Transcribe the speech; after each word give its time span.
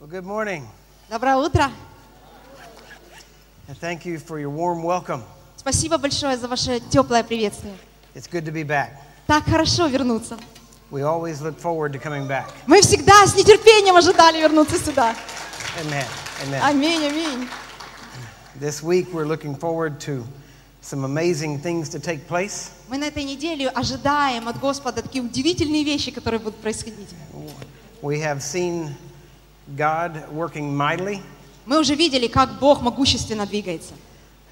Well, 0.00 0.08
good 0.08 0.24
morning, 0.24 0.64
Доброе 1.10 1.36
утро. 1.36 1.72
and 3.66 3.76
thank 3.78 4.06
you 4.06 4.20
for 4.20 4.38
your 4.38 4.48
warm 4.50 4.84
welcome. 4.84 5.24
Спасибо 5.56 5.98
большое 5.98 6.36
за 6.36 6.46
ваше 6.46 6.78
теплое 6.88 7.24
приветствие. 7.24 7.74
It's 8.14 8.28
good 8.28 8.44
to 8.44 8.52
be 8.52 8.62
back. 8.62 8.90
Так 9.26 9.44
хорошо 9.46 9.88
вернуться. 9.88 10.38
We 10.92 11.02
always 11.02 11.40
look 11.40 11.58
forward 11.58 11.92
to 11.94 11.98
coming 11.98 12.28
back. 12.28 12.46
Мы 12.68 12.80
всегда 12.80 13.26
с 13.26 13.34
нетерпением 13.34 13.96
ожидали 13.96 14.40
вернуться 14.40 14.78
сюда. 14.78 15.16
Amen. 15.80 16.06
Amen. 16.44 16.60
Аминь, 16.62 17.04
аминь. 17.04 17.48
This 18.60 18.80
week 18.84 19.12
we're 19.12 19.26
looking 19.26 19.56
forward 19.56 19.98
to 20.02 20.24
some 20.80 21.04
amazing 21.04 21.58
things 21.58 21.88
to 21.88 21.98
take 21.98 22.28
place. 22.28 22.70
Мы 22.88 22.98
на 22.98 23.06
этой 23.08 23.24
неделе 23.24 23.68
ожидаем 23.68 24.46
от 24.48 24.60
Господа 24.60 25.02
такие 25.02 25.24
удивительные 25.24 25.82
вещи, 25.82 26.12
которые 26.12 26.38
будут 26.38 26.60
происходить. 26.60 27.08
We 28.00 28.20
have 28.20 28.38
seen 28.40 28.94
God 29.76 30.28
working 30.32 30.74
mightily. 30.74 31.20
Мы 31.66 31.78
уже 31.78 31.94
видели, 31.94 32.28
как 32.28 32.58
Бог 32.58 32.80
могущественно 32.80 33.46
двигается. 33.46 33.94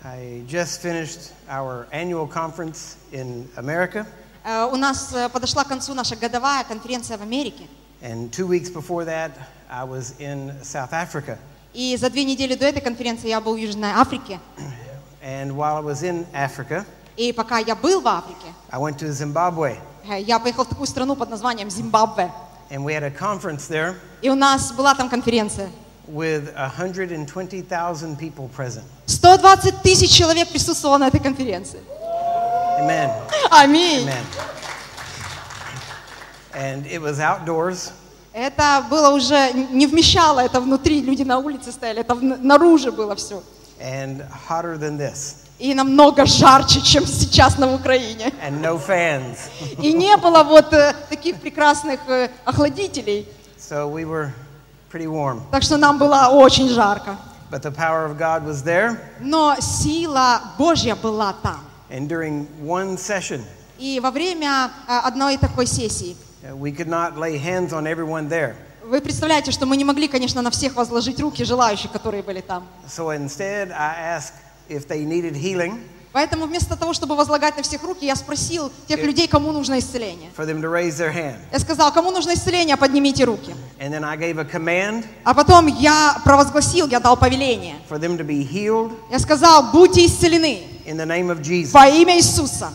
I 0.04 0.42
just 0.46 0.82
finished 0.82 1.32
our 1.48 1.86
annual 1.92 2.26
conference 2.28 2.96
in 3.12 3.48
America, 3.56 4.06
Э, 4.44 4.64
У 4.70 4.76
нас 4.76 5.12
э, 5.12 5.28
подошла 5.28 5.64
к 5.64 5.68
концу 5.68 5.92
наша 5.94 6.14
годовая 6.14 6.62
конференция 6.64 7.18
в 7.18 7.22
Америке. 7.22 7.64
and 8.02 8.30
two 8.30 8.46
weeks 8.46 8.68
before 8.70 9.04
that, 9.04 9.32
I 9.68 9.82
was 9.84 10.14
in 10.20 10.52
South 10.62 10.92
Africa. 10.92 11.38
И 11.74 11.96
за 11.96 12.10
две 12.10 12.24
недели 12.24 12.54
до 12.54 12.64
этой 12.66 12.80
конференции 12.80 13.28
я 13.28 13.40
был 13.40 13.54
в 13.54 13.58
Южной 13.58 13.90
Африке. 13.90 14.38
And 15.24 15.56
while 15.56 15.76
I 15.76 15.80
was 15.82 16.02
in 16.04 16.24
Africa, 16.32 16.84
И 17.16 17.32
пока 17.32 17.58
я 17.58 17.74
был 17.74 18.00
в 18.02 18.06
Африке, 18.06 18.46
I 18.70 18.78
went 18.78 18.98
to 18.98 19.08
Zimbabwe, 19.10 19.76
э, 20.08 20.20
я 20.22 20.38
поехал 20.38 20.64
в 20.64 20.68
такую 20.68 20.86
страну 20.86 21.16
под 21.16 21.30
названием 21.30 21.68
Зимбабве. 21.70 22.30
And 22.70 22.84
we 22.84 22.92
had 22.92 23.02
a 23.02 23.10
conference 23.10 23.66
there 23.68 23.94
И 24.22 24.28
у 24.30 24.34
нас 24.34 24.72
была 24.72 24.94
там 24.94 25.08
конференция. 25.08 25.68
with 26.08 26.54
120,000 26.56 28.16
people 28.16 28.48
present. 28.56 28.84
120 29.06 29.82
тысяч 29.82 30.10
человек 30.10 30.48
присутствовало 30.48 30.98
на 30.98 31.08
этой 31.08 31.18
конференции. 31.20 31.80
Amen. 32.80 33.10
Аминь. 33.50 34.06
Amen. 34.06 34.24
And 36.54 36.86
it 36.86 37.00
was 37.00 37.18
outdoors, 37.20 37.92
Это 38.32 38.84
было 38.90 39.10
уже, 39.14 39.50
не 39.72 39.86
вмещало 39.86 40.40
это 40.40 40.60
внутри, 40.60 41.00
люди 41.00 41.22
на 41.22 41.38
улице 41.38 41.72
стояли, 41.72 42.00
это 42.00 42.12
вн- 42.14 42.38
наружу 42.42 42.92
было 42.92 43.14
все. 43.16 43.42
and 43.80 44.22
hotter 44.48 44.76
than 44.78 44.96
this, 44.98 45.45
И 45.58 45.74
намного 45.74 46.26
жарче, 46.26 46.82
чем 46.82 47.06
сейчас 47.06 47.56
на 47.56 47.72
Украине. 47.74 48.30
and 48.46 48.60
no 48.60 48.78
fans. 48.78 49.38
И 49.82 49.92
не 49.94 50.14
было 50.18 50.42
вот 50.44 50.72
э, 50.74 50.94
таких 51.08 51.40
прекрасных 51.40 52.00
э, 52.08 52.28
охладителей, 52.44 53.26
So 53.58 53.88
we 53.88 54.04
were 54.04 54.32
pretty 54.92 55.06
warm. 55.06 55.40
так 55.50 55.62
что 55.62 55.78
нам 55.78 55.96
было 55.98 56.28
очень 56.30 56.68
жарко. 56.68 57.16
But 57.50 57.62
the 57.62 57.70
power 57.70 58.04
of 58.04 58.18
God 58.18 58.44
was 58.44 58.62
there, 58.64 58.98
Но 59.20 59.56
сила 59.60 60.42
Божья 60.58 60.94
была 60.94 61.32
там. 61.42 61.60
and 61.90 62.06
during 62.08 62.46
one 62.62 62.96
session, 62.98 63.42
И 63.78 63.98
во 64.00 64.10
время 64.10 64.70
э, 64.88 64.98
одной 65.04 65.38
такой 65.38 65.66
сессии, 65.66 66.16
uh, 66.42 66.54
we 66.54 66.70
could 66.70 66.88
not 66.88 67.16
lay 67.16 67.38
hands 67.38 67.72
on 67.72 67.86
everyone 67.86 68.28
there. 68.28 68.54
вы 68.84 69.00
представляете, 69.00 69.52
что 69.52 69.64
мы 69.64 69.76
не 69.78 69.84
могли, 69.84 70.06
конечно, 70.06 70.42
на 70.42 70.50
всех 70.50 70.76
возложить 70.76 71.18
руки 71.18 71.44
желающих, 71.44 71.90
которые 71.92 72.22
были 72.22 72.40
там. 72.42 72.66
So 72.88 73.08
instead, 73.16 73.72
I 73.72 74.16
asked 74.18 74.34
if 74.68 74.86
they 74.88 75.04
needed 75.04 75.34
healing 75.34 75.78
Поэтому 76.12 76.46
вместо 76.46 76.76
того, 76.76 76.94
чтобы 76.94 77.14
возлагать 77.14 77.58
на 77.58 77.62
всех 77.62 77.82
руки, 77.82 78.06
я 78.06 78.16
спросил 78.16 78.72
тех 78.88 78.98
людей, 79.02 79.28
кому 79.28 79.52
нужно 79.52 79.78
исцеление. 79.78 80.30
for 80.34 80.46
them 80.46 80.62
to 80.62 80.70
raise 80.70 80.96
their 80.96 81.12
hand. 81.12 81.36
Я 81.52 81.58
сказал, 81.58 81.92
кому 81.92 82.10
нужно 82.10 82.32
исцеление, 82.32 82.76
поднимите 82.78 83.24
руки. 83.24 83.54
And 83.78 83.92
then 83.92 84.02
I 84.02 84.16
gave 84.16 84.38
a 84.38 84.44
command 84.44 85.04
А 85.24 85.34
потом 85.34 85.66
я 85.66 86.16
провозгласил, 86.24 86.86
я 86.88 87.00
дал 87.00 87.18
повеление. 87.18 87.76
for 87.90 87.98
them 87.98 88.16
to 88.16 88.24
be 88.24 88.42
healed 88.50 88.92
Я 89.10 89.18
сказал, 89.18 89.70
будьте 89.72 90.06
исцелены 90.06 90.62
in 90.86 90.96
the 90.96 91.04
name 91.04 91.28
of 91.30 91.42
Jesus. 91.42 91.72
во 91.72 91.86
имя 91.86 92.16
Иисуса. 92.16 92.72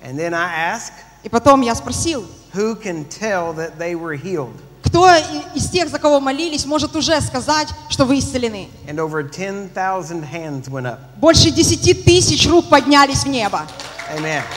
And 0.00 0.16
then 0.16 0.32
I 0.32 0.72
asked, 0.72 0.92
И 1.24 1.28
потом 1.28 1.62
я 1.62 1.74
спросил, 1.74 2.24
who 2.54 2.76
can 2.76 3.04
tell 3.08 3.52
that 3.54 3.76
they 3.76 3.96
were 3.96 4.14
healed? 4.16 4.54
Кто 4.94 5.08
из 5.56 5.68
тех, 5.70 5.88
за 5.88 5.98
кого 5.98 6.20
молились, 6.20 6.64
может 6.66 6.94
уже 6.94 7.20
сказать, 7.20 7.66
что 7.88 8.04
вы 8.04 8.20
исцелены? 8.20 8.68
And 8.86 9.00
over 9.00 9.24
10,000 9.28 10.22
hands 10.22 10.68
went 10.68 10.86
up. 10.86 11.00
Больше 11.16 11.50
десяти 11.50 11.94
тысяч 11.94 12.46
рук 12.46 12.68
поднялись 12.68 13.24
в 13.24 13.26
небо. 13.26 13.66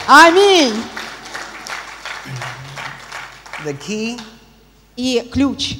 Аминь. 0.06 0.80
И 4.94 5.28
ключ. 5.32 5.74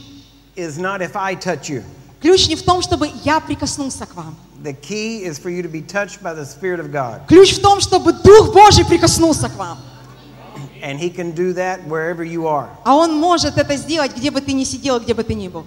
Ключ 2.20 2.48
не 2.48 2.56
в 2.56 2.62
том, 2.64 2.82
чтобы 2.82 3.10
я 3.22 3.38
прикоснулся 3.38 4.06
к 4.06 4.16
вам. 4.16 4.36
The 4.64 4.74
key 4.74 5.22
is 5.22 5.38
for 5.38 5.50
you 5.50 5.62
to 5.62 5.68
be 5.68 5.80
touched 5.80 6.20
by 6.20 6.34
the 6.34 6.44
Spirit 6.44 6.80
of 6.80 6.90
God. 6.90 7.28
Ключ 7.28 7.52
в 7.56 7.62
том, 7.62 7.80
чтобы 7.80 8.12
Дух 8.12 8.52
Божий 8.52 8.84
прикоснулся 8.84 9.48
к 9.48 9.54
вам. 9.54 9.78
And 10.82 10.98
He 11.00 11.10
can 11.10 11.32
do 11.34 11.52
that 11.54 11.86
wherever 11.88 12.22
you 12.24 12.46
are. 12.46 12.68
А 12.84 12.94
Он 12.94 13.14
может 13.18 13.56
это 13.58 13.76
сделать, 13.76 14.16
где 14.16 14.30
бы 14.30 14.40
ты 14.40 14.52
ни 14.52 14.64
сидел, 14.64 15.00
где 15.00 15.14
бы 15.14 15.22
ты 15.24 15.34
ни 15.34 15.48
был. 15.48 15.64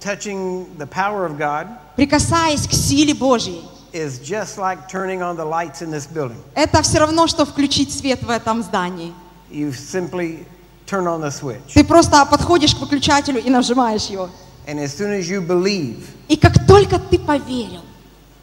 Touching 0.00 0.66
the 0.78 0.86
power 0.86 1.24
of 1.26 1.36
God 1.38 1.66
Прикасаясь 1.96 2.66
к 2.66 2.72
силе 2.72 3.14
Божьей. 3.14 3.62
is 3.92 4.18
just 4.18 4.58
like 4.58 4.88
turning 4.90 5.22
on 5.22 5.36
the 5.36 5.44
lights 5.44 5.80
in 5.80 5.90
this 5.90 6.06
building. 6.06 6.36
Это 6.54 6.82
все 6.82 6.98
равно, 6.98 7.26
что 7.26 7.46
включить 7.46 7.92
свет 7.92 8.22
в 8.22 8.28
этом 8.30 8.62
здании. 8.62 9.12
You 9.50 9.70
simply 9.72 10.44
turn 10.86 11.04
on 11.06 11.20
the 11.22 11.30
switch. 11.30 11.72
Ты 11.72 11.82
просто 11.84 12.24
подходишь 12.26 12.74
к 12.74 12.78
выключателю 12.80 13.40
и 13.42 13.48
нажимаешь 13.48 14.06
его. 14.06 14.28
And 14.66 14.78
as 14.80 14.92
soon 14.94 15.12
as 15.18 15.28
you 15.30 15.40
believe, 15.40 16.04
И 16.28 16.36
как 16.36 16.66
только 16.66 16.98
ты 16.98 17.18
поверил, 17.18 17.82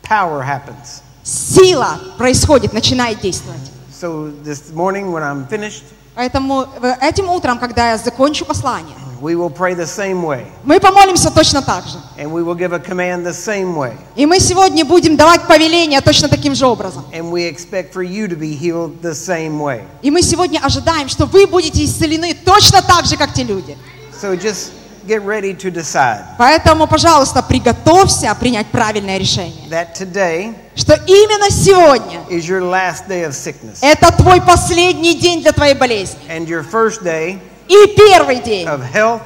power 0.01 0.41
happens. 0.43 1.01
сила 1.23 1.99
происходит, 2.17 2.73
начинает 2.73 3.19
действовать. 3.21 3.71
So 4.03 4.31
this 4.43 4.73
morning, 4.73 5.13
when 5.13 5.23
I'm 5.23 5.47
finished, 5.47 5.85
Поэтому 6.13 6.67
э, 6.81 6.95
этим 6.99 7.29
утром, 7.29 7.57
когда 7.57 7.91
я 7.91 7.97
закончу 7.97 8.43
послание, 8.43 8.97
we 9.21 9.33
will 9.33 9.49
pray 9.49 9.73
the 9.73 9.87
same 9.87 10.25
way. 10.25 10.45
мы 10.65 10.81
помолимся 10.81 11.31
точно 11.31 11.61
так 11.61 11.85
же. 11.85 11.99
And 12.17 12.29
we 12.29 12.43
will 12.43 12.53
give 12.53 12.73
a 12.73 12.79
command 12.79 13.25
the 13.25 13.31
same 13.31 13.77
way. 13.77 13.95
И 14.17 14.25
мы 14.25 14.41
сегодня 14.41 14.83
будем 14.83 15.15
давать 15.15 15.47
повеление 15.47 16.01
точно 16.01 16.27
таким 16.27 16.53
же 16.53 16.65
образом. 16.65 17.05
And 17.13 17.31
we 17.31 17.47
expect 17.49 17.93
for 17.93 18.03
you 18.03 18.27
to 18.27 18.35
be 18.35 18.53
healed 18.53 18.99
the 19.01 19.13
same 19.13 19.57
way. 19.61 19.85
И 20.01 20.11
мы 20.11 20.21
сегодня 20.21 20.59
ожидаем, 20.59 21.07
что 21.07 21.25
вы 21.25 21.47
будете 21.47 21.85
исцелены 21.85 22.33
точно 22.33 22.81
так 22.81 23.05
же, 23.05 23.15
как 23.15 23.31
те 23.31 23.43
люди. 23.43 23.77
So 24.21 24.35
just 24.37 24.71
get 25.05 25.21
ready 25.23 25.53
to 25.53 25.69
decide 25.71 26.23
Поэтому, 26.37 26.87
пожалуйста, 26.87 27.41
приготовься 27.43 28.33
принять 28.39 28.67
правильное 28.67 29.17
решение. 29.17 29.67
that 29.69 29.93
today 29.95 30.53
Что 30.75 30.93
именно 31.07 31.49
сегодня 31.51 32.21
is 32.29 32.47
your 32.47 32.61
last 32.61 33.07
day 33.07 33.23
of 33.25 33.33
sickness 33.33 33.79
это 33.81 34.11
твой 34.11 34.41
последний 34.41 35.15
день 35.15 35.41
для 35.41 35.51
твоей 35.51 35.75
болезни. 35.75 36.19
and 36.29 36.47
your 36.47 36.63
first 36.63 37.03
day 37.03 37.39
И 37.67 37.87
первый 37.95 38.41
день 38.41 38.67
of 38.67 38.81
health, 38.93 39.21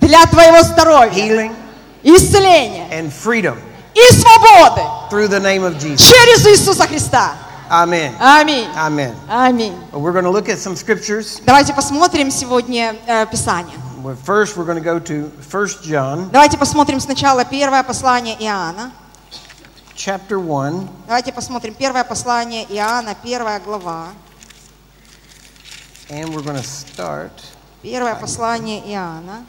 для 0.00 0.24
твоего 0.26 0.62
здоровья, 0.62 1.12
healing, 1.24 1.52
исцеления 2.02 2.86
and 2.90 3.10
freedom 3.12 3.56
и 3.94 4.00
свободы 4.14 4.82
through 5.10 5.28
the 5.28 5.40
name 5.40 5.62
of 5.64 5.78
Jesus. 5.78 6.00
через 6.08 6.46
Иисуса 6.46 6.86
Христа. 6.86 7.32
Аминь. 7.70 8.12
Аминь. 9.28 9.72
Well, 9.92 10.00
we're 10.00 10.12
going 10.12 10.24
to 10.24 10.30
look 10.30 10.48
at 10.48 10.58
some 10.58 10.74
scriptures. 10.74 11.40
Давайте 11.46 11.72
посмотрим 11.72 12.30
сегодня 12.30 12.96
э, 13.06 13.26
Писание. 13.30 13.76
First, 14.24 14.56
we're 14.56 14.64
going 14.64 14.78
to 14.78 14.84
go 14.84 14.98
to 14.98 15.30
1 15.50 15.68
John 15.82 16.30
Давайте 16.30 16.56
посмотрим 16.56 17.00
сначала 17.00 17.44
первое 17.44 17.82
послание 17.82 18.34
Иоанна. 18.40 18.92
chapter 19.94 20.38
1, 20.38 20.88
Давайте 21.06 21.32
посмотрим 21.32 21.74
первое 21.74 22.04
послание 22.04 22.64
Иоанна, 22.70 23.14
первая 23.14 23.60
глава. 23.60 24.08
and 26.08 26.34
we're 26.34 26.42
going 26.42 26.56
to 26.56 26.62
start 26.62 27.30
Первое 27.82 28.14
послание 28.14 28.80
Иоанна. 28.90 29.44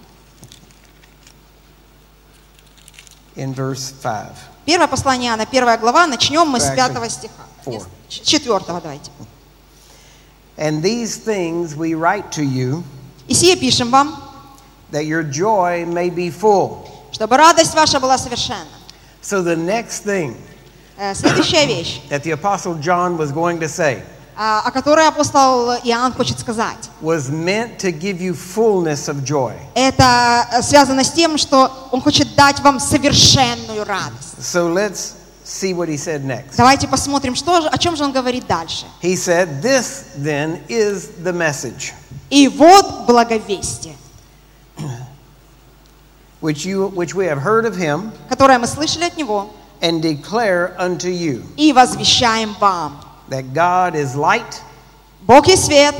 in 3.37 3.53
verse 3.53 3.93
5. 4.03 4.31
Первое 4.65 4.87
послание 4.87 5.29
Иоанна, 5.29 5.45
первая 5.45 5.77
глава. 5.77 6.05
Начнем 6.07 6.47
мы 6.47 6.59
с 6.59 6.69
пятого 6.75 7.07
стиха. 7.09 7.45
четвертого 8.09 8.81
давайте. 8.81 9.11
And 10.57 10.83
these 10.83 11.15
things 11.17 11.75
we 11.75 11.93
write 11.95 12.31
to 12.33 12.43
you 12.43 12.83
И 13.29 13.33
сие 13.33 13.55
пишем 13.55 13.89
вам, 13.89 14.21
that 14.91 15.05
your 15.05 15.23
joy 15.23 15.85
may 15.85 16.09
be 16.09 16.29
full. 16.29 16.87
чтобы 17.11 17.37
радость 17.37 17.73
ваша 17.73 17.99
была 17.99 18.17
совершенна. 18.17 18.67
So 19.21 19.41
the 19.43 19.55
next 19.55 20.03
thing 20.03 20.35
Э, 21.03 21.15
Следующая 21.15 21.65
вещь, 21.65 21.99
that 22.09 22.21
the 22.21 22.31
apostle 22.31 22.75
John 22.75 23.17
was 23.17 23.31
going 23.31 23.59
to 23.59 23.67
say 23.67 24.03
а, 24.37 24.61
о 24.63 24.71
которой 24.71 25.07
апостол 25.07 25.71
Иоанн 25.83 26.13
хочет 26.13 26.39
сказать. 26.39 26.89
was 27.01 27.29
meant 27.31 27.79
to 27.79 27.91
give 27.91 28.21
you 28.21 28.35
fullness 28.35 29.09
of 29.09 29.23
joy. 29.23 29.53
Это 29.73 30.47
э, 30.51 30.61
связано 30.61 31.03
с 31.03 31.11
тем, 31.11 31.39
что 31.39 31.89
он 31.91 32.01
хочет 32.01 32.35
дать 32.35 32.59
вам 32.59 32.79
совершенную 32.79 33.83
радость. 33.83 34.35
So 34.39 34.71
let's 34.71 35.15
see 35.43 35.73
what 35.73 35.89
he 35.89 35.97
said 35.97 36.23
next. 36.23 36.55
Давайте 36.57 36.87
посмотрим, 36.87 37.33
что 37.33 37.67
о 37.67 37.77
чем 37.79 37.95
же 37.95 38.03
он 38.03 38.11
говорит 38.11 38.45
дальше. 38.45 38.85
He 39.01 39.15
said, 39.15 39.61
This 39.63 40.05
then 40.15 40.61
is 40.67 41.09
the 41.23 41.33
message. 41.33 41.93
И 42.29 42.47
вот 42.47 43.07
благовестие. 43.07 43.95
Which, 46.41 46.65
you, 46.65 46.87
which 46.87 47.13
we 47.15 47.25
have 47.25 47.39
heard 47.39 47.65
of 47.65 47.75
him 47.75 48.11
которое 48.29 48.57
мы 48.59 48.67
слышали 48.67 49.05
от 49.05 49.15
Него, 49.17 49.49
and 49.81 50.01
declare 50.01 50.75
unto 50.79 51.07
you 51.09 51.43
и 51.57 51.71
возвещаем 51.73 52.55
вам. 52.59 52.99
that 53.29 53.53
God 53.53 53.95
is 53.95 54.15
light, 54.15 54.61
Бог 55.25 55.47
есть 55.47 55.65
свет, 55.65 55.95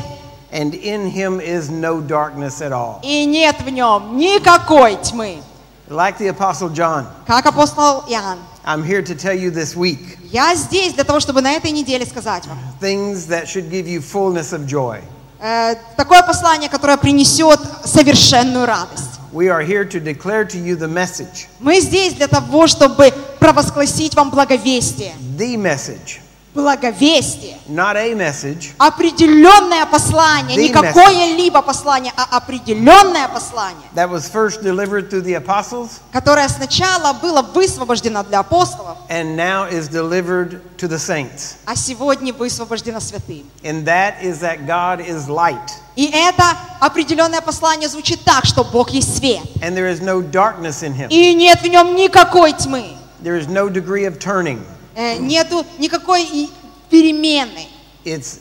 and 0.51 0.73
in 0.73 1.09
him 1.09 1.39
is 1.39 1.69
no 1.69 2.01
darkness 2.01 2.61
at 2.61 2.71
all. 2.71 2.99
и 3.03 3.25
нет 3.25 3.55
в 3.61 3.69
нем 3.69 4.17
никакой 4.17 4.95
тьмы. 4.97 5.41
Like 5.89 6.17
the 6.17 6.29
Apostle 6.29 6.69
John, 6.69 7.05
Как 7.27 7.45
апостол 7.45 8.03
Иоанн. 8.07 8.39
I'm 8.63 8.83
here 8.83 9.01
to 9.01 9.13
tell 9.15 9.33
you 9.35 9.49
this 9.51 9.75
week 9.75 10.17
Я 10.31 10.53
здесь 10.55 10.93
для 10.93 11.03
того, 11.03 11.19
чтобы 11.19 11.41
на 11.41 11.51
этой 11.53 11.71
неделе 11.71 12.05
сказать 12.05 12.45
вам. 12.47 12.57
things 12.79 13.27
that 13.27 13.47
should 13.47 13.69
give 13.69 13.88
you 13.88 13.99
fullness 14.01 14.53
of 14.53 14.65
joy. 14.67 15.01
э, 15.41 15.75
такое 15.97 16.21
послание, 16.23 16.69
которое 16.69 16.95
принесет 16.97 17.59
совершенную 17.83 18.65
радость. 18.65 19.11
We 19.31 19.48
are 19.50 19.62
here 19.62 19.86
to 19.86 20.00
declare 20.00 20.44
to 20.45 20.57
you 20.57 20.75
the 20.75 20.88
message, 20.89 21.48
Мы 21.60 21.80
здесь 21.80 22.13
для 22.13 22.28
того, 22.28 22.68
чтобы 22.68 23.13
провозгласить 23.39 24.13
вам 24.16 24.30
благовестие. 24.30 25.13
the 25.38 25.56
message, 25.56 26.19
Благовестие. 26.53 27.57
not 27.69 27.95
a 27.95 28.13
message, 28.13 28.74
Определенное 28.77 29.86
послание, 29.86 30.57
не 30.57 30.69
какое-либо 30.69 31.62
послание, 31.62 32.12
а 32.18 32.38
определенное 32.38 33.27
послание, 33.30 33.88
that 33.95 34.09
was 34.09 34.27
first 34.30 34.62
delivered 34.62 35.09
through 35.09 35.21
the 35.24 35.36
apostles 35.36 36.01
которое 36.12 36.48
сначала 36.50 37.13
было 37.13 37.42
высвобождено 37.42 38.24
для 38.24 38.39
апостолов, 38.39 38.98
and 39.09 39.36
now 39.38 39.65
is 39.71 39.88
delivered 39.88 40.59
to 40.77 40.88
the 40.88 41.00
saints. 41.00 41.56
а 41.65 41.75
сегодня 41.75 42.33
высвобождено 42.33 43.00
святым. 43.00 43.44
And 43.63 43.86
that 43.86 44.21
is 44.21 44.39
that 44.42 44.65
God 44.68 45.00
is 45.00 45.27
light, 45.30 45.71
И 45.95 46.06
это 46.13 46.44
определенное 46.80 47.42
послание 47.42 47.88
звучит 47.89 48.24
так, 48.24 48.45
что 48.45 48.63
Бог 48.63 48.89
есть 48.92 49.18
свет. 49.18 49.42
and 49.62 49.75
there 49.75 49.89
is 49.89 50.01
no 50.01 50.21
darkness 50.21 50.83
in 50.83 50.94
him. 50.94 51.07
И 51.09 51.33
нет 51.33 51.62
в 51.62 51.68
нем 51.68 51.95
никакой 51.95 52.53
тьмы, 52.53 52.98
There 53.24 53.38
is 53.38 53.48
no 53.48 53.69
degree 53.69 54.06
of 54.06 54.19
turning. 54.19 54.62
Э, 54.95 55.17
нету 55.17 55.65
никакой 55.79 56.49
перемены. 56.89 57.67
It's 58.03 58.39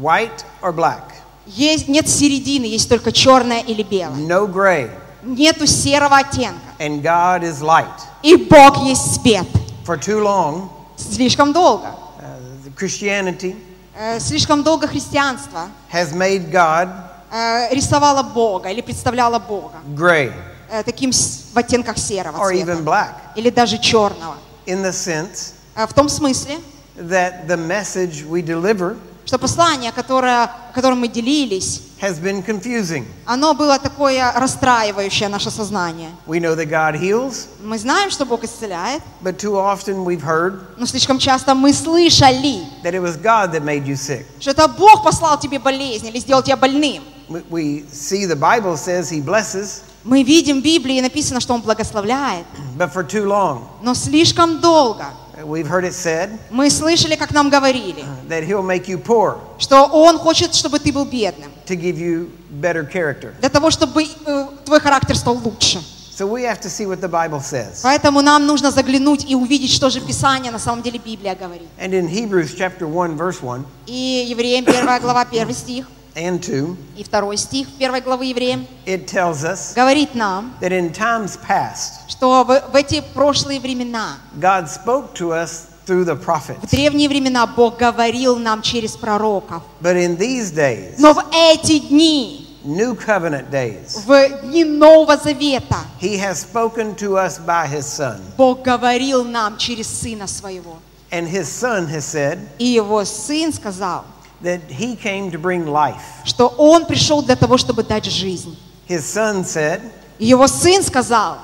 white 0.00 0.44
or 0.62 0.72
black, 0.72 1.02
Есть, 1.46 1.88
нет 1.88 2.08
середины, 2.08 2.64
есть 2.64 2.88
только 2.88 3.12
черное 3.12 3.60
или 3.60 3.82
белое. 3.82 4.16
no 4.18 4.46
gray, 4.46 4.90
Нету 5.22 5.66
серого 5.66 6.16
оттенка. 6.18 6.60
and 6.78 7.02
God 7.02 7.42
is 7.42 7.60
light. 7.60 8.00
И 8.22 8.36
Бог 8.36 8.84
есть 8.84 9.20
свет. 9.22 9.46
For 9.86 9.98
too 9.98 10.20
long, 10.22 10.68
Слишком 10.96 11.52
долго. 11.52 11.94
uh, 12.20 12.72
Christianity 12.78 13.56
Э, 13.96 14.18
Слишком 14.18 14.64
долго 14.64 14.88
христианство 14.88 15.68
has 15.92 16.12
made 16.12 16.50
God 16.50 16.88
э, 17.30 17.72
рисовало 17.72 18.22
Бога 18.24 18.68
или 18.70 18.80
представляло 18.80 19.38
Бога 19.38 19.76
gray 19.94 20.32
э, 20.68 20.82
таким 20.82 21.12
в 21.12 21.56
оттенках 21.58 21.96
серого 21.98 22.38
or 22.38 22.48
цвета. 22.52 22.72
even 22.72 22.82
black 22.84 23.14
Или 23.36 23.50
даже 23.50 23.78
черного. 23.78 24.34
in 24.66 24.82
the 24.82 24.92
sense 24.92 25.52
В 25.76 25.92
том 25.94 26.08
смысле, 26.08 26.58
that 26.96 27.46
the 27.48 27.56
message 27.56 28.24
we 28.28 28.42
deliver 28.42 28.96
что 29.26 29.38
послание, 29.38 29.90
которое, 29.90 30.50
которым 30.74 31.00
мы 31.00 31.08
делились, 31.08 31.80
has 32.00 32.20
been 32.20 32.42
confusing. 32.44 33.06
оно 33.26 33.54
было 33.54 33.78
такое 33.78 34.30
расстраивающее 34.32 35.28
наше 35.28 35.50
сознание. 35.50 36.10
We 36.26 36.38
know 36.40 36.54
that 36.54 36.68
God 36.68 36.94
heals, 37.00 37.46
Мы 37.62 37.78
знаем, 37.78 38.10
что 38.10 38.26
Бог 38.26 38.44
исцеляет, 38.44 39.02
but 39.22 39.38
too 39.38 39.56
often 39.56 40.04
we've 40.04 40.20
heard 40.22 40.60
но 40.76 40.84
слишком 40.86 41.18
часто 41.18 41.54
мы 41.54 41.72
слышали, 41.72 42.60
that 42.84 42.92
it 42.94 43.00
was 43.00 43.16
God 43.16 43.52
that 43.52 43.62
made 43.64 43.86
you 43.86 43.96
sick. 43.96 44.26
что 44.38 44.50
это 44.50 44.68
Бог 44.68 45.02
послал 45.02 45.38
тебе 45.40 45.58
болезнь 45.58 46.06
или 46.06 46.18
сделал 46.18 46.42
тебя 46.42 46.56
больным. 46.56 47.02
We- 47.28 47.42
We 47.50 47.84
see 47.90 48.26
the 48.26 48.36
Bible 48.36 48.76
says 48.76 49.10
He 49.10 49.24
blesses, 49.24 49.80
Мы 50.04 50.22
видим 50.22 50.60
в 50.60 50.62
Библии 50.62 51.00
написано, 51.00 51.40
что 51.40 51.54
Он 51.54 51.62
благословляет, 51.62 52.44
but 52.76 52.92
for 52.92 53.02
too 53.08 53.24
long 53.24 53.62
но 53.82 53.94
слишком 53.94 54.60
долго 54.60 55.06
we've 55.42 55.66
heard 55.66 55.84
it 55.84 55.92
said 55.92 56.30
мы 56.50 56.70
слышали, 56.70 57.16
как 57.16 57.32
нам 57.32 57.50
говорили, 57.50 58.04
that 58.28 58.44
He'll 58.46 58.62
make 58.62 58.86
you 58.86 58.98
poor 58.98 59.38
что 59.58 59.84
Он 59.86 60.18
хочет, 60.18 60.54
чтобы 60.54 60.78
ты 60.78 60.92
был 60.92 61.04
бедным, 61.04 61.50
to 61.66 61.74
give 61.76 61.98
you 61.98 62.30
better 62.60 62.84
character. 62.90 63.34
для 63.40 63.48
того, 63.48 63.70
чтобы 63.70 64.04
э, 64.04 64.46
твой 64.64 64.80
характер 64.80 65.16
стал 65.16 65.36
лучше. 65.42 65.80
So 66.16 66.28
we 66.28 66.42
have 66.44 66.60
to 66.60 66.70
see 66.70 66.86
what 66.86 67.00
the 67.00 67.08
Bible 67.08 67.40
says. 67.40 67.80
Поэтому 67.82 68.22
нам 68.22 68.46
нужно 68.46 68.70
заглянуть 68.70 69.28
и 69.28 69.34
увидеть, 69.34 69.72
что 69.72 69.90
же 69.90 70.00
Писание 70.00 70.52
на 70.52 70.60
самом 70.60 70.80
деле 70.82 71.00
Библия 71.04 71.34
говорит. 71.34 71.66
And 71.76 71.92
in 71.92 72.06
Hebrews 72.08 72.54
chapter 72.56 72.86
1, 72.86 73.16
verse 73.16 73.40
1 73.42 73.64
И 73.86 74.26
Евреям 74.28 74.64
1 74.68 75.00
глава 75.00 75.22
1 75.22 75.52
стих 75.52 75.86
and 76.14 76.40
2, 76.40 76.76
и 76.96 77.04
2 77.04 77.36
стих 77.36 77.68
1 77.78 78.02
главы 78.02 78.26
Евреям 78.26 78.66
it 78.86 79.06
tells 79.06 79.44
us 79.44 79.74
говорит 79.74 80.14
нам, 80.14 80.54
that 80.60 80.70
in 80.72 80.92
times 80.92 81.36
past, 81.36 82.08
что 82.08 82.44
в, 82.44 82.72
в 82.72 82.74
эти 82.76 83.02
прошлые 83.14 83.60
времена, 83.60 84.18
God 84.40 84.68
spoke 84.68 85.14
to 85.14 85.32
us 85.32 85.66
through 85.86 86.04
the 86.04 86.14
в 86.14 86.22
prophets. 86.24 86.70
древние 86.70 87.08
времена 87.08 87.46
Бог 87.46 87.78
говорил 87.78 88.36
нам 88.38 88.62
через 88.62 88.96
пророков. 88.96 89.62
But 89.80 89.96
in 89.96 90.16
these 90.16 90.50
days, 90.52 90.94
Но 90.98 91.12
в 91.14 91.24
эти 91.32 91.78
дни, 91.80 92.56
new 92.64 92.94
covenant 92.94 93.50
days, 93.50 93.98
в 94.06 94.40
дни 94.42 94.64
Нового 94.64 95.16
Завета, 95.16 95.78
He 96.00 96.16
has 96.18 96.40
spoken 96.40 96.94
to 96.96 97.16
us 97.18 97.38
by 97.38 97.66
His 97.66 97.82
Son. 97.86 98.20
Бог 98.38 98.62
говорил 98.62 99.24
нам 99.24 99.58
через 99.58 99.88
Сына 99.88 100.26
Своего. 100.26 100.76
And 101.10 101.28
His 101.28 101.48
Son 101.48 101.86
has 101.88 102.04
said 102.06 102.38
И 102.58 102.64
Его 102.66 103.04
Сын 103.04 103.52
сказал, 103.52 104.04
that 104.44 104.60
He 104.68 104.96
came 104.96 105.30
to 105.32 105.38
bring 105.40 105.66
life. 105.66 106.00
что 106.24 106.46
Он 106.56 106.86
пришел 106.86 107.22
для 107.22 107.34
того, 107.36 107.56
чтобы 107.58 107.82
дать 107.82 108.04
жизнь. 108.06 108.56
His 108.88 109.00
Son 109.00 109.42
said 109.44 109.80
Его 110.18 110.46
Сын 110.46 110.82
сказал, 110.84 111.38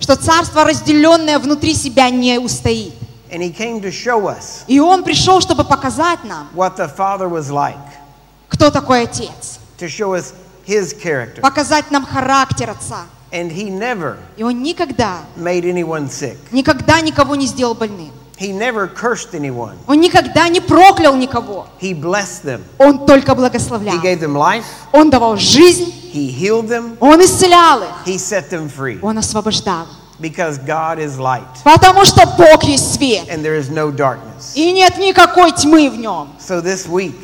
что 0.00 0.16
царство, 0.16 0.64
разделенное 0.64 1.38
внутри 1.38 1.74
себя, 1.74 2.10
не 2.10 2.38
устоит. 2.38 2.94
And 3.30 3.42
He 3.42 3.52
came 3.52 3.80
to 3.82 3.90
show 3.92 4.26
us 4.26 4.64
И 4.66 4.80
Он 4.80 5.04
пришел, 5.04 5.40
чтобы 5.40 5.62
показать 5.64 6.24
нам, 6.24 6.48
what 6.54 6.76
the 6.76 6.88
Father 6.88 7.28
was 7.28 7.50
like, 7.50 7.76
кто 8.48 8.70
такой 8.70 9.02
Отец. 9.04 9.58
to 9.78 9.86
show 9.86 10.14
us 10.14 10.32
His 10.66 10.92
character. 10.94 11.40
Показать 11.42 11.90
нам 11.90 12.04
характер 12.06 12.70
Отца. 12.70 13.04
And 13.30 13.52
He 13.52 13.68
never 13.70 14.16
И 14.38 14.42
Он 14.42 14.62
никогда, 14.62 15.18
made 15.36 15.64
anyone 15.64 16.08
sick. 16.10 16.38
никогда 16.50 17.00
никого 17.02 17.36
не 17.36 17.46
сделал 17.46 17.74
больным. 17.74 18.10
He 18.38 18.52
never 18.52 18.86
cursed 18.86 19.34
anyone. 19.34 19.72
Он 19.88 20.00
никогда 20.00 20.48
не 20.48 20.60
проклял 20.60 21.16
никого. 21.16 21.66
He 21.80 21.92
blessed 21.92 22.44
them. 22.44 22.60
Он 22.78 23.04
только 23.06 23.32
He 23.32 23.36
благословлял. 23.36 23.96
gave 24.00 24.20
them 24.20 24.36
life. 24.36 24.64
Он 24.92 25.10
давал 25.10 25.36
жизнь, 25.36 25.92
He 26.14 26.30
healed 26.30 26.68
them. 26.68 26.96
Он 27.00 27.20
исцелял 27.20 27.82
их, 27.82 27.88
He 28.06 28.16
set 28.16 28.48
them 28.50 28.68
free. 28.70 28.98
Он 29.02 29.18
освобождал. 29.18 29.86
Because 30.20 30.58
God 30.58 30.98
is 30.98 31.16
light 31.16 31.44
Потому 31.62 32.04
что 32.04 32.26
Бог 32.36 32.64
есть 32.64 32.94
свет. 32.94 33.28
and 33.28 33.44
there 33.44 33.56
is 33.56 33.70
no 33.70 33.90
darkness. 33.92 34.52
И 34.54 34.72
нет 34.72 34.98
никакой 34.98 35.52
тьмы 35.52 35.88
в 35.90 35.96
нем. 35.96 36.28
So 36.40 36.60
this 36.60 36.86
week, 36.88 37.14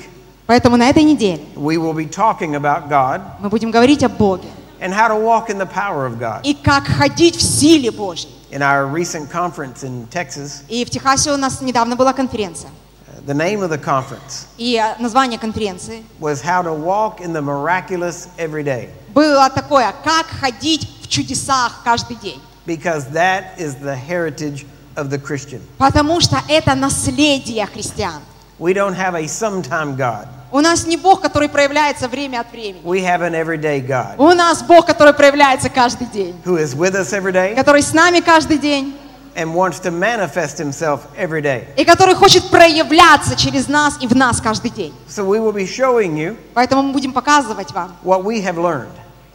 Поэтому 0.46 0.76
на 0.76 0.88
этой 0.90 1.02
неделе 1.04 1.40
we 1.56 1.76
will 1.76 1.94
be 1.94 2.06
talking 2.08 2.54
about 2.54 2.88
God 2.88 3.20
мы 3.40 3.48
будем 3.48 3.70
говорить 3.70 4.02
о 4.04 4.08
Боге. 4.08 4.48
and 4.80 4.92
how 4.92 5.08
to 5.08 5.16
walk 5.16 5.48
in 5.48 5.58
the 5.58 5.66
power 5.66 6.06
of 6.06 6.18
God. 6.20 6.40
И 6.44 6.54
как 6.54 6.84
ходить 6.86 7.36
в 7.36 7.42
силе 7.42 7.90
Божьей. 7.90 8.30
In 8.53 8.61
our 8.61 8.85
recent 8.87 9.29
conference 9.31 9.83
in 9.83 10.07
Texas, 10.09 10.63
И 10.67 10.83
в 10.85 10.89
Техасе 10.89 11.31
у 11.31 11.37
нас 11.37 11.61
недавно 11.61 11.95
была 11.95 12.13
конференция. 12.13 12.69
uh, 13.07 13.21
the 13.25 13.33
name 13.33 13.61
of 13.61 13.69
the 13.69 13.77
conference 13.77 14.47
И 14.57 14.75
э, 14.75 14.95
название 15.01 15.37
конференции 15.39 16.03
was 16.19 16.41
How 16.41 16.61
to 16.63 16.73
Walk 16.73 17.21
in 17.21 17.31
the 17.33 17.41
Miraculous 17.41 18.27
Every 18.37 18.63
Day. 18.63 18.89
было 19.13 19.49
такое, 19.49 19.93
как 20.03 20.25
ходить 20.27 20.87
в 21.03 21.07
чудесах 21.07 21.81
каждый 21.83 22.15
день. 22.17 22.41
Because 22.65 23.07
that 23.13 23.57
is 23.59 23.75
the 23.75 23.95
heritage 23.95 24.65
of 24.95 25.09
the 25.09 25.17
Christian. 25.19 25.61
Потому 25.77 26.19
что 26.21 26.41
это 26.47 26.75
наследие 26.75 27.65
христиан. 27.65 28.21
We 28.59 28.73
don't 28.73 28.93
have 28.95 29.15
a 29.15 29.27
sometime 29.27 29.95
God. 29.95 30.27
У 30.54 30.60
нас 30.60 30.86
не 30.86 30.96
Бог, 30.96 31.20
который 31.20 31.48
проявляется 31.48 32.06
время 32.06 32.38
от 32.38 32.52
времени. 32.52 32.80
We 32.84 33.02
have 33.02 33.22
an 33.22 33.32
everyday 33.34 33.84
God 33.84 34.14
У 34.18 34.32
нас 34.36 34.62
Бог, 34.62 34.86
который 34.86 35.12
проявляется 35.12 35.68
каждый 35.68 36.06
день. 36.06 36.32
who 36.44 36.58
is 36.58 36.76
with 36.76 36.94
us 36.94 37.12
every 37.12 37.32
day 37.32 37.56
Который 37.56 37.82
с 37.82 37.92
нами 37.92 38.20
каждый 38.20 38.58
день. 38.58 38.94
and 39.34 39.52
wants 39.52 39.80
to 39.80 39.90
manifest 39.90 40.58
himself 40.60 41.00
every 41.18 41.42
day. 41.42 41.64
И 41.76 41.84
который 41.84 42.14
хочет 42.14 42.48
проявляться 42.50 43.34
через 43.34 43.66
нас 43.66 43.98
и 44.00 44.06
в 44.06 44.14
нас 44.14 44.40
каждый 44.40 44.70
день. 44.70 44.94
So 45.08 45.24
we 45.26 45.40
will 45.40 45.52
be 45.52 45.66
showing 45.66 46.14
you 46.14 46.36
Поэтому 46.54 46.82
мы 46.84 46.92
будем 46.92 47.12
показывать 47.12 47.72
вам 47.72 47.96
what 48.04 48.22
we 48.22 48.40
have 48.40 48.54
learned 48.56 48.86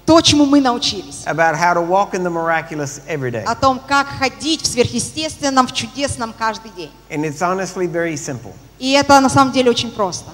то, 0.06 0.22
чему 0.22 0.46
мы 0.46 0.62
научились. 0.62 1.24
about 1.26 1.54
how 1.54 1.74
to 1.74 1.82
walk 1.82 2.14
in 2.14 2.24
the 2.24 2.30
miraculous 2.30 3.02
every 3.10 3.30
day. 3.30 3.44
О 3.46 3.56
том, 3.56 3.82
как 3.86 4.08
ходить 4.08 4.62
в 4.62 4.68
сверхъестественном, 4.68 5.68
в 5.68 5.74
чудесном 5.74 6.32
каждый 6.40 6.72
день. 6.78 6.92
And 7.10 7.26
it's 7.26 7.42
honestly 7.42 7.88
very 7.92 8.16
simple. 8.16 8.54
И 8.80 8.94
это 8.94 9.20
на 9.20 9.28
самом 9.28 9.52
деле 9.52 9.70
очень 9.70 9.92
просто. 9.92 10.32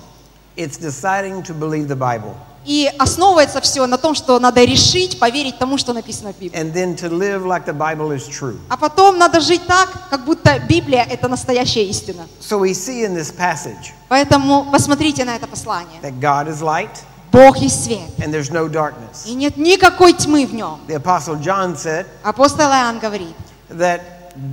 It's 0.56 0.78
deciding 0.78 1.44
to 1.44 1.54
believe 1.54 1.88
the 1.88 1.98
Bible 1.98 2.34
И 2.66 2.90
основывается 2.98 3.62
все 3.62 3.86
на 3.86 3.98
том, 3.98 4.16
что 4.16 4.40
надо 4.40 4.64
решить 4.64 5.20
поверить 5.20 5.60
тому, 5.60 5.78
что 5.78 5.94
написано 5.94 6.34
в 6.34 6.40
Библии. 6.40 6.58
and 6.60 6.74
then 6.74 6.96
to 6.96 7.10
live 7.10 7.46
like 7.46 7.66
the 7.66 7.74
Bible 7.78 8.12
is 8.12 8.28
true. 8.28 8.58
А 8.70 8.78
потом 8.78 9.18
надо 9.20 9.40
жить 9.40 9.62
так, 9.68 9.90
как 10.10 10.26
будто 10.26 10.58
Библия– 10.68 11.06
это 11.10 11.28
настоящая 11.28 11.84
истина. 11.86 12.26
So 12.42 12.58
we 12.60 12.72
see 12.74 13.04
in 13.06 13.14
this 13.16 13.32
passage 13.32 13.92
Поэтому 14.10 14.72
посмотрите 14.72 15.26
на 15.26 15.36
это 15.36 15.46
послание. 15.46 16.00
that 16.02 16.20
God 16.20 16.48
is 16.48 16.62
light, 16.62 16.90
Бог 17.32 17.58
есть 17.58 17.84
свет, 17.84 18.10
and 18.18 18.34
there's 18.34 18.50
no 18.52 18.68
darkness. 18.68 19.26
и 19.28 19.36
нет 19.36 19.58
никакой 19.58 20.14
тьмы 20.14 20.48
в 20.48 20.54
нем. 20.56 20.80
The 20.88 20.96
Apostle 20.96 21.40
John 21.40 21.76
said 21.76 22.08
Апостол 22.24 22.62
Иоанн 22.72 22.98
говорит, 23.00 23.36
that 23.70 24.02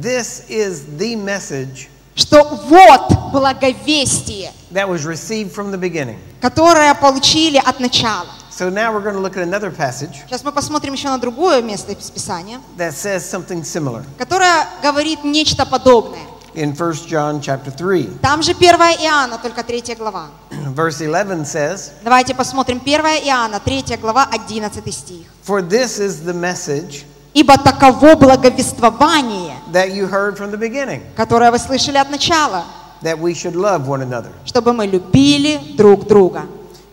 this 0.03 0.43
is 0.51 0.99
the 0.99 1.17
message 1.17 1.89
что 2.15 2.43
вот 2.45 3.33
благовестие, 3.33 4.53
that 4.73 4.89
was 4.89 5.05
received 5.05 5.53
from 5.55 5.71
the 5.71 5.79
beginning. 5.79 6.19
которое 6.41 6.95
получили 6.95 7.59
от 7.59 7.81
начала. 7.81 8.27
So 8.51 8.69
now 8.69 8.93
we're 8.93 9.01
going 9.03 9.15
to 9.15 9.21
look 9.21 9.37
at 9.37 9.43
another 9.43 9.71
passage 9.71 10.15
Сейчас 10.29 10.45
мы 10.45 10.53
посмотрим 10.53 10.93
еще 10.93 11.09
на 11.09 11.19
другое 11.19 11.63
место 11.63 11.93
из 11.93 12.11
Писания, 12.11 12.61
that 12.77 12.93
says 12.93 13.23
something 13.25 13.63
similar 13.65 14.05
которое 14.19 14.67
говорит 14.83 15.25
нечто 15.25 15.65
подобное. 15.65 16.21
in 16.55 16.75
1 16.77 16.93
John 17.09 17.41
chapter 17.41 17.71
3. 17.71 18.19
Там 18.21 18.43
же 18.43 18.53
1 18.53 18.63
Иоанна, 19.07 19.39
только 19.39 19.63
3 19.63 19.95
глава. 19.99 20.27
Verse 20.75 21.01
11 21.01 21.47
says, 21.47 21.93
Давайте 22.05 22.35
посмотрим 22.35 22.79
1 22.85 23.01
Иоанна, 23.27 23.59
3 23.59 23.97
глава, 23.97 24.29
11 24.31 24.95
стих. 24.95 25.27
For 25.47 25.63
this 25.63 25.99
is 25.99 26.23
the 26.27 26.35
message 26.35 27.05
«Ибо 27.35 27.57
таково 27.57 28.15
благовествование, 28.17 29.57
that 29.73 29.91
you 29.95 30.07
heard 30.09 30.37
from 30.37 30.51
the 30.51 30.59
beginning, 30.59 31.01
которое 31.17 31.51
вы 31.51 31.59
слышали 31.59 31.97
от 31.97 32.11
начала, 32.11 32.65
that 33.03 33.19
we 33.19 33.33
should 33.35 33.55
love 33.55 33.87
one 33.87 34.03
another. 34.03 34.31
чтобы 34.45 34.73
мы 34.73 34.87
любили 34.87 35.59
друг 35.77 36.07
друга». 36.07 36.43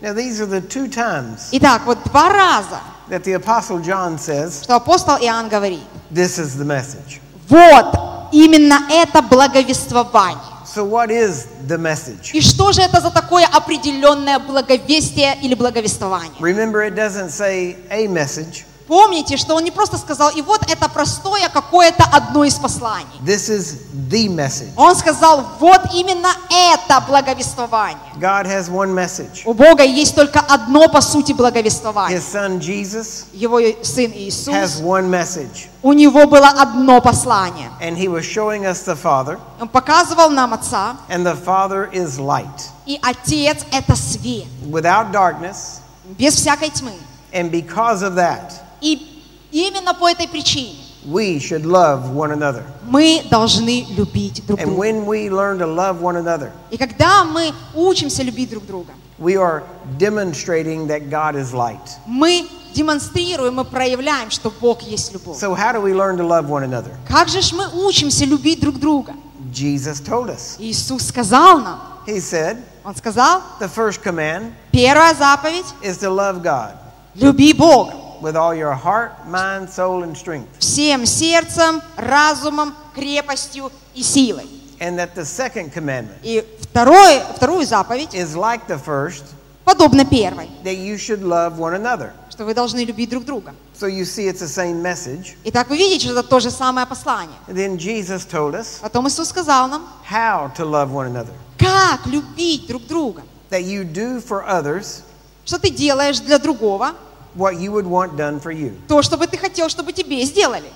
Now, 0.00 0.14
these 0.14 0.40
are 0.40 0.46
the 0.46 0.62
two 0.62 0.88
times 0.88 1.48
Итак, 1.52 1.82
вот 1.84 1.98
два 2.04 2.30
раза, 2.32 2.80
that 3.10 3.22
the 3.24 3.34
Apostle 3.34 3.80
John 3.82 4.18
says, 4.18 4.62
что 4.64 4.76
апостол 4.76 5.16
Иоанн 5.16 5.48
говорит, 5.48 5.80
This 6.10 6.38
is 6.38 6.56
the 6.56 6.64
message. 6.64 7.20
вот 7.48 8.30
именно 8.32 8.80
это 8.90 9.20
благовествование. 9.22 10.38
So, 10.64 10.84
what 10.84 11.10
is 11.10 11.48
the 11.66 11.76
message? 11.76 12.30
И 12.32 12.40
что 12.40 12.72
же 12.72 12.80
это 12.80 13.00
за 13.00 13.10
такое 13.10 13.44
определенное 13.44 14.38
благовестие 14.38 15.36
или 15.42 15.54
благовествование? 15.54 16.32
Remember, 16.40 16.80
it 16.82 16.94
doesn't 16.94 17.30
say 17.30 17.76
a 17.90 18.06
message, 18.06 18.64
Помните, 18.90 19.36
что 19.36 19.54
он 19.54 19.62
не 19.62 19.70
просто 19.70 19.98
сказал, 19.98 20.30
и 20.30 20.42
вот 20.42 20.68
это 20.68 20.88
простое 20.88 21.48
какое-то 21.48 22.02
одно 22.12 22.42
из 22.42 22.56
посланий. 22.56 23.06
this 23.24 23.48
is 23.48 23.78
the 24.10 24.26
message. 24.26 24.72
Он 24.76 24.96
сказал, 24.96 25.44
вот 25.60 25.80
именно 25.94 26.30
это 26.50 27.00
благовествование. 27.06 28.02
God 28.18 28.46
has 28.46 28.68
one 28.68 28.92
message. 28.92 29.42
У 29.44 29.54
Бога 29.54 29.84
есть 29.84 30.16
только 30.16 30.40
одно 30.40 30.88
по 30.88 31.00
сути 31.00 31.32
благовествование. 31.32 32.18
His 32.18 32.24
son 32.24 32.58
Jesus 32.58 33.26
Его 33.32 33.60
сын 33.84 34.10
has 34.10 34.16
Иисус, 34.16 34.80
one 34.80 35.08
message, 35.08 35.68
у 35.82 35.92
него 35.92 36.26
было 36.26 36.48
одно 36.48 37.00
послание. 37.00 37.70
and 37.80 37.96
he 37.96 38.08
was 38.08 38.24
showing 38.24 38.66
us 38.66 38.82
the 38.84 38.96
Father, 38.96 39.38
Он 39.60 39.68
показывал 39.68 40.30
нам 40.30 40.52
Отца, 40.52 40.96
and 41.08 41.24
the 41.24 41.36
Father 41.36 41.88
is 41.92 42.18
light, 42.18 42.70
и 42.86 42.98
Отец– 43.02 43.64
это 43.70 43.94
свет, 43.94 44.48
without 44.68 45.12
darkness, 45.12 45.78
без 46.18 46.34
всякой 46.34 46.70
тьмы. 46.70 46.94
and 47.32 47.52
because 47.52 48.02
of 48.02 48.16
that, 48.16 48.59
И 48.80 49.06
именно 49.52 49.94
по 49.94 50.08
этой 50.10 50.28
причине 50.28 50.76
we 51.06 51.38
should 51.38 51.64
love 51.64 52.10
one 52.14 52.30
another. 52.30 52.62
мы 52.84 53.22
должны 53.30 53.86
любить 53.96 54.44
друг 54.46 54.60
And 54.60 54.68
друга. 54.70 54.80
when 54.80 55.06
we 55.06 55.30
learn 55.30 55.58
to 55.58 55.66
love 55.66 56.00
one 56.00 56.16
another, 56.16 56.52
И 56.70 56.76
когда 56.76 57.24
мы 57.24 57.52
учимся 57.74 58.22
любить 58.22 58.50
друг 58.50 58.66
друга, 58.66 58.92
we 59.18 59.36
are 59.36 59.62
demonstrating 59.98 60.86
that 60.88 61.08
God 61.10 61.34
is 61.36 61.52
light. 61.52 61.80
мы 62.06 62.46
демонстрируем 62.74 63.60
и 63.60 63.64
проявляем, 63.64 64.30
что 64.30 64.50
Бог 64.60 64.82
есть 64.82 65.12
любовь. 65.12 65.38
So, 65.38 65.54
how 65.54 65.72
do 65.72 65.80
we 65.80 65.94
learn 65.94 66.16
to 66.18 66.24
love 66.26 66.48
one 66.48 66.62
another? 66.64 66.92
Как 67.08 67.28
же 67.28 67.40
ж 67.40 67.52
мы 67.52 67.66
учимся 67.86 68.24
любить 68.24 68.60
друг 68.60 68.78
друга? 68.78 69.14
Jesus 69.52 70.00
told 70.00 70.28
us. 70.28 70.56
Иисус 70.58 71.06
сказал 71.08 71.60
нам, 71.60 71.80
He 72.06 72.18
said, 72.20 72.58
Он 72.84 72.94
сказал, 72.94 73.42
the 73.58 73.68
first 73.68 74.02
command 74.02 74.52
первая 74.72 75.14
заповедь 75.14 75.66
is 75.82 75.98
to 75.98 76.10
love 76.10 76.42
God– 76.42 76.74
люби 77.14 77.52
Бога 77.52 77.94
with 78.20 78.36
all 78.36 78.54
your 78.54 78.72
heart, 78.74 79.12
mind, 79.26 79.68
soul, 79.68 80.02
and 80.02 80.16
strength. 80.16 80.48
всем 80.58 81.06
сердцем, 81.06 81.82
разумом, 81.96 82.74
крепостью 82.94 83.70
и 83.94 84.02
силой. 84.02 84.46
And 84.80 84.98
that 84.98 85.14
the 85.14 85.24
second 85.24 85.72
commandment 85.74 86.18
И 86.22 86.44
второе, 86.62 87.22
вторую 87.36 87.66
заповедь, 87.66 88.14
is 88.14 88.34
like 88.34 88.66
the 88.66 88.78
first, 88.82 89.24
подобно 89.64 90.04
первой, 90.04 90.48
that 90.64 90.76
you 90.76 90.96
should 90.96 91.22
love 91.22 91.58
one 91.58 91.74
another. 91.74 92.12
что 92.30 92.44
вы 92.44 92.54
должны 92.54 92.80
любить 92.84 93.10
друг 93.10 93.24
друга. 93.24 93.54
So 93.78 93.86
you 93.86 94.04
see, 94.04 94.28
it's 94.28 94.40
the 94.40 94.48
same 94.48 94.80
message. 94.82 95.36
Итак, 95.44 95.68
вы 95.68 95.76
видите, 95.76 96.08
что 96.08 96.18
это 96.18 96.28
то 96.28 96.40
же 96.40 96.50
самое 96.50 96.86
послание. 96.86 97.36
Then 97.48 97.76
Jesus 97.76 98.24
told 98.26 98.54
us 98.54 98.78
Потом 98.80 99.06
Иисус 99.08 99.28
сказал 99.28 99.68
нам, 99.68 99.86
how 100.10 100.50
to 100.56 100.64
love 100.64 100.90
one 100.90 101.06
another. 101.12 101.32
как 101.58 102.06
любить 102.06 102.66
друг 102.66 102.86
друга. 102.86 103.22
That 103.50 103.62
you 103.64 103.84
do 103.84 104.20
for 104.22 104.46
others 104.46 105.02
Что 105.44 105.58
ты 105.58 105.70
делаешь 105.70 106.20
для 106.20 106.38
другого, 106.38 106.92
what 107.34 107.54
you 107.60 107.70
would 107.72 107.86
want 107.86 108.16
done 108.16 108.40
for 108.40 108.52
you. 108.52 108.72
то, 108.88 109.02
что 109.02 109.16
бы 109.16 109.26
ты 109.26 109.36
хотел, 109.38 109.68
чтобы 109.68 109.92
тебе 109.92 110.22
сделали. 110.24 110.70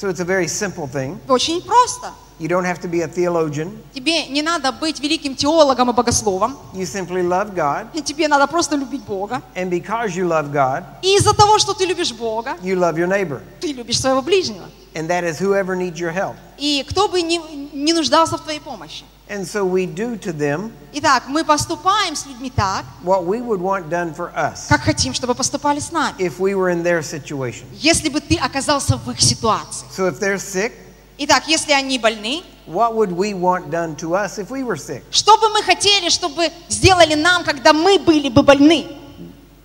So 0.00 0.08
it's 0.08 0.20
a 0.20 0.24
very 0.24 0.46
simple 0.46 0.86
thing. 0.86 1.18
Очень 1.28 1.60
просто. 1.62 2.12
You 2.38 2.46
don't 2.46 2.64
have 2.64 2.80
to 2.82 2.88
be 2.88 3.02
a 3.02 3.08
theologian. 3.08 3.76
Тебе 3.92 4.26
не 4.26 4.42
надо 4.42 4.70
быть 4.70 5.00
великим 5.00 5.34
теологом 5.34 5.90
и 5.90 5.92
богословом. 5.92 6.56
You 6.72 6.82
simply 6.82 7.20
love 7.26 7.52
God. 7.52 8.00
Тебе 8.04 8.28
надо 8.28 8.46
просто 8.46 8.76
любить 8.76 9.02
Бога. 9.02 9.42
And 9.56 9.70
because 9.70 10.10
you 10.14 10.24
love 10.28 10.52
God, 10.52 10.84
И 11.02 11.16
из-за 11.16 11.34
того, 11.34 11.58
что 11.58 11.74
ты 11.74 11.84
любишь 11.84 12.12
Бога, 12.12 12.56
you 12.62 12.76
love 12.78 12.94
your 12.94 13.08
neighbor. 13.08 13.40
ты 13.60 13.72
любишь 13.72 13.98
своего 14.00 14.22
ближнего. 14.22 14.66
And 14.94 15.08
that 15.08 15.24
is 15.24 15.40
whoever 15.40 15.74
needs 15.76 15.98
your 15.98 16.12
help. 16.12 16.36
И 16.58 16.84
кто 16.88 17.08
бы 17.08 17.20
не, 17.22 17.38
не 17.72 17.92
нуждался 17.92 18.36
в 18.36 18.42
твоей 18.42 18.60
помощи. 18.60 19.04
And 19.28 19.46
so 19.46 19.62
we 19.64 19.84
do 19.86 20.16
to 20.20 20.32
them 20.32 20.72
Итак, 20.94 21.24
мы 21.28 21.44
поступаем 21.44 22.16
с 22.16 22.24
людьми 22.24 22.50
так, 22.50 22.84
what 23.04 23.24
we 23.26 23.42
would 23.42 23.60
want 23.60 23.90
done 23.90 24.14
for 24.14 24.32
us 24.34 24.68
как 24.68 24.80
хотим, 24.80 25.12
чтобы 25.12 25.34
поступали 25.34 25.80
с 25.80 25.92
нами. 25.92 26.14
if 26.18 26.38
we 26.38 26.54
were 26.54 26.70
in 26.70 26.82
their 26.82 27.02
situation. 27.02 27.66
Если 27.74 28.08
бы 28.08 28.20
ты 28.20 28.36
оказался 28.36 28.96
в 28.96 29.10
их 29.10 29.20
ситуации. 29.20 29.86
So 29.94 30.08
if 30.08 30.18
they're 30.18 30.38
sick, 30.38 30.72
Итак, 31.18 31.48
если 31.48 31.72
они 31.72 31.98
больны, 31.98 32.42
what 32.66 32.94
would 32.94 33.10
we 33.12 33.34
want 33.34 33.70
done 33.70 33.96
to 33.96 34.14
us 34.14 34.38
if 34.38 34.50
we 34.50 34.62
were 34.62 34.76
sick? 34.78 35.02
что 35.10 35.36
бы 35.36 35.48
мы 35.50 35.62
хотели, 35.62 36.08
чтобы 36.08 36.50
сделали 36.68 37.14
нам, 37.14 37.44
когда 37.44 37.72
мы 37.72 37.98
были 37.98 38.28
бы 38.30 38.42
больны? 38.42 38.86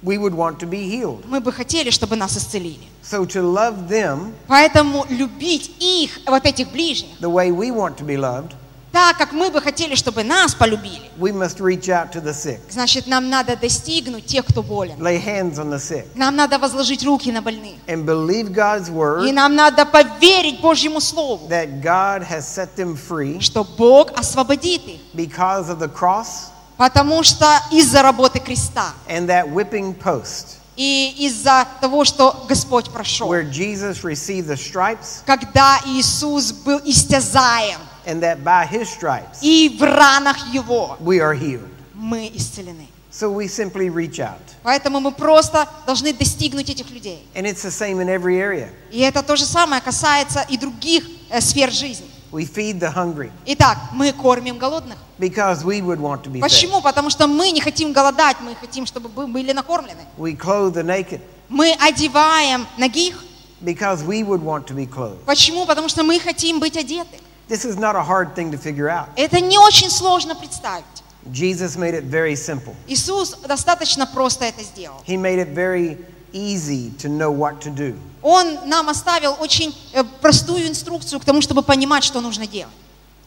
We 0.01 0.17
would 0.17 0.33
want 0.33 0.59
to 0.59 0.67
be 0.67 0.83
healed. 0.89 1.23
Мы 1.27 1.39
бы 1.39 1.53
хотели, 1.53 1.89
чтобы 1.89 2.17
нас 2.17 2.35
исцелили. 2.35 2.89
So 3.01 3.25
to 3.25 3.41
love 3.41 3.87
them 3.87 4.33
Поэтому 4.47 5.05
любить 5.09 5.71
их, 5.79 6.19
вот 6.27 6.45
этих 6.45 6.69
ближних, 6.71 7.17
the 7.21 7.29
way 7.29 7.51
we 7.51 7.71
want 7.71 7.95
to 7.97 8.03
be 8.05 8.17
loved, 8.17 8.53
так, 8.93 9.17
как 9.17 9.31
мы 9.33 9.49
бы 9.49 9.59
хотели, 9.59 9.95
чтобы 9.95 10.23
нас 10.23 10.53
полюбили, 10.53 11.09
we 11.19 11.31
must 11.33 11.59
reach 11.59 11.89
out 11.89 12.11
to 12.13 12.21
the 12.23 12.31
sick, 12.31 12.59
значит, 12.69 13.07
нам 13.07 13.27
надо 13.29 13.55
достигнуть 13.57 14.27
тех, 14.27 14.45
кто 14.45 14.61
болен. 14.61 14.95
lay 15.01 15.17
hands 15.19 15.55
on 15.57 15.69
the 15.71 15.79
sick, 15.79 16.05
Нам 16.15 16.35
надо 16.35 16.59
возложить 16.59 17.03
руки 17.03 17.31
на 17.31 17.41
больных. 17.41 17.75
and 17.87 18.05
believe 18.05 18.53
God's 18.53 18.87
И 18.87 18.91
word 18.91 19.31
нам 19.33 19.55
надо 19.55 19.85
поверить 19.85 20.61
Божьему 20.61 21.01
Слову, 21.01 21.47
that 21.49 21.81
God 21.81 22.21
has 22.23 22.47
set 22.47 22.75
them 22.77 22.95
free 22.95 23.39
что 23.41 23.63
Бог 23.63 24.11
освободит 24.17 24.87
их. 24.87 25.01
because 25.13 25.69
of 25.69 25.79
the 25.79 25.89
cross 25.91 26.51
Потому 26.77 27.23
что 27.23 27.45
из-за 27.71 28.01
работы 28.03 28.39
креста 28.39 28.93
and 29.09 29.27
that 29.27 29.51
whipping 29.51 29.95
post 29.95 30.57
и 30.75 31.13
из-за 31.19 31.67
того, 31.81 32.03
что 32.05 32.45
Господь 32.47 32.89
прошел, 32.91 33.27
where 33.31 33.43
Jesus 33.49 34.03
received 34.03 34.47
the 34.47 34.55
stripes 34.57 35.21
когда 35.25 35.79
Иисус 35.85 36.51
был 36.51 36.79
истязаем, 36.85 37.79
and 38.05 38.21
that 38.21 38.43
by 38.43 38.65
his 38.65 38.89
stripes 38.89 39.39
и 39.41 39.77
в 39.79 39.83
ранах 39.83 40.53
Его 40.53 40.97
we 40.99 41.19
are 41.19 41.33
healed. 41.35 41.69
мы 41.93 42.31
исцелены. 42.33 42.87
So 43.11 43.29
we 43.29 43.47
simply 43.47 43.89
reach 43.89 44.19
out. 44.19 44.39
Поэтому 44.63 44.99
мы 44.99 45.11
просто 45.11 45.67
должны 45.85 46.13
достигнуть 46.13 46.69
этих 46.69 46.89
людей. 46.89 47.27
And 47.35 47.45
it's 47.45 47.61
the 47.63 47.69
same 47.71 47.99
in 48.01 48.07
every 48.09 48.37
area. 48.39 48.69
И 48.91 48.99
это 49.01 49.21
то 49.21 49.35
же 49.35 49.45
самое 49.45 49.81
касается 49.81 50.41
и 50.49 50.57
других 50.57 51.03
э, 51.29 51.39
сфер 51.39 51.71
жизни. 51.71 52.07
We 52.31 52.45
feed 52.51 52.79
the 52.79 52.91
hungry 52.91 53.31
Итак, 53.45 53.77
мы 53.91 54.11
кормим 54.11 54.57
голодных. 54.57 54.97
because 55.19 55.63
we 55.63 55.81
would 55.83 55.99
want 55.99 56.23
to 56.23 56.31
be 56.31 56.39
fed. 56.39 56.41
Почему? 56.41 56.81
Потому 56.81 57.11
что 57.11 57.27
мы 57.27 57.51
не 57.51 57.61
хотим 57.61 57.93
голодать, 57.93 58.37
мы 58.41 58.55
хотим, 58.55 58.87
чтобы 58.87 59.09
вы 59.09 59.27
были 59.27 59.51
накормлены. 59.51 60.01
We 60.17 60.35
clothe 60.35 60.73
the 60.73 60.83
naked 60.83 61.21
Мы 61.49 61.73
одеваем 61.79 62.65
ногих. 62.79 63.23
because 63.63 64.03
we 64.03 64.23
would 64.23 64.41
want 64.41 64.65
to 64.65 64.73
be 64.73 64.87
clothed. 64.87 65.23
Почему? 65.25 65.67
Потому 65.67 65.87
что 65.87 66.01
мы 66.03 66.19
хотим 66.19 66.59
быть 66.59 66.75
одеты. 66.75 67.19
This 67.49 67.65
is 67.65 67.77
not 67.77 67.95
a 67.95 68.03
hard 68.03 68.35
thing 68.35 68.51
to 68.51 68.57
figure 68.57 68.89
out. 68.89 69.09
Это 69.15 69.39
не 69.39 69.57
очень 69.57 69.89
сложно 69.89 70.35
представить. 70.35 70.85
Jesus 71.31 71.77
made 71.77 71.93
it 71.93 72.03
very 72.05 72.35
simple. 72.35 72.75
Иисус 72.87 73.35
достаточно 73.47 74.05
просто 74.05 74.45
это 74.45 74.63
сделал. 74.63 75.01
He 75.05 75.17
made 75.17 75.39
it 75.39 75.53
very 75.53 75.97
easy 76.33 76.91
to 76.97 77.09
know 77.09 77.31
what 77.31 77.61
to 77.61 77.69
do. 77.69 77.97
Он 78.21 78.69
нам 78.69 78.89
оставил 78.89 79.35
очень 79.39 79.75
э, 79.93 80.03
простую 80.21 80.67
инструкцию 80.67 81.19
к 81.19 81.25
тому, 81.25 81.41
чтобы 81.41 81.61
понимать, 81.63 82.03
что 82.03 82.21
нужно 82.21 82.47
делать. 82.47 82.73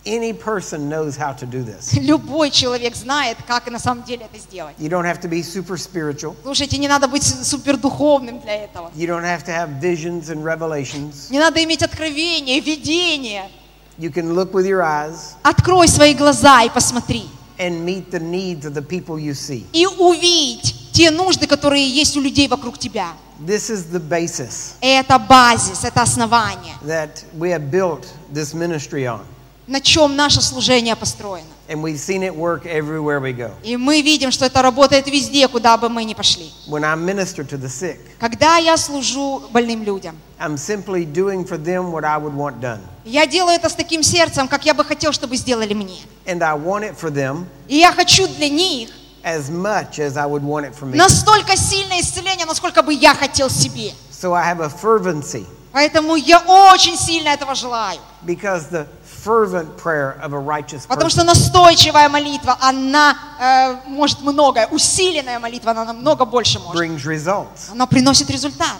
Any 0.04 0.32
person 0.32 0.88
knows 0.88 1.16
how 1.16 1.35
to 1.35 1.46
do 1.46 1.64
this. 1.64 1.92
Любой 2.00 2.50
человек 2.50 2.94
знает, 2.94 3.38
как 3.46 3.68
на 3.68 3.78
самом 3.78 4.04
деле 4.04 4.26
это 4.26 4.38
сделать. 4.38 4.76
You 4.78 4.88
don't 4.88 5.04
have 5.04 5.20
to 5.23 5.28
be 5.28 5.42
super 5.42 5.76
spiritual. 5.76 6.37
Слушайте, 6.42 6.78
не 6.78 6.88
надо 6.88 7.08
быть 7.08 7.25
супердуховным 7.25 8.40
для 8.40 8.64
этого. 8.64 8.90
You 8.94 9.06
don't 9.06 9.25
have 9.25 9.44
to 9.44 9.52
have 9.52 9.80
visions 9.80 10.28
and 10.28 10.42
revelations. 10.42 11.30
Не 11.30 11.40
надо 11.40 11.62
иметь 11.64 11.82
откровения, 11.82 12.61
видения. 12.61 13.50
You 13.99 14.11
can 14.11 14.35
look 14.35 14.53
with 14.53 14.67
your 14.67 14.83
eyes 14.83 15.35
Открой 15.43 15.88
свои 15.88 16.15
глаза 16.15 16.62
и 16.65 16.71
посмотри. 16.71 17.26
and 17.59 17.85
meet 17.87 18.11
the 18.11 18.21
needs 18.21 18.67
of 18.67 18.75
the 18.75 18.83
people 18.83 19.19
you 19.19 19.33
see. 19.33 19.65
И 19.73 19.87
увидь 19.87 20.75
те 20.93 21.11
нужды, 21.11 21.47
которые 21.47 21.88
есть 21.88 22.17
у 22.17 22.21
людей 22.21 22.49
вокруг 22.49 22.79
тебя. 22.79 23.12
This 23.41 23.71
is 23.71 23.91
the 23.91 24.00
basis 24.00 24.75
Это 24.81 25.19
базис, 25.19 25.85
это 25.85 26.03
основание, 26.03 26.75
that 26.83 27.25
we 27.38 27.50
have 27.50 27.71
built 27.71 28.07
this 28.33 28.53
ministry 28.55 29.05
on. 29.07 29.23
на 29.67 29.81
чем 29.81 30.15
наше 30.17 30.41
служение 30.43 30.95
построено. 30.97 31.47
And 31.68 31.82
we've 31.82 31.99
seen 31.99 32.23
it 32.23 32.32
work 32.32 32.64
everywhere 32.64 33.18
we 33.20 33.32
go. 33.32 33.50
И 33.64 33.76
мы 33.76 34.00
видим, 34.00 34.30
что 34.30 34.44
это 34.46 34.62
работает 34.62 35.08
везде, 35.08 35.49
куда 35.49 35.76
бы 35.76 35.88
мы 35.88 36.04
ни 36.04 36.14
пошли. 36.14 36.52
When 36.68 36.85
I 36.85 36.94
minister 36.94 37.42
to 37.44 37.58
the 37.61 37.68
sick, 37.68 37.99
Когда 38.20 38.58
я 38.58 38.76
служу 38.76 39.42
больным 39.50 39.82
людям, 39.82 40.16
I'm 40.38 40.56
simply 40.56 41.04
doing 41.04 41.44
for 41.44 41.56
them 41.58 41.90
what 41.90 42.04
I 42.04 42.18
would 42.18 42.35
want 42.37 42.61
done. 42.61 42.78
я 43.04 43.26
делаю 43.26 43.56
это 43.56 43.68
с 43.68 43.75
таким 43.75 44.02
сердцем, 44.04 44.46
как 44.46 44.64
я 44.64 44.75
бы 44.75 44.85
хотел, 44.85 45.12
чтобы 45.12 45.37
сделали 45.37 45.75
мне. 45.75 45.99
And 46.25 46.40
I 46.42 46.56
want 46.56 46.85
it 46.85 46.94
for 46.96 47.11
them 47.11 47.46
И 47.66 47.78
я 47.78 47.90
хочу 47.92 48.28
для 48.28 48.49
них 48.49 48.90
as 49.25 49.50
much 49.50 49.99
as 49.99 50.16
I 50.16 50.25
would 50.26 50.42
want 50.44 50.66
it 50.66 50.75
for 50.78 50.87
me. 50.88 50.94
настолько 50.96 51.56
сильное 51.56 52.00
исцеление, 52.00 52.46
насколько 52.46 52.82
бы 52.85 52.94
я 52.94 53.12
хотел 53.12 53.50
себе. 53.50 53.92
So 54.12 54.35
I 54.35 54.44
have 54.54 54.61
a 54.61 54.68
fervency 54.70 55.44
Поэтому 55.73 56.14
я 56.16 56.38
очень 56.38 56.96
сильно 56.96 57.30
этого 57.30 57.54
желаю. 57.56 57.99
because 58.25 58.68
the 58.70 58.87
fervent 59.26 59.76
prayer 59.76 60.16
of 60.23 60.33
a 60.33 60.38
righteous 60.38 60.87
Потому 60.87 61.11
что 61.11 61.25
настойчивая 61.25 62.09
молитва, 62.09 62.56
она 62.61 63.16
э, 63.40 63.88
может 63.88 64.21
многое. 64.21 64.68
Усиленная 64.68 65.40
молитва, 65.40 65.73
она 65.73 65.85
намного 65.85 66.25
больше 66.25 66.61
может. 66.61 66.80
brings 66.80 67.04
results. 67.04 67.71
Она 67.73 67.87
приносит 67.87 68.30
результат. 68.30 68.78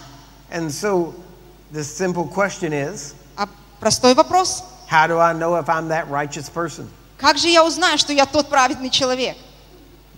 And 0.49 0.71
so 0.71 1.13
the 1.73 1.83
simple 1.83 2.23
question 2.25 2.71
is, 2.71 3.13
А 3.35 3.47
простой 3.81 4.13
вопрос. 4.13 4.63
how 4.89 5.05
do 5.07 5.19
I 5.19 5.33
know 5.33 5.55
if 5.55 5.67
I'm 5.67 5.89
that 5.89 6.09
righteous 6.09 6.49
person? 6.49 6.87
Как 7.17 7.37
же 7.37 7.49
я 7.49 7.65
узнаю, 7.65 7.97
что 7.97 8.13
я 8.13 8.25
тот 8.25 8.49
праведный 8.49 8.89
человек? 8.89 9.35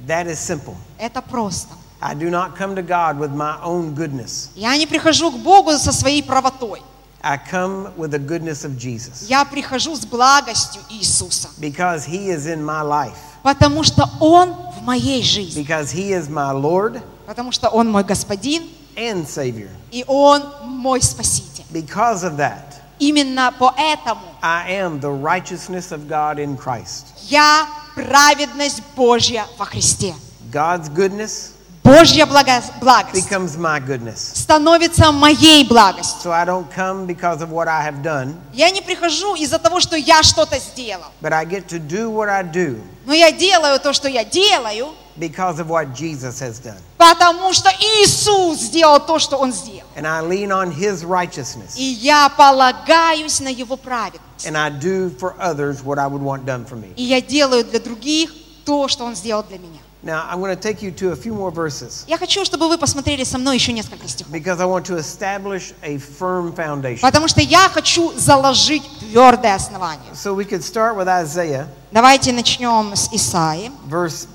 That 0.06 0.28
is 0.28 0.38
simple. 0.40 0.76
Это 1.00 1.22
просто. 1.22 1.74
I 2.02 2.14
do 2.14 2.30
not 2.30 2.56
come 2.56 2.76
to 2.76 2.84
God 2.84 3.18
with 3.20 3.34
my 3.34 3.58
own 3.64 3.94
goodness. 3.96 4.50
Я 4.56 4.78
не 4.78 4.86
прихожу 4.86 5.32
к 5.32 5.38
Богу 5.40 5.72
со 5.78 5.92
своей 5.92 6.22
правотой. 6.24 6.82
I 7.23 7.39
come 7.39 7.91
with 7.97 8.11
the 8.11 8.19
goodness 8.19 8.65
of 8.65 8.77
Jesus 8.77 9.27
Я 9.29 9.45
прихожу 9.47 9.97
с 9.97 10.05
благостью 10.05 10.83
Иисуса. 10.91 11.49
because 11.59 12.05
He 12.07 12.29
is 12.29 12.47
in 12.47 12.63
my 12.65 12.83
life, 12.83 13.17
Потому 13.43 13.83
что 13.83 14.09
Он 14.21 14.53
в 14.79 14.83
моей 14.83 15.23
жизни. 15.23 15.63
because 15.63 15.91
He 15.93 16.11
is 16.13 16.29
my 16.29 16.53
Lord 16.53 17.03
Потому 17.27 17.51
что 17.53 17.69
Он 17.71 17.91
мой 17.91 18.05
Господин, 18.05 18.69
and 18.97 19.27
Savior. 19.27 19.71
и 19.91 20.05
Он 20.07 20.43
мой 20.65 21.01
Спаситель. 21.01 21.65
Because 21.71 22.23
of 22.25 22.37
that, 22.37 22.75
Именно 22.99 23.53
поэтому 23.59 24.21
I 24.43 24.71
am 24.73 25.01
the 25.01 25.11
righteousness 25.11 25.91
of 25.93 26.07
God 26.07 26.39
in 26.39 26.57
Christ. 26.59 27.07
я 27.29 27.67
праведность 27.95 28.83
Божья 28.95 29.47
во 29.59 29.65
Христе. 29.65 30.15
God's 30.53 30.89
goodness 30.89 31.53
Божья 31.84 32.26
благо- 32.26 32.62
благость 32.82 33.28
becomes 33.30 33.58
my 33.58 33.80
goodness. 33.80 34.34
становится 34.36 35.12
моей 35.12 35.64
благостью. 35.68 36.30
So 36.30 36.32
I 36.32 36.46
don't 36.46 36.68
come 36.76 37.08
because 37.08 37.42
of 37.42 37.50
what 37.50 37.68
I 37.68 37.82
have 37.84 38.02
done, 38.04 38.36
Я 38.54 38.70
не 38.70 38.82
прихожу 38.82 39.36
из-за 39.36 39.58
того, 39.60 39.80
что 39.80 39.96
я 39.96 40.22
что-то 40.22 40.60
сделал. 40.60 41.06
but 41.22 41.34
I 41.34 41.46
get 41.46 41.68
to 41.70 41.80
do 41.80 42.10
what 42.12 42.30
I 42.30 42.44
do 42.44 42.80
Но 43.06 43.14
я 43.14 43.32
делаю 43.32 43.80
то, 43.80 43.92
что 43.94 44.08
я 44.08 44.24
делаю, 44.24 44.90
because 45.18 45.58
of 45.60 45.68
what 45.68 45.94
Jesus 45.96 46.40
has 46.42 46.60
done. 46.62 46.78
потому 46.98 47.54
что 47.54 47.70
Иисус 47.80 48.60
сделал 48.60 49.00
то, 49.00 49.18
что 49.18 49.38
Он 49.38 49.52
сделал. 49.52 49.88
And 49.96 50.06
I 50.06 50.22
lean 50.22 50.52
on 50.52 50.72
His 50.72 51.04
righteousness. 51.04 51.76
И 51.76 51.84
я 51.84 52.30
полагаюсь 52.30 53.40
на 53.40 53.48
Его 53.50 53.78
праведность. 53.78 54.46
And 54.46 54.56
I 54.56 54.70
do 54.70 55.10
for 55.18 55.34
others 55.40 55.82
what 55.84 55.98
I 55.98 56.06
would 56.08 56.22
want 56.22 56.46
done 56.46 56.66
for 56.68 56.76
me. 56.76 56.94
И 56.96 57.04
я 57.04 57.20
делаю 57.22 57.64
для 57.64 57.80
других 57.80 58.32
то, 58.66 58.88
что 58.88 59.06
Он 59.06 59.16
сделал 59.16 59.44
для 59.44 59.58
меня. 59.58 59.80
Now, 60.02 60.26
I'm 60.30 60.40
going 60.40 60.56
to 60.56 60.62
take 60.62 60.82
you 60.82 60.92
to 60.92 61.12
a 61.12 61.16
few 61.16 61.34
more 61.34 61.52
verses 61.52 62.06
Я 62.08 62.18
хочу, 62.18 62.46
чтобы 62.46 62.70
вы 62.70 62.78
посмотрели 62.78 63.26
со 63.26 63.38
мной 63.38 63.56
еще 63.56 63.74
несколько 63.74 64.08
стихов. 64.08 64.32
because 64.32 64.62
I 64.62 64.66
want 64.66 64.86
to 64.86 64.96
establish 64.98 65.74
a 65.82 65.98
firm 65.98 66.54
foundation. 66.56 67.02
Потому 67.02 67.28
что 67.28 67.42
я 67.42 67.68
хочу 67.68 68.18
заложить 68.18 68.84
твердое 69.00 69.56
основание. 69.56 70.14
So 70.14 70.34
we 70.34 70.46
could 70.46 70.64
start 70.64 70.96
with 70.96 71.08
Isaiah, 71.10 71.68
Давайте 71.92 72.32
начнем 72.32 72.96
с 72.96 73.10
Исаи. 73.12 73.72
verse, 73.90 74.28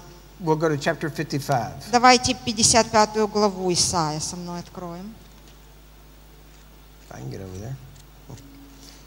we'll 0.43 0.57
go 0.57 0.69
to 0.69 0.77
chapter 0.77 1.09
55. 1.09 1.91
Давайте 1.91 2.35
55 2.35 3.27
главу 3.31 3.73
Исаия 3.73 4.21
со 4.21 4.37
мной 4.37 4.61
откроем. 4.61 5.15
If 7.09 7.17
I 7.17 7.21
can 7.21 7.31
get 7.31 7.41
over 7.41 7.59
there. 7.59 7.75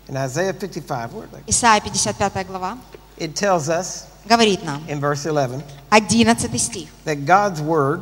In 0.10 0.16
Isaiah 0.18 0.54
55, 0.54 1.14
where, 1.14 1.28
like, 1.32 1.44
Исаия 1.46 1.82
55 1.82 2.48
глава 2.48 2.78
it 3.18 3.36
tells 3.36 3.70
us 3.70 4.06
говорит 4.28 4.64
нам, 4.64 4.82
in 4.88 5.00
verse 5.00 5.26
11 5.26 5.64
11 5.90 6.60
стих. 6.60 6.90
that 7.06 7.26
God's 7.26 7.62
word 7.62 8.02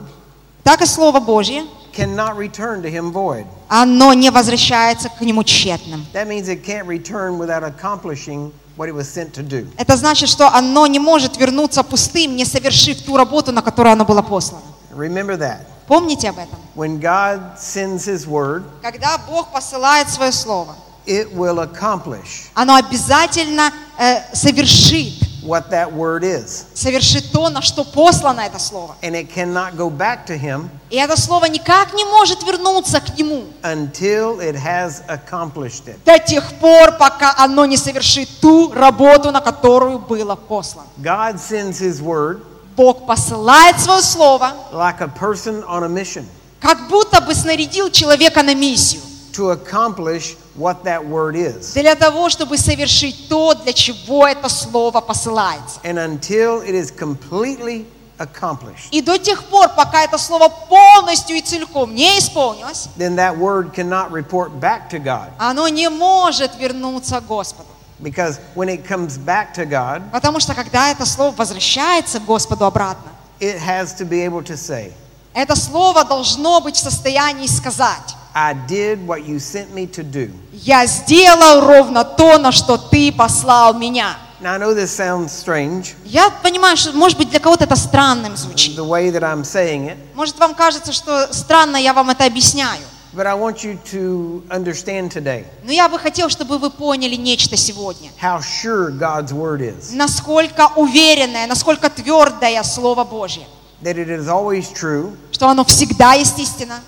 Так 0.64 0.82
и 0.82 0.86
Слово 0.86 1.20
Божье, 1.20 1.64
cannot 1.96 2.36
return 2.38 2.82
to 2.82 2.90
him 2.92 3.12
void. 3.14 3.46
оно 3.70 4.14
не 4.14 4.30
возвращается 4.32 5.10
к 5.10 5.22
нему 5.22 5.44
тщетным. 5.44 6.06
That 6.14 6.28
means 6.28 6.50
it 6.50 6.64
can't 6.66 6.88
return 6.88 7.38
without 7.38 7.64
accomplishing 7.64 8.52
what 8.76 8.90
it 8.90 8.94
was 8.96 9.08
sent 9.08 9.32
to 9.34 9.44
do. 9.44 9.68
Это 9.78 9.96
значит, 9.96 10.28
что 10.28 10.50
оно 10.54 10.88
не 10.88 11.00
может 11.00 11.38
вернуться 11.38 11.84
пустым, 11.84 12.36
не 12.36 12.44
совершив 12.46 13.02
ту 13.04 13.16
работу, 13.16 13.52
на 13.52 13.62
которую 13.62 13.94
оно 13.94 14.04
было 14.06 14.22
послано. 14.22 14.62
Remember 14.94 15.38
that. 15.38 15.60
Помните 15.88 16.30
об 16.30 16.40
этом? 16.40 16.58
When 16.76 17.00
God 17.00 17.58
sends 17.60 18.06
his 18.08 18.26
word, 18.26 18.64
Когда 18.82 19.18
Бог 19.30 19.52
посылает 19.54 20.10
свое 20.10 20.32
Слово, 20.32 20.76
it 21.06 21.32
will 21.34 21.60
accomplish 21.60 22.48
оно 22.56 22.76
обязательно 22.76 23.72
э, 24.00 24.34
совершит, 24.34 25.14
what 25.46 25.70
that 25.70 25.92
word 25.92 26.24
is. 26.24 26.66
совершит 26.74 27.32
то, 27.32 27.50
на 27.50 27.62
что 27.62 27.84
послано 27.84 28.42
это 28.42 28.60
Слово. 28.60 28.96
And 29.02 29.16
it 29.16 29.30
cannot 29.34 29.76
go 29.78 29.90
back 29.90 30.26
to 30.28 30.38
him 30.38 30.70
И 30.90 30.98
это 30.98 31.20
Слово 31.20 31.46
никак 31.46 31.94
не 31.94 32.04
может 32.06 32.44
вернуться 32.44 33.00
к 33.00 33.18
Нему 33.18 33.44
until 33.64 34.40
it 34.40 34.56
has 34.56 35.04
accomplished 35.08 35.88
it. 35.88 35.98
до 36.06 36.20
тех 36.20 36.44
пор, 36.60 36.94
пока 36.94 37.36
оно 37.38 37.66
не 37.66 37.78
совершит 37.78 38.30
ту 38.42 38.72
работу, 38.74 39.32
на 39.32 39.42
которую 39.42 40.00
было 40.00 40.36
послано. 40.36 40.88
God 40.98 41.36
sends 41.36 41.80
his 41.80 42.02
word 42.02 42.42
Бог 42.76 43.06
посылает 43.06 43.80
свое 43.80 44.02
Слово, 44.02 44.52
like 44.74 45.00
a 45.00 45.08
person 45.08 45.64
on 45.66 45.84
a 45.84 45.90
mission 45.90 46.26
как 46.60 46.88
будто 46.88 47.22
бы 47.22 47.36
снарядил 47.36 47.92
человека 47.92 48.42
на 48.42 48.56
миссию. 48.56 49.02
To 49.36 49.52
accomplish 49.52 50.36
what 50.56 50.84
that 50.84 51.04
word 51.06 51.36
is. 51.36 51.74
Для 51.74 51.96
того, 51.96 52.30
чтобы 52.30 52.58
совершить 52.58 53.28
то, 53.30 53.54
для 53.54 53.74
чего 53.74 54.28
это 54.28 54.50
Слово 54.50 55.02
посылается. 55.02 55.80
And 55.84 55.98
until 55.98 56.62
it 56.62 56.74
is 56.74 56.92
completely 56.92 57.86
accomplished, 58.18 58.88
И 58.92 59.02
до 59.02 59.18
тех 59.18 59.44
пор, 59.46 59.70
пока 59.70 60.04
это 60.04 60.18
Слово 60.18 60.50
полностью 60.50 61.36
и 61.36 61.42
целиком 61.42 61.94
не 61.94 62.18
исполнилось, 62.20 62.88
then 62.98 63.16
that 63.16 63.38
word 63.38 63.74
cannot 63.74 64.12
report 64.12 64.60
back 64.60 64.90
to 64.90 65.00
God. 65.00 65.30
оно 65.38 65.68
не 65.68 65.90
может 65.90 66.56
вернуться 66.58 67.20
Господу. 67.22 67.68
Because 68.00 68.40
when 68.56 68.68
it 68.68 68.86
comes 68.86 69.18
back 69.18 69.54
to 69.56 69.66
God, 69.66 70.02
Потому 70.12 70.40
что 70.40 70.54
когда 70.54 70.90
это 70.92 71.06
Слово 71.06 71.34
возвращается 71.36 72.20
к 72.20 72.26
Господу 72.26 72.66
обратно, 72.66 73.12
it 73.40 73.58
has 73.60 73.94
to 73.98 74.06
be 74.06 74.22
able 74.26 74.42
to 74.44 74.56
say, 74.56 74.92
это 75.34 75.56
Слово 75.56 76.04
должно 76.06 76.62
быть 76.62 76.76
в 76.76 76.80
состоянии 76.80 77.48
сказать, 77.48 78.16
I 78.38 78.54
did 78.68 79.08
what 79.08 79.26
you 79.26 79.40
sent 79.40 79.74
me 79.74 79.88
to 79.94 80.04
do. 80.04 80.30
я 80.52 80.86
сделал 80.88 81.62
ровно 81.62 82.04
то, 82.04 82.38
на 82.38 82.52
что 82.52 82.78
ты 82.78 83.12
послал 83.14 83.74
меня. 83.76 84.18
Now, 84.42 84.56
I 84.56 84.60
know 84.60 84.74
this 84.76 84.92
sounds 84.92 85.30
strange, 85.32 85.94
Я 86.04 86.30
понимаю, 86.30 86.76
что, 86.76 86.92
может 86.92 87.18
быть, 87.18 87.30
для 87.30 87.40
кого-то 87.40 87.64
это 87.64 87.78
странным 87.78 88.36
звучит. 88.36 88.76
the 88.78 88.84
way 88.86 89.10
that 89.10 89.22
I'm 89.24 89.44
saying 89.46 89.88
it, 89.90 89.98
Может, 90.16 90.38
вам 90.38 90.54
кажется, 90.54 90.92
что 90.92 91.32
странно 91.34 91.78
я 91.78 91.94
вам 91.94 92.10
это 92.10 92.26
объясняю. 92.26 92.82
but 93.14 93.26
I 93.26 93.34
want 93.34 93.64
you 93.64 93.80
to 93.94 94.44
understand 94.50 95.14
today 95.14 95.46
Но 95.64 95.72
я 95.72 95.88
бы 95.88 95.98
хотел, 95.98 96.28
чтобы 96.28 96.58
вы 96.58 96.70
поняли 96.70 97.16
нечто 97.16 97.56
сегодня. 97.56 98.12
how 98.22 98.42
sure 98.42 98.90
God's 98.92 99.32
word 99.32 99.62
is, 99.62 99.96
Насколько 99.96 100.68
уверенное, 100.76 101.48
насколько 101.48 101.90
твердое 101.90 102.62
Слово 102.64 103.06
Божье. 103.06 103.46
that 103.82 103.96
it 103.96 104.10
is 104.10 104.28
always 104.28 104.66
true 104.74 105.16
Что 105.32 105.48
оно 105.48 105.64
всегда 105.64 106.16
естественно. 106.16 106.82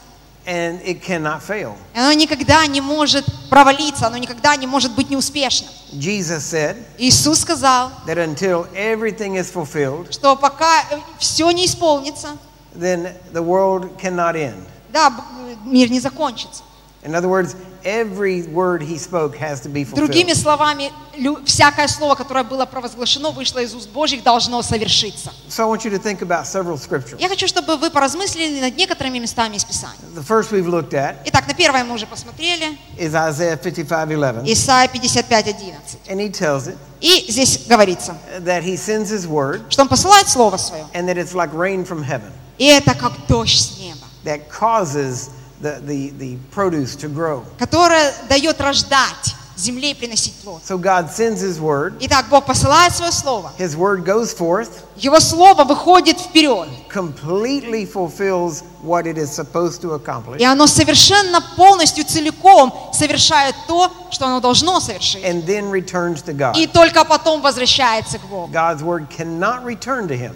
And 0.48 0.82
it 0.84 1.02
cannot 1.04 1.44
fail. 1.44 1.76
И 1.94 2.00
оно 2.00 2.14
никогда 2.14 2.66
не 2.68 2.80
может 2.82 3.26
провалиться, 3.50 4.08
оно 4.08 4.18
никогда 4.18 4.56
не 4.56 4.66
может 4.66 4.94
быть 4.94 5.10
неуспешным. 5.10 5.70
Jesus 5.92 6.40
said 6.40 6.78
Иисус 6.98 7.40
сказал, 7.42 7.92
that 8.08 8.18
until 8.18 8.66
everything 8.74 9.36
is 9.36 9.52
fulfilled, 9.52 10.12
что 10.14 10.36
пока 10.38 10.84
все 11.20 11.52
не 11.52 11.66
исполнится, 11.66 12.38
then 12.74 13.14
the 13.34 13.42
world 13.44 13.90
cannot 14.02 14.36
end. 14.36 14.64
да, 14.94 15.10
б- 15.10 15.22
мир 15.66 15.92
не 15.92 16.00
закончится. 16.00 16.64
In 17.08 17.16
other 17.16 17.30
words, 17.30 17.56
every 17.86 18.42
word 18.48 18.82
he 18.82 18.98
spoke 18.98 19.34
has 19.38 19.62
to 19.62 19.70
be 19.70 19.86
Другими 19.86 20.34
fulfilled. 20.34 20.38
словами, 20.38 20.92
лю- 21.16 21.42
всякое 21.46 21.88
слово, 21.88 22.16
которое 22.16 22.44
было 22.44 22.66
провозглашено, 22.66 23.32
вышло 23.32 23.60
из 23.60 23.74
уст 23.74 23.88
Божьих, 23.90 24.24
должно 24.24 24.62
совершиться. 24.62 25.32
So 25.50 25.64
I 25.64 25.68
want 25.74 25.86
you 25.86 25.92
to 25.92 25.98
think 25.98 26.22
about 26.22 26.46
several 26.46 26.78
scriptures. 26.78 27.18
Я 27.20 27.30
хочу, 27.30 27.48
чтобы 27.48 27.78
вы 27.78 27.90
поразмыслили 27.90 28.60
над 28.60 28.76
некоторыми 28.76 29.20
местами 29.20 29.56
из 29.56 29.64
Писания. 29.64 29.96
The 30.16 30.22
first 30.22 30.52
we've 30.52 30.68
looked 30.68 30.94
at 30.94 31.16
Итак, 31.26 31.48
на 31.48 31.54
первое 31.54 31.86
мы 31.86 31.94
уже 31.96 32.06
посмотрели. 32.08 32.78
is 32.98 33.14
Isaiah 33.16 33.56
55:11, 33.58 34.44
Исайя 34.52 34.90
55:11. 34.90 35.76
and 36.10 36.20
he 36.20 36.30
tells 36.30 36.68
it 36.68 36.76
И 37.00 37.26
здесь 37.32 37.68
говорится, 37.70 38.18
that 38.40 38.64
he 38.64 38.76
sends 38.76 39.10
his 39.12 39.26
word 39.26 39.62
что 39.70 39.84
Он 39.84 39.88
посылает 39.88 40.28
Слово 40.28 40.58
Свое, 40.58 40.84
and 40.94 41.08
that 41.08 41.16
it's 41.18 41.34
like 41.34 41.54
rain 41.54 41.86
from 41.86 42.04
heaven. 42.04 42.34
И 42.58 42.66
это 42.66 42.94
как 42.96 43.14
дождь 43.30 43.76
с 43.76 43.78
неба, 43.80 44.06
that 44.26 44.50
causes 44.50 45.30
the, 45.62 45.80
the, 45.86 46.10
the 46.18 46.38
produce 46.54 46.96
to 46.96 47.08
grow. 47.10 47.44
которая 47.58 48.14
дает 48.30 48.60
рождать 48.62 49.36
земле 49.56 49.90
и 49.90 49.94
приносить 49.96 50.36
плод. 50.44 50.62
So 50.64 50.78
God 50.78 51.10
sends 51.10 51.42
His 51.42 51.60
word. 51.60 51.96
Итак, 52.02 52.28
Бог 52.30 52.46
посылает 52.46 52.94
свое 52.96 53.12
слово. 53.12 53.52
His 53.58 53.76
word 53.76 54.04
goes 54.06 54.32
forth, 54.32 54.70
Его 54.98 55.20
слово 55.20 55.64
выходит 55.64 56.20
вперед. 56.20 56.68
completely 56.94 57.84
fulfills 57.86 58.64
what 58.84 59.08
it 59.08 59.18
is 59.18 59.32
supposed 59.32 59.82
to 59.82 59.94
accomplish, 59.96 60.40
И 60.40 60.46
оно 60.46 60.68
совершенно 60.68 61.42
полностью, 61.56 62.06
целиком 62.06 62.72
совершает 62.94 63.56
то, 63.68 63.92
что 64.12 64.28
оно 64.28 64.40
должно 64.42 64.80
совершить. 64.80 65.24
and 65.24 65.44
then 65.48 65.72
returns 65.72 66.22
to 66.22 66.34
God. 66.34 66.56
И 66.56 66.68
только 66.68 67.04
потом 67.04 67.42
возвращается 67.42 68.20
к 68.20 68.26
Богу. 68.28 68.54
God's 68.54 68.84
word 68.84 69.08
cannot 69.10 69.64
return 69.66 70.08
to 70.08 70.16
Him 70.16 70.36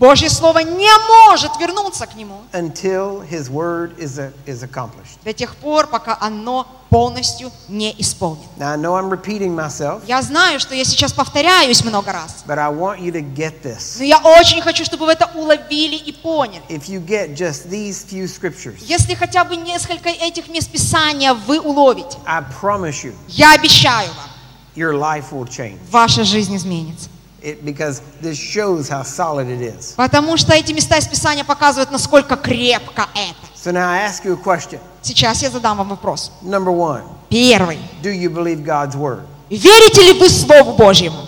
Божье 0.00 0.30
слово 0.30 0.60
не 0.60 0.88
может 1.28 1.50
вернуться 1.60 2.06
к 2.06 2.14
Нему 2.14 2.40
until 2.52 3.20
His 3.30 3.50
word 3.50 3.98
is, 3.98 4.18
a, 4.18 4.32
is 4.46 4.62
accomplished. 4.62 5.18
до 5.24 5.34
тех 5.34 5.54
пор, 5.56 5.88
пока 5.88 6.16
оно 6.22 6.66
полностью 6.88 7.52
не 7.68 7.94
исполнено. 7.98 8.48
Now, 8.56 8.72
I 8.72 8.76
know 8.78 8.94
I'm 8.96 9.10
repeating 9.10 9.54
myself, 9.54 10.00
Я 10.06 10.22
знаю, 10.22 10.58
что 10.58 10.74
я 10.74 10.84
сейчас 10.86 11.12
повторяюсь 11.12 11.84
много 11.84 12.12
раз, 12.12 12.44
but 12.46 12.56
I 12.58 12.70
want 12.72 13.00
you 13.00 13.12
to 13.12 13.20
get 13.20 13.62
this. 13.62 13.96
но 13.98 14.04
я 14.06 14.16
очень 14.18 14.62
хочу, 14.62 14.86
чтобы 14.86 15.04
вы 15.04 15.12
это 15.12 15.30
уловили 15.34 15.96
и 15.96 16.12
поняли. 16.12 16.62
If 16.70 16.88
you 16.88 17.04
get 17.04 17.34
just 17.36 17.68
these 17.68 18.02
few 18.02 18.24
scriptures, 18.24 18.78
Если 18.80 19.12
хотя 19.14 19.44
бы 19.44 19.54
несколько 19.56 20.08
этих 20.08 20.48
мест 20.48 20.70
Писания 20.70 21.34
вы 21.34 21.60
уловите, 21.60 22.16
I 22.24 22.42
promise 22.62 23.04
you, 23.04 23.12
я 23.28 23.52
обещаю 23.52 24.08
вам, 24.08 24.30
your 24.74 24.94
life 24.98 25.26
will 25.30 25.46
change. 25.46 25.78
ваша 25.90 26.24
жизнь 26.24 26.56
изменится. 26.56 27.10
It, 27.42 27.64
because 27.64 28.02
this 28.20 28.36
shows 28.38 28.88
how 28.90 29.02
solid 29.02 29.48
it 29.48 29.62
is. 29.62 29.94
Потому 29.96 30.36
что 30.36 30.52
эти 30.52 30.72
места 30.72 30.98
из 30.98 31.06
Писания 31.06 31.42
показывают, 31.42 31.90
насколько 31.90 32.36
крепко 32.36 33.08
это. 33.14 33.34
So 33.56 33.72
now 33.72 33.88
I 33.88 34.00
ask 34.06 34.24
you 34.24 34.34
a 34.34 34.36
question. 34.36 34.78
Сейчас 35.02 35.42
я 35.42 35.50
задам 35.50 35.78
вам 35.78 35.88
вопрос. 35.88 36.32
Number 36.42 36.70
one, 36.70 37.02
Первый. 37.30 37.78
do 38.02 38.10
you 38.10 38.28
believe 38.28 38.62
God's 38.62 38.94
word? 38.94 39.22
Верите 39.48 40.02
ли 40.02 40.18
вы 40.18 40.28
Слову 40.28 40.74
Божьему? 40.74 41.26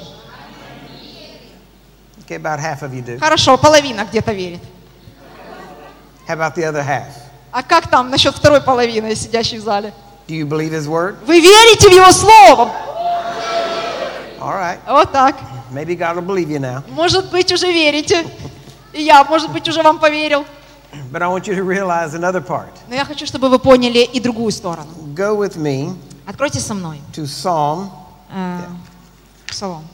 Okay, 2.25 2.37
about 2.37 2.61
half 2.61 2.83
of 2.83 2.92
you 2.92 3.03
do. 3.03 3.18
Хорошо, 3.18 3.57
половина 3.57 4.05
где-то 4.05 4.33
верит. 4.33 4.61
How 6.29 6.35
about 6.37 6.55
the 6.55 6.64
other 6.64 6.85
half? 6.85 7.09
А 7.51 7.62
как 7.62 7.88
там 7.88 8.11
насчет 8.11 8.35
второй 8.35 8.61
половины, 8.61 9.14
сидящей 9.14 9.59
в 9.59 9.62
зале? 9.62 9.92
Do 10.29 10.35
you 10.35 10.46
believe 10.46 10.72
His 10.72 10.87
word? 10.87 11.16
Вы 11.27 11.40
верите 11.40 11.88
в 11.88 11.92
Его 11.92 12.12
Слово? 12.12 12.70
All 14.42 14.55
right. 14.55 14.78
Вот 14.88 15.12
так. 15.12 15.37
Maybe 15.70 15.94
God 15.96 16.16
will 16.16 16.26
believe 16.26 16.48
you 16.50 16.59
now. 16.59 16.83
Может 16.90 17.31
быть, 17.31 17.52
уже 17.52 17.70
верите. 17.72 18.26
И 18.92 19.02
я, 19.02 19.22
может 19.24 19.52
быть, 19.52 19.68
уже 19.68 19.83
вам 19.83 20.00
поверил. 20.00 20.44
But 21.12 21.22
I 21.22 21.28
want 21.28 21.46
you 21.46 21.55
to 21.55 21.62
realize 21.62 22.14
another 22.14 22.40
part. 22.44 22.72
Но 22.88 22.94
я 22.96 23.05
хочу, 23.05 23.24
чтобы 23.24 23.48
вы 23.48 23.59
поняли 23.59 24.00
и 24.00 24.18
другую 24.20 24.50
сторону. 24.50 24.90
Go 25.14 25.37
with 25.37 25.57
me 25.57 25.96
Откройте 26.26 26.59
со 26.61 26.74
мной. 26.74 27.00
to 27.14 27.22
Psalm. 27.24 27.90
Э, 28.31 28.61
Псалом. 29.46 29.85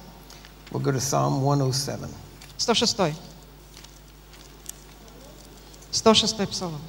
We'll 0.71 0.83
go 0.83 0.93
to 0.93 0.99
Psalm 0.99 1.43
107. 1.43 2.09
106. 2.57 3.15
106 5.93 6.47
псалом. 6.51 6.81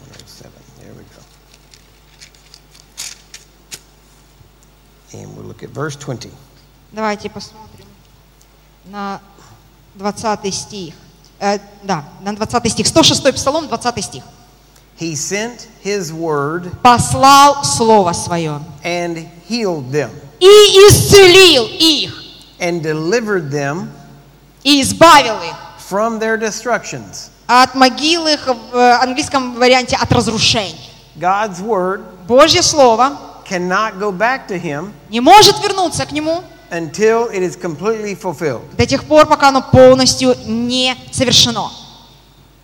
107. 0.00 0.50
There 0.80 0.92
we 0.94 1.02
go. 1.14 1.22
And 5.12 5.36
we'll 5.36 5.47
look 5.58 5.68
at 5.68 5.74
verse 5.74 5.96
20. 5.96 6.30
Давайте 6.92 7.28
посмотрим 7.28 7.86
на 8.86 9.20
20 9.94 10.54
стих. 10.54 10.94
Э, 11.40 11.58
да, 11.82 12.04
на 12.20 12.34
20 12.34 12.70
стих. 12.72 12.86
106 12.86 13.34
псалом, 13.34 13.68
20 13.68 14.04
стих. 14.04 14.24
He 14.98 15.14
sent 15.14 15.68
His 15.84 16.10
word 16.10 16.80
«Послал 16.82 17.62
Слово 17.64 18.12
Свое 18.12 18.60
and 18.82 19.28
healed 19.48 19.90
them 19.92 20.10
и 20.40 20.46
исцелил 20.46 21.66
их, 21.66 22.20
and 22.58 22.82
delivered 22.82 23.50
them 23.50 23.88
и 24.64 24.80
избавил 24.82 25.40
их 25.42 25.54
from 25.78 26.18
their 26.18 26.36
destructions. 26.36 27.30
от 27.46 27.74
могил 27.76 28.26
их 28.26 28.46
в 28.46 28.76
э, 28.76 28.92
английском 29.02 29.54
варианте 29.54 29.96
от 29.96 30.10
разрушений». 30.10 30.90
God's 31.16 31.60
word 31.60 32.02
Божье 32.26 32.62
Слово 32.62 33.27
cannot 33.48 33.98
go 33.98 34.10
back 34.12 34.46
to 34.48 34.60
Him 34.60 34.92
не 35.08 35.20
может 35.20 35.58
вернуться 35.62 36.04
к 36.06 36.12
Нему 36.12 36.42
until 36.70 37.30
it 37.32 37.42
is 37.42 37.56
completely 37.56 38.14
fulfilled. 38.14 38.62
до 38.76 38.86
тех 38.86 39.04
пор, 39.04 39.26
пока 39.26 39.48
оно 39.48 39.62
полностью 39.62 40.34
не 40.46 40.94
совершено. 41.12 41.70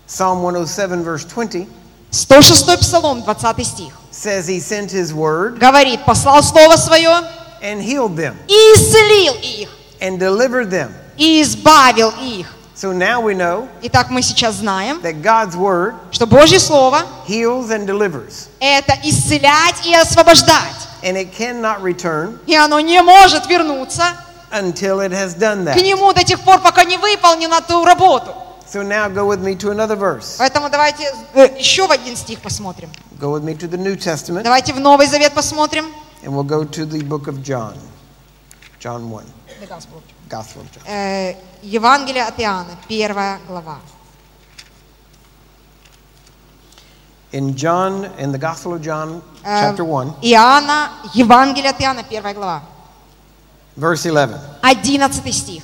Psalm 0.07 0.41
107, 0.41 1.03
verse 1.03 1.25
20 1.25 1.67
106 2.11 2.79
псалом, 2.81 3.23
20 3.23 3.67
стих. 3.67 3.93
says 4.11 4.47
He 4.49 4.61
sent 4.61 4.91
His 4.93 5.13
word 5.13 5.59
Говорит, 5.59 6.05
послал 6.05 6.43
Слово 6.43 6.77
Свое 6.77 7.23
and 7.63 7.81
healed 7.83 8.15
them 8.17 8.35
и 8.47 8.53
исцелил 8.53 9.35
их, 9.43 9.71
and 10.01 10.19
delivered 10.19 10.71
them. 10.71 10.93
и 11.17 11.41
избавил 11.43 12.13
их. 12.23 12.53
So 12.75 12.93
now 12.93 13.21
we 13.21 13.35
know 13.35 13.69
Итак, 13.83 14.11
мы 14.11 14.21
сейчас 14.21 14.57
знаем, 14.57 14.99
that 15.03 15.23
God's 15.23 15.55
word 15.57 15.95
что 16.11 16.27
Божье 16.27 16.59
Слово 16.59 17.03
heals 17.29 17.69
and 17.71 17.87
delivers,– 17.87 18.49
это 18.61 18.95
исцелять 19.05 19.87
и 19.87 19.95
освобождать. 19.95 20.75
and 21.03 21.17
it 21.17 21.33
cannot 21.37 21.81
return 21.83 22.39
И 22.47 22.57
оно 22.57 22.81
не 22.81 23.01
может 23.03 23.47
вернуться 23.47 24.17
until 24.51 25.01
it 25.01 25.13
has 25.13 25.35
done 25.39 25.65
к 25.65 25.77
that. 25.77 25.83
Нему 25.83 26.13
до 26.13 26.25
тех 26.25 26.41
пор, 26.41 26.61
пока 26.61 26.85
не 26.85 26.97
выполнена 26.99 27.61
ту 27.61 27.85
работу. 27.85 28.35
So 28.67 28.83
now 28.83 29.09
go 29.09 29.25
with 29.27 29.41
me 29.41 29.55
to 29.57 29.71
another 29.71 29.95
verse. 29.95 30.37
Поэтому 30.39 30.69
давайте 30.69 31.05
э, 31.35 31.57
еще 31.59 31.87
в 31.87 31.93
один 31.93 32.17
стих 32.17 32.41
посмотрим. 32.41 32.91
Go 33.21 33.31
with 33.31 33.45
me 33.45 33.55
to 33.57 33.69
the 33.69 33.77
New 33.79 33.95
Testament, 33.97 34.43
Давайте 34.43 34.73
в 34.73 34.81
Новый 34.81 35.07
Завет 35.07 35.33
посмотрим. 35.33 35.87
and 36.25 36.35
we'll 36.35 36.43
go 36.43 36.65
to 36.65 36.85
the 36.85 37.03
book 37.05 37.29
of 37.29 37.41
John. 37.45 37.77
John 38.81 39.11
1, 39.11 39.25
Gospel 39.69 39.99
of 39.99 40.07
John. 40.09 40.14
Э, 40.87 41.35
Евангелие 41.63 42.25
от 42.25 42.39
Иоанна, 42.41 42.77
первая 42.89 43.39
глава. 43.47 43.79
In 47.33 47.55
John, 47.57 48.11
in 48.19 48.31
the 48.33 48.39
Gospel 48.39 48.75
of 48.75 48.81
John, 48.83 49.21
Эм, 49.45 49.77
chapter 49.77 49.85
1, 49.85 50.15
Иоанна, 50.23 50.91
Евангелие 51.15 51.71
от 51.71 51.81
Иоанна, 51.81 52.05
первая 52.05 52.33
глава. 52.35 52.63
verse 53.77 54.07
11. 54.07 54.39
Одиннадцатый 54.63 55.33
стих. 55.33 55.63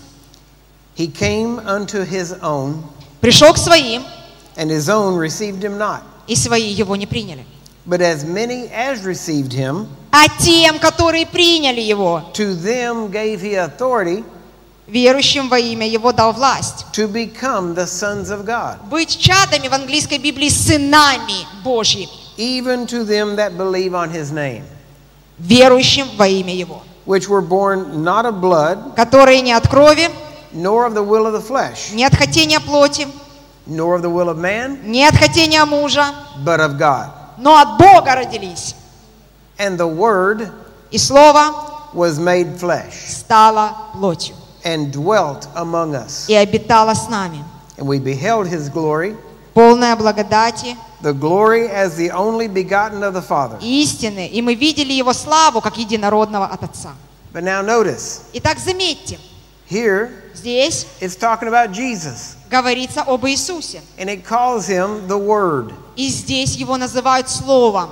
He 0.96 1.06
came 1.06 1.60
unto 1.60 2.04
his 2.04 2.32
own, 2.42 2.82
Пришел 3.20 3.52
к 3.52 3.56
своим, 3.58 4.04
and 4.56 4.68
his 4.70 4.88
own 4.88 5.16
received 5.16 5.62
him 5.62 5.78
not. 5.78 6.02
и 6.26 6.34
свои 6.34 6.68
его 6.68 6.96
не 6.96 7.06
приняли. 7.06 7.44
But 7.86 8.00
as 8.02 8.24
many 8.24 8.68
as 8.72 9.04
received 9.04 9.52
him, 9.52 9.86
А 10.12 10.26
тем, 10.40 10.78
которые 10.80 11.24
приняли 11.26 11.80
его, 11.80 12.22
to 12.34 12.54
them 12.54 13.10
gave 13.12 13.40
he 13.40 13.54
authority 13.54 14.24
верующим 14.90 15.48
во 15.48 15.58
имя 15.58 15.86
его 15.86 16.12
дал 16.12 16.32
власть. 16.32 16.86
to 16.92 17.06
become 17.08 17.74
the 17.74 17.86
sons 17.86 18.30
of 18.30 18.44
God, 18.44 18.76
Быть 18.90 19.18
чадами 19.18 19.68
в 19.68 19.72
английской 19.74 20.18
Библии 20.18 20.48
сынами 20.48 21.46
Божьими, 21.64 22.08
even 22.36 22.86
to 22.86 23.04
them 23.04 23.36
that 23.36 23.56
believe 23.56 23.94
on 23.94 24.10
his 24.10 24.30
name, 24.32 24.64
верующим 25.38 26.08
во 26.16 26.26
имя 26.26 26.54
его, 26.54 26.82
which 27.06 27.28
were 27.28 27.40
born 27.40 28.02
not 28.04 28.24
of 28.26 28.40
blood, 28.40 28.94
которые 28.96 29.40
не 29.40 29.52
от 29.52 29.68
крови, 29.68 30.08
nor 30.52 30.86
of 30.86 30.94
the 30.94 31.02
will 31.02 31.26
of 31.26 31.32
the 31.34 31.40
flesh, 31.46 31.92
не 31.92 32.04
от 32.04 32.14
хотения 32.14 32.60
плоти, 32.60 33.06
nor 33.66 33.96
of 33.96 34.02
the 34.02 34.10
will 34.10 34.28
of 34.28 34.36
man, 34.38 34.82
не 34.84 35.06
от 35.06 35.14
хотения 35.16 35.64
мужа, 35.64 36.04
but 36.44 36.58
of 36.60 36.76
God. 36.78 37.08
но 37.38 37.56
от 37.58 37.78
Бога 37.78 38.14
родились. 38.16 38.74
And 39.58 39.76
the 39.78 39.86
Word 39.86 40.50
И 40.90 40.98
Слово 40.98 41.52
was 41.94 42.18
made 42.18 42.58
flesh 42.58 42.92
стало 43.06 43.76
плотью 43.92 44.34
and 44.64 44.92
dwelt 44.92 45.48
among 45.54 45.94
us. 45.94 46.26
и 46.28 46.34
обитало 46.34 46.94
с 46.94 47.08
нами. 47.08 47.44
And 47.78 47.86
we 47.86 47.98
beheld 47.98 48.46
his 48.46 48.68
glory, 48.68 49.16
Полная 49.54 49.96
благодати 49.96 50.76
the 51.02 51.12
glory 51.14 51.68
as 51.68 51.96
the 51.96 52.10
only 52.10 52.46
begotten 52.46 53.02
of 53.02 53.14
the 53.14 53.22
Father. 53.22 53.58
и 53.60 53.82
истины, 53.82 54.26
и 54.28 54.42
мы 54.42 54.54
видели 54.54 54.92
его 54.92 55.12
славу, 55.12 55.60
как 55.60 55.76
единородного 55.78 56.46
от 56.46 56.62
Отца. 56.62 56.92
But 57.32 57.42
now 57.44 57.62
notice, 57.62 58.22
Итак, 58.34 58.58
заметьте, 58.58 59.18
here 59.68 60.10
здесь 60.34 60.86
it's 61.00 61.16
talking 61.16 61.48
about 61.48 61.72
Jesus, 61.72 62.36
говорится 62.50 63.02
об 63.02 63.24
Иисусе. 63.26 63.80
and 63.98 64.08
it 64.10 64.24
calls 64.24 64.66
him 64.68 65.06
the 65.08 65.16
Word. 65.18 65.72
И 65.96 66.08
здесь 66.08 66.54
его 66.56 66.76
называют 66.76 67.28
Словом. 67.30 67.90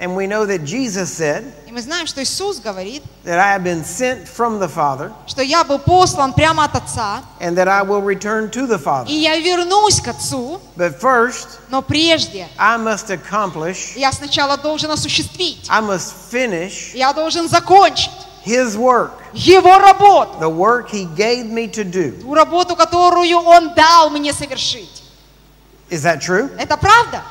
And 0.00 0.14
we 0.14 0.28
know 0.28 0.46
that 0.46 0.64
Jesus 0.64 1.12
said 1.12 1.44
И 1.66 1.72
мы 1.72 1.82
знаем, 1.82 2.06
что 2.06 2.22
Иисус 2.22 2.60
говорит, 2.60 3.02
that 3.24 3.38
I 3.40 3.52
have 3.58 3.64
been 3.64 3.82
sent 3.84 4.28
from 4.28 4.60
the 4.60 4.68
Father, 4.68 5.12
что 5.26 5.42
я 5.42 5.64
был 5.64 5.80
послан 5.80 6.32
прямо 6.34 6.64
от 6.64 6.76
Отца, 6.76 7.22
and 7.40 7.56
that 7.56 7.66
I 7.66 7.82
will 7.82 8.00
return 8.00 8.48
to 8.50 8.66
the 8.68 8.78
Father. 8.78 9.08
и 9.10 9.14
я 9.14 9.36
вернусь 9.40 10.00
к 10.00 10.06
Отцу, 10.08 10.60
But 10.76 11.00
first, 11.00 11.58
но 11.68 11.82
прежде 11.82 12.46
I 12.56 12.76
must 12.78 13.10
accomplish, 13.10 13.96
я 13.96 14.12
сначала 14.12 14.56
должен 14.56 14.90
осуществить, 14.92 15.66
I 15.68 15.80
must 15.80 16.14
finish 16.30 16.92
я 16.94 17.12
должен 17.12 17.48
закончить 17.48 18.10
His 18.46 18.76
work, 18.76 19.10
Его 19.34 19.78
работу, 19.78 20.38
the 20.40 20.48
work 20.48 20.90
He 20.90 21.06
gave 21.16 21.46
me 21.50 21.66
to 21.72 21.82
do. 21.84 22.22
ту 22.22 22.34
работу, 22.34 22.76
которую 22.76 23.36
Он 23.40 23.74
дал 23.74 24.10
мне 24.10 24.32
совершить. 24.32 25.02
Is 25.90 26.04
that 26.04 26.20
true? 26.20 26.50
Это 26.56 26.76
правда? 26.76 27.22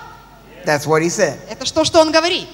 That's 0.68 0.86
what 0.86 1.02
He 1.02 1.10
said. 1.10 1.40
Это 1.50 1.66
что, 1.66 1.86
что 1.86 2.02
Он 2.02 2.12
говорит? 2.12 2.46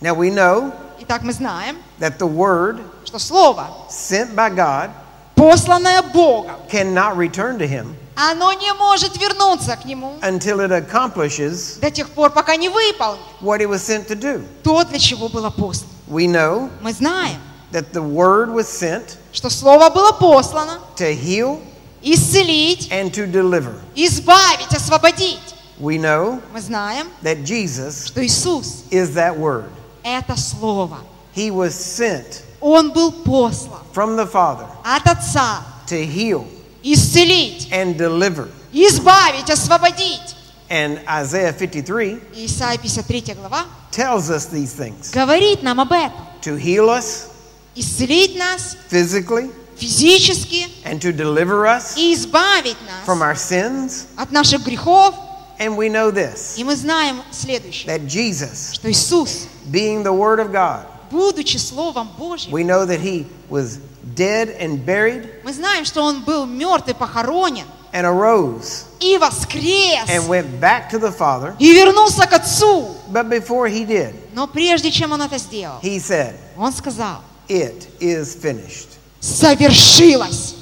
Now 0.00 0.14
we 0.14 0.30
know 0.30 0.72
Итак, 1.00 1.22
мы 1.22 1.32
знаем, 1.32 1.76
that 1.98 2.18
the 2.18 2.26
word 2.26 2.80
что 3.04 3.18
Слово, 3.18 3.66
sent 3.90 4.34
by 4.36 4.48
God 4.54 4.90
посланное 5.34 6.02
Богом, 6.02 6.54
cannot 6.70 7.16
return 7.16 7.58
to 7.58 7.66
Him 7.66 7.96
оно 8.14 8.52
не 8.54 8.72
может 8.74 9.16
вернуться 9.18 9.76
к 9.76 9.84
Нему 9.84 10.18
until 10.22 10.60
it 10.60 10.70
accomplishes 10.70 11.80
до 11.80 11.90
тех 11.90 12.08
пор, 12.10 12.30
пока 12.30 12.54
не 12.54 12.68
выполнит 12.68 13.20
what 13.42 13.60
He 13.60 13.66
was 13.66 13.82
sent 13.82 14.06
to 14.06 14.14
do. 14.14 14.46
то, 14.62 14.84
для 14.84 15.00
чего 15.00 15.28
было 15.28 15.50
послано. 15.50 15.90
We 16.06 16.28
know 16.28 16.70
Мы 16.80 16.92
знаем, 16.92 17.40
that 17.72 17.92
the 17.92 18.02
word 18.02 18.52
was 18.54 18.68
sent 18.68 19.16
что 19.32 19.50
Слово 19.50 19.90
было 19.90 20.12
послано 20.12 20.78
to 20.96 21.12
heal 21.12 21.60
исцелить, 22.02 22.88
and 22.92 23.10
to 23.12 23.26
deliver. 23.26 23.74
избавить, 23.96 24.72
освободить. 24.72 25.55
We 25.78 25.98
know 25.98 26.40
Мы 26.52 26.60
знаем, 26.60 27.08
that 27.22 27.44
Jesus 27.44 28.06
что 28.06 28.24
Иисус 28.24 28.84
is 28.90 29.14
that 29.14 29.36
word.– 29.36 29.70
это 30.04 30.36
Слово. 30.36 30.98
He 31.34 31.50
was 31.50 31.74
sent 31.74 32.42
Он 32.60 32.92
был 32.92 33.12
послан 33.12 33.80
from 33.92 34.16
the 34.16 34.26
Father 34.26 34.66
от 34.84 35.04
Отца 35.06 35.62
to 35.86 36.04
heal 36.06 36.46
исцелить, 36.82 37.68
and 37.70 37.96
deliver. 37.98 38.48
избавить, 38.72 39.50
освободить. 39.50 40.34
And 40.68 40.98
Isaiah 41.08 41.52
53 41.52 42.20
И 42.34 42.46
Исайя 42.46 42.78
53 42.78 43.34
глава 43.34 43.66
tells 43.92 44.30
us 44.30 44.46
these 44.46 44.72
things 44.72 45.10
говорит 45.12 45.62
нам 45.62 45.78
об 45.80 45.92
этом. 45.92 46.16
to 46.42 46.56
heal 46.56 46.88
us 46.88 47.28
Исцелить 47.76 48.36
нас 48.36 48.76
physically 48.88 49.50
физически 49.76 50.66
and 50.84 51.00
to 51.02 51.12
deliver 51.12 51.66
us 51.66 51.96
и 51.98 52.14
избавить 52.14 52.76
from 53.04 53.18
нас 53.18 53.22
our 53.22 53.36
sins. 53.36 54.06
от 54.16 54.32
наших 54.32 54.64
грехов. 54.64 55.14
And 55.59 55.75
we 55.77 55.89
know 55.89 56.09
this 56.11 56.57
И 56.57 56.63
мы 56.63 56.75
знаем 56.75 57.21
следующее, 57.31 57.87
that 57.87 58.07
Jesus, 58.07 58.73
что 58.73 58.89
Иисус, 58.91 59.47
being 59.71 60.03
the 60.03 60.11
Word 60.11 60.39
of 60.39 60.51
God, 60.51 60.85
будучи 61.11 61.57
Словом 61.57 62.09
Божьим, 62.17 62.51
we 62.51 62.63
know 62.63 62.85
that 62.85 62.99
He 62.99 63.27
was 63.49 63.79
dead 64.15 64.55
and 64.59 64.83
buried 64.85 65.29
мы 65.43 65.53
знаем, 65.53 65.85
что 65.85 66.01
Он 66.03 66.23
был 66.23 66.45
мертв 66.47 66.87
и 66.87 66.93
похоронен, 66.93 67.65
and 67.93 68.05
arose 68.05 68.85
и 68.99 69.17
воскрес, 69.17 70.09
and 70.09 70.27
went 70.27 70.59
back 70.59 70.89
to 70.89 70.97
the 70.97 71.11
Father. 71.11 71.55
и 71.59 71.73
вернулся 71.73 72.25
к 72.25 72.33
Отцу. 72.33 72.95
But 73.09 73.29
before 73.29 73.67
He 73.67 73.85
did, 73.85 74.15
Но 74.33 74.47
прежде 74.47 74.89
чем 74.89 75.11
Он 75.11 75.21
это 75.21 75.37
сделал, 75.37 75.79
He 75.83 75.97
said, 75.97 76.33
Он 76.57 76.71
сказал, 76.71 77.19
It 77.47 77.87
is 77.99 78.33
finished. 78.35 78.87
совершилось. 79.19 80.55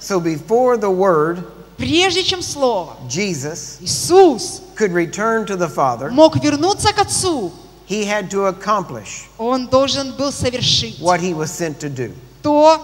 So 0.00 0.18
before 0.20 0.76
the 0.76 0.90
Word, 0.90 1.44
Прежде 1.81 2.23
чем 2.23 2.43
Слово, 2.43 2.95
Jesus, 3.09 3.77
Иисус 3.81 4.61
could 4.77 4.93
return 4.93 5.47
to 5.47 5.57
the 5.57 5.67
Father, 5.67 6.11
мог 6.11 6.35
вернуться 6.35 6.93
к 6.93 6.99
Отцу, 6.99 7.51
He 7.89 8.05
had 8.05 8.29
to 8.29 8.45
accomplish 8.45 9.23
Он 9.39 9.67
должен 9.67 10.11
был 10.13 10.31
совершить 10.31 10.99
what 10.99 11.19
He 11.19 11.33
was 11.33 11.49
sent 11.51 11.79
to 11.79 11.89
do. 11.89 12.13
то, 12.43 12.79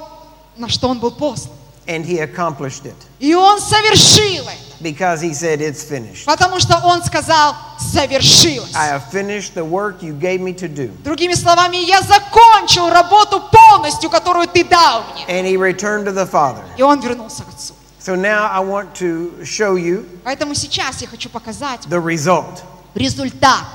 на 0.57 0.67
что 0.67 0.89
Он 0.89 0.99
был 0.99 1.11
послан. 1.11 1.53
And 1.85 2.03
He 2.03 2.17
accomplished 2.19 2.85
it 2.85 2.95
И 3.19 3.35
Он 3.35 3.61
совершил 3.61 4.45
это, 4.47 4.81
because 4.81 5.21
He 5.21 5.31
said, 5.31 5.61
It's 5.61 5.83
finished. 5.83 6.25
потому 6.25 6.59
что 6.59 6.81
Он 6.83 7.03
сказал, 7.03 7.55
совершилось. 7.79 8.73
I 8.75 8.87
have 8.87 9.11
finished 9.11 9.53
the 9.53 9.63
work 9.63 10.01
you 10.01 10.13
gave 10.19 10.41
me 10.41 10.53
to 10.55 10.67
do. 10.67 10.89
Другими 11.03 11.35
словами, 11.35 11.77
я 11.77 12.01
закончил 12.01 12.89
работу 12.89 13.43
полностью, 13.51 14.09
которую 14.09 14.47
ты 14.47 14.63
дал 14.63 15.03
мне. 15.13 15.23
And 15.27 15.45
He 15.45 15.55
returned 15.55 16.05
to 16.05 16.11
the 16.11 16.25
Father. 16.25 16.63
И 16.77 16.81
он 16.81 16.99
вернулся 16.99 17.43
к 17.43 17.49
Отцу. 17.49 17.75
So 18.07 18.15
now 18.15 18.47
I 18.47 18.61
want 18.61 18.95
to 18.99 19.43
show 19.43 19.75
you 19.75 20.05
Поэтому 20.23 20.55
сейчас 20.55 21.01
я 21.01 21.09
хочу 21.09 21.27
показать 21.29 21.81
the 21.89 21.99
result. 21.99 22.63
результат. 22.95 23.65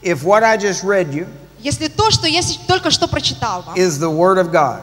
If 0.00 0.22
what 0.24 0.42
I 0.42 0.56
just 0.56 0.82
read 0.82 1.12
you 1.12 1.26
Если 1.60 1.88
то, 1.88 2.10
что 2.10 2.26
я 2.26 2.40
с- 2.40 2.56
только 2.66 2.90
что 2.90 3.06
прочитал 3.06 3.60
вам, 3.60 3.74
is 3.76 3.98
the 3.98 4.08
Word 4.10 4.38
of 4.38 4.50
God, 4.50 4.80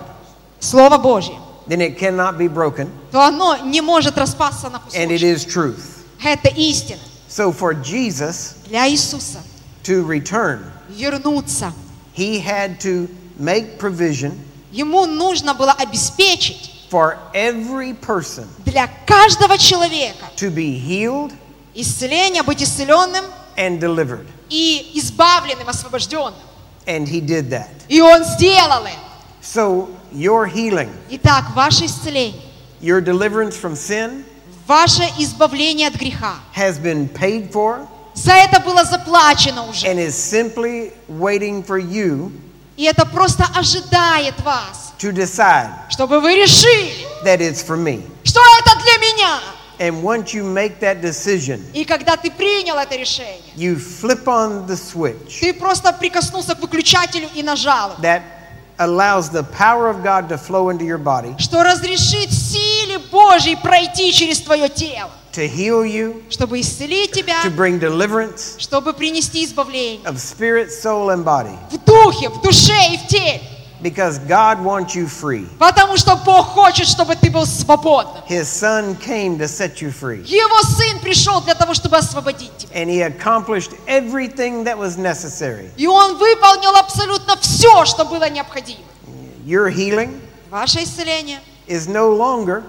Слово 0.60 1.00
Божье, 1.00 1.34
then 1.68 1.82
it 1.82 1.98
cannot 1.98 2.38
be 2.38 2.48
broken, 2.48 2.88
то 3.12 3.24
оно 3.24 3.58
не 3.66 3.82
может 3.82 4.16
распасться 4.16 4.70
на 4.70 4.78
and 4.94 5.10
it 5.10 5.22
кусочки. 5.22 5.26
is 5.26 5.44
truth. 5.44 6.04
Это 6.24 6.50
истина. 6.50 7.00
So 7.28 7.52
for 7.52 7.74
Jesus 7.74 8.58
Для 8.68 8.88
Иисуса 8.88 9.40
to 9.86 10.06
return, 10.06 10.72
вернуться. 10.90 11.74
He 12.16 12.40
had 12.40 12.80
to 12.82 13.10
make 13.40 13.80
provision 13.80 14.38
Ему 14.72 15.08
нужно 15.08 15.56
было 15.56 15.72
обеспечить 15.72 16.70
for 16.94 17.18
every 17.34 17.94
person 17.94 18.46
для 18.66 18.88
каждого 19.08 19.58
человека 19.58 20.26
to 20.36 20.52
be 20.52 20.78
healed 20.78 21.34
исцеление, 21.74 22.44
быть 22.44 22.62
исцеленным 22.62 23.26
and 23.58 23.80
delivered. 23.80 24.28
и 24.50 24.92
избавленным, 24.94 25.68
освобожденным. 25.68 26.36
And 26.86 27.08
He 27.08 27.20
did 27.20 27.50
that. 27.50 27.70
И 27.90 28.00
Он 28.02 28.24
сделал 28.24 28.86
это. 28.86 29.00
So 29.42 29.90
your 30.14 30.46
healing, 30.46 30.90
Итак, 31.10 31.46
ваше 31.56 31.86
исцеление, 31.86 32.40
your 32.82 33.02
deliverance 33.02 33.56
from 33.58 33.76
sin 33.76 34.24
ваше 34.68 35.04
избавление 35.18 35.88
от 35.88 35.96
греха, 35.96 36.36
has 36.56 36.78
been 36.78 37.10
paid 37.10 37.52
for 37.52 37.88
за 38.14 38.34
это 38.34 38.60
было 38.60 38.84
заплачено 38.86 39.68
уже. 39.68 39.88
and 39.88 39.98
is 40.00 40.14
simply 40.16 40.92
waiting 41.10 41.64
for 41.64 41.80
you 41.80 42.32
И 42.78 42.84
это 42.84 43.06
просто 43.06 43.46
ожидает 43.56 44.40
вас, 44.42 44.83
to 45.04 45.12
decide 45.12 45.70
чтобы 45.90 46.20
вы 46.22 46.36
решили, 46.36 46.94
that 47.24 47.40
it's 47.42 47.62
for 47.62 47.76
me. 47.78 48.02
что 48.24 48.40
это 48.60 48.72
для 48.82 48.98
меня. 49.08 49.40
And 49.80 50.04
once 50.04 50.34
you 50.34 50.44
make 50.44 50.80
that 50.80 51.02
decision, 51.02 51.60
И 51.74 51.84
когда 51.84 52.16
ты 52.16 52.32
принял 52.32 52.78
это 52.78 52.96
решение, 52.96 53.42
you 53.56 53.76
flip 53.76 54.26
on 54.26 54.66
the 54.68 54.78
switch 54.78 55.40
ты 55.42 55.54
просто 55.54 55.92
прикоснулся 55.94 56.56
к 56.56 56.60
выключателю 56.62 57.28
и 57.36 57.44
нажал, 57.44 57.96
that 58.02 58.22
allows 58.80 59.30
the 59.30 59.44
power 59.44 59.90
of 59.90 60.02
God 60.04 60.30
to 60.30 60.38
flow 60.38 60.70
into 60.70 60.86
your 60.86 60.98
body, 61.00 61.36
что 61.40 61.64
разрешит 61.64 62.32
силе 62.32 63.00
Божьей 63.12 63.56
пройти 63.56 64.14
через 64.14 64.40
твое 64.42 64.70
тело, 64.70 65.12
to 65.34 65.48
heal 65.48 65.84
you, 65.84 66.24
чтобы 66.30 66.62
исцелить 66.62 67.12
тебя, 67.12 67.42
to 67.44 67.50
bring 67.56 67.80
deliverance 67.80 68.56
чтобы 68.60 68.94
принести 68.94 69.44
избавление 69.44 70.08
of 70.08 70.18
spirit, 70.18 70.70
soul, 70.72 71.10
and 71.10 71.24
body. 71.24 71.56
в 71.72 71.78
духе, 71.84 72.30
в 72.30 72.42
душе 72.42 72.94
и 72.94 72.98
в 72.98 73.08
теле. 73.08 73.42
Because 73.84 74.18
God 74.20 74.64
wants 74.64 74.96
you 74.96 75.08
free. 75.08 75.46
Потому 75.60 75.98
что 75.98 76.16
Бог 76.16 76.48
хочет, 76.48 76.88
чтобы 76.88 77.16
ты 77.16 77.30
был 77.30 77.46
свободным. 77.46 78.24
His 78.30 78.46
Son 78.48 78.96
came 78.96 79.38
to 79.38 79.46
set 79.48 79.82
you 79.82 79.92
free. 79.92 80.24
Его 80.26 80.62
Сын 80.64 81.00
пришел 81.00 81.42
для 81.42 81.54
того, 81.54 81.74
чтобы 81.74 81.98
освободить 81.98 82.58
тебя. 82.58 82.74
And 82.74 82.90
He 82.90 83.02
accomplished 83.02 83.72
everything 83.86 84.64
that 84.64 84.78
was 84.78 84.98
necessary. 84.98 85.70
И 85.76 85.86
Он 85.86 86.16
выполнил 86.18 86.76
абсолютно 86.78 87.36
все, 87.42 87.86
что 87.86 88.06
было 88.06 88.30
необходимо. 88.30 88.80
Your 89.46 89.70
healing 89.70 90.22
Ваше 90.50 90.84
исцеление 90.84 91.40
is 91.68 91.88
no 91.88 92.16
longer 92.16 92.64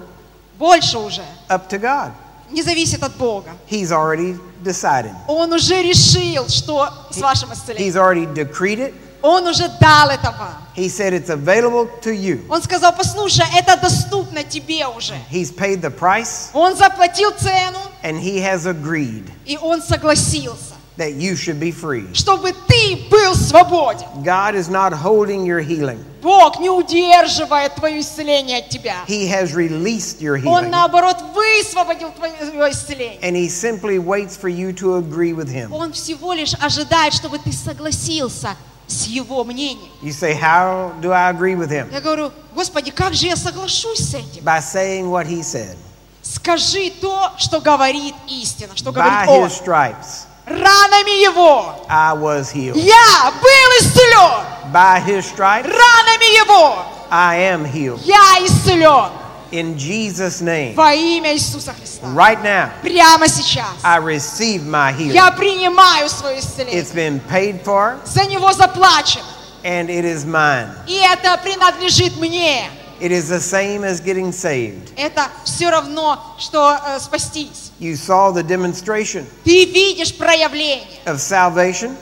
больше 0.59 0.99
уже 0.99 1.23
up 1.49 1.69
to 1.69 1.79
God. 1.79 2.11
не 2.51 2.63
зависит 2.63 3.03
от 3.03 3.15
Бога. 3.17 3.51
He's 3.71 3.93
already 3.93 4.39
decided. 4.63 5.13
Он 5.29 5.53
уже 5.53 5.83
решил, 5.83 6.49
что 6.49 6.89
с 7.11 7.19
вашим 7.19 7.53
исцелением. 7.53 7.87
He's 7.89 7.97
already 7.97 8.27
decreed 8.27 8.79
it. 8.81 8.95
Он 9.27 9.47
уже 9.47 9.71
дал 9.81 10.11
это 10.11 10.31
вам. 10.39 10.53
He 10.77 10.87
said 10.89 11.15
it's 11.15 11.31
available 11.31 11.89
to 12.03 12.13
you. 12.15 12.45
Он 12.51 12.63
сказал, 12.63 12.93
послушай, 12.93 13.47
это 13.57 13.79
доступно 13.81 14.45
тебе 14.45 14.87
уже. 14.87 15.15
He's 15.31 15.51
paid 15.51 15.81
the 15.81 15.91
price 15.91 16.51
Он 16.53 16.77
заплатил 16.77 17.31
цену, 17.31 17.79
and 18.03 18.21
he 18.21 18.39
has 18.39 18.67
agreed 18.67 19.25
и 19.47 19.57
он 19.57 19.81
согласился, 19.81 20.75
that 20.99 21.15
you 21.15 21.37
should 21.37 21.59
be 21.59 21.73
free. 21.73 22.13
чтобы 22.13 22.53
ты 22.69 22.99
был 23.11 23.35
свободен. 23.35 24.07
God 24.23 24.55
is 24.55 24.69
not 24.69 24.93
holding 24.93 25.47
your 25.47 25.61
healing. 25.61 26.05
Бог 26.21 26.59
не 26.61 26.69
удерживает 26.69 27.75
твое 27.77 28.01
исцеление 28.01 28.59
от 28.59 28.69
тебя. 28.69 28.97
He 29.09 29.27
has 29.29 29.55
released 29.55 30.21
your 30.21 30.37
Он, 30.45 30.65
healing. 30.67 30.69
наоборот, 30.71 31.17
высвободил 31.35 32.11
твое 32.13 32.35
исцеление. 32.71 33.21
And 33.23 33.35
he 33.35 33.49
simply 33.49 33.99
waits 33.99 34.37
for 34.37 34.49
you 34.51 34.75
to 34.75 34.97
agree 34.97 35.33
with 35.33 35.49
him. 35.49 35.73
Он 35.73 35.95
всего 35.95 36.35
лишь 36.35 36.53
ожидает, 36.61 37.15
чтобы 37.15 37.39
ты 37.39 37.53
согласился 37.53 38.55
с 38.87 39.07
его 39.07 39.45
мнением. 39.45 39.91
You 40.03 40.13
say, 40.13 40.35
How 40.39 40.93
do 41.01 41.11
I 41.13 41.31
agree 41.31 41.55
with 41.57 41.71
him? 41.71 41.91
Я 41.93 42.01
говорю, 42.01 42.33
Господи, 42.55 42.91
как 42.91 43.15
же 43.15 43.27
я 43.27 43.37
соглашусь 43.37 43.99
с 44.01 44.15
этим? 44.15 44.43
By 44.45 44.61
saying 44.61 45.11
what 45.11 45.27
he 45.27 45.43
said. 45.43 45.77
Скажи 46.23 46.91
то, 47.01 47.33
что 47.39 47.61
говорит 47.61 48.15
истина, 48.29 48.75
что 48.77 48.91
By 48.91 48.95
говорит 48.95 49.29
Он. 49.29 49.45
his 49.49 49.53
stripes, 49.53 50.27
Ранами 50.47 51.23
Его 51.23 51.85
I 51.89 52.13
was 52.15 52.53
healed. 52.53 52.77
я 52.77 53.33
был 53.41 53.71
исцелен. 53.81 54.45
By 54.73 55.01
his 55.05 55.25
stripes, 55.27 55.67
Ранами 55.67 56.37
Его 56.45 56.79
I 57.11 57.37
am 57.53 57.65
healed. 57.65 58.01
я 58.05 58.39
исцелен. 58.45 59.11
In 59.55 59.79
Jesus' 59.79 60.41
name. 60.41 60.75
Во 60.75 60.93
имя 60.93 61.33
Иисуса 61.33 61.73
Христа. 61.73 62.07
Right 62.09 62.43
now, 62.43 62.73
Прямо 62.83 63.29
сейчас 63.29 63.67
I 63.85 63.99
receive 63.99 64.63
my 64.67 64.93
healing. 64.93 65.13
я 65.15 65.31
принимаю 65.31 66.09
свое 66.09 66.41
исцеление. 66.41 66.81
It's 66.81 66.93
been 66.93 67.21
paid 67.31 67.63
for, 67.65 67.97
За 68.05 68.25
него 68.25 68.53
заплачено. 68.53 69.23
and 69.63 69.89
it 69.89 70.05
is 70.05 70.25
mine. 70.25 70.69
И 70.89 70.95
это 70.97 71.39
принадлежит 71.43 72.17
мне. 72.17 72.69
It 73.01 73.13
is 73.13 73.29
the 73.29 73.39
same 73.41 73.85
as 73.85 74.01
getting 74.01 74.33
saved. 74.33 74.93
Это 74.97 75.29
все 75.45 75.71
равно, 75.71 76.19
что 76.39 76.77
э, 76.85 76.99
спастись. 76.99 77.71
You 77.79 77.95
saw 77.95 78.33
the 78.33 78.43
demonstration 78.43 79.25
Ты 79.45 79.67
видишь 79.67 80.17
проявление. 80.17 80.99
of 81.07 81.19
salvation 81.21 81.95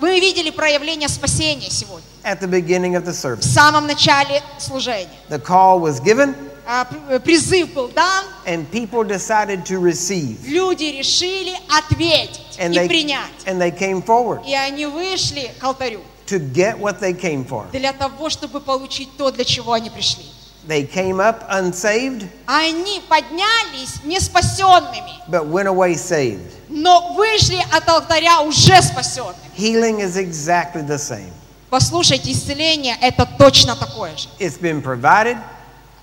Вы 0.00 0.18
видели 0.18 0.50
проявление 0.50 1.08
спасения 1.08 1.70
сегодня. 1.70 2.06
At 2.24 2.40
the 2.40 2.46
beginning 2.48 2.94
of 2.96 3.04
the 3.04 3.12
В 3.12 3.16
service. 3.16 3.52
самом 3.52 3.86
начале 3.86 4.42
служения. 4.58 5.08
The 5.28 5.38
call 5.38 5.80
was 5.80 6.00
given, 6.00 6.34
А, 6.66 6.84
пр- 6.84 7.00
э, 7.10 7.18
Призыв 7.20 7.72
был 7.74 7.88
дан, 7.88 8.24
and 8.46 8.70
people 8.70 9.02
decided 9.04 9.64
to 9.66 9.78
receive. 9.80 10.36
люди 10.46 10.84
решили 10.84 11.52
ответить 11.68 12.56
And 12.58 12.72
и 12.74 12.78
they, 12.78 12.88
принять. 12.88 13.44
and 13.46 13.60
they 13.60 13.70
came 13.76 14.00
forward 14.02 14.44
И 14.46 14.54
они 14.54 14.86
вышли 14.86 15.50
к 15.58 15.64
алтарю 15.64 16.00
to 16.26 16.38
get 16.38 16.78
what 16.78 17.00
they 17.00 17.12
came 17.12 17.44
for. 17.44 17.66
для 17.72 17.92
того, 17.92 18.30
чтобы 18.30 18.60
получить 18.60 19.08
то, 19.16 19.30
для 19.32 19.44
чего 19.44 19.72
они 19.72 19.90
пришли. 19.90 20.24
They 20.68 20.86
came 20.88 21.16
up 21.18 21.44
unsaved, 21.50 22.28
Они 22.46 23.02
поднялись 23.08 23.96
не 24.04 24.20
спасенными, 24.20 25.18
but 25.28 25.44
went 25.50 25.66
away 25.66 25.94
saved. 25.96 26.52
но 26.68 27.14
вышли 27.14 27.58
от 27.72 27.88
алтаря 27.88 28.40
уже 28.42 28.80
спасенными. 28.80 29.34
Healing 29.58 29.98
is 30.00 30.16
exactly 30.16 30.82
the 30.86 30.96
same. 30.98 31.32
Послушайте, 31.72 32.32
исцеление 32.32 32.98
это 33.00 33.26
точно 33.38 33.74
такое 33.74 34.14
же. 34.14 34.28
It's 34.38 34.60
been 34.60 34.82
provided, 34.82 35.38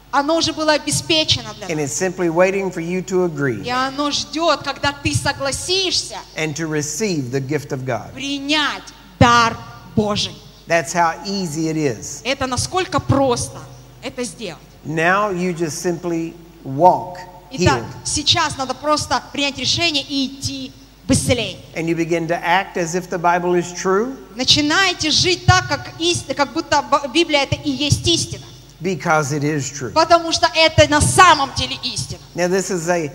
Оно 0.10 0.38
уже 0.38 0.52
было 0.52 0.74
обеспечено 0.74 1.54
для 1.54 1.68
and 1.68 1.80
it's 1.80 1.94
simply 1.94 2.28
waiting 2.28 2.72
for 2.72 2.82
you 2.82 3.04
to 3.06 3.26
agree 3.26 3.64
И 3.64 3.70
оно 3.70 4.10
ждет, 4.10 4.62
когда 4.64 4.92
ты 4.92 5.14
согласишься 5.14 6.18
and 6.36 6.56
to 6.56 6.68
receive 6.68 7.30
the 7.30 7.40
gift 7.40 7.72
of 7.72 7.86
God. 7.86 8.12
принять 8.16 8.82
дар 9.20 9.56
Божий. 9.96 10.34
That's 10.66 10.92
how 10.92 11.24
easy 11.28 11.68
it 11.68 11.78
is. 11.78 12.22
Это 12.24 12.48
насколько 12.48 13.00
просто 13.00 13.60
это 14.02 14.24
сделать. 14.24 14.64
Now 14.84 15.30
you 15.30 15.54
just 15.54 15.84
simply 15.84 16.34
walk 16.64 17.20
Итак, 17.52 17.84
healed, 17.84 17.86
сейчас 18.06 18.58
надо 18.58 18.74
просто 18.74 19.22
принять 19.32 19.60
решение 19.60 20.02
и 20.02 20.26
идти 20.26 20.72
исцеление. 21.12 21.60
and 21.76 21.88
you 21.88 21.95
begin 21.95 22.28
to 22.28 22.36
act 22.43 22.78
as 22.78 22.95
if 22.95 23.10
the 23.10 23.17
Bible 23.17 23.54
is 23.56 23.72
true 23.74 24.15
Начинайте 24.36 25.12
жить 25.12 25.45
так, 25.45 25.67
как, 25.67 25.93
ист- 26.00 26.34
как 26.34 26.54
будто 26.54 26.84
Библия 27.13 27.43
это 27.43 27.56
и 27.56 27.69
есть 27.69 28.08
истина. 28.08 28.45
because 28.82 29.32
it 29.34 29.43
is 29.43 29.69
true. 29.72 29.91
Потому 29.91 30.32
что 30.32 30.48
это 30.56 30.88
на 30.89 31.02
самом 31.02 31.54
деле 31.56 31.76
истина. 31.84 32.22
Now, 32.36 32.48
this 32.48 32.69
is 32.72 32.88
a 32.89 33.12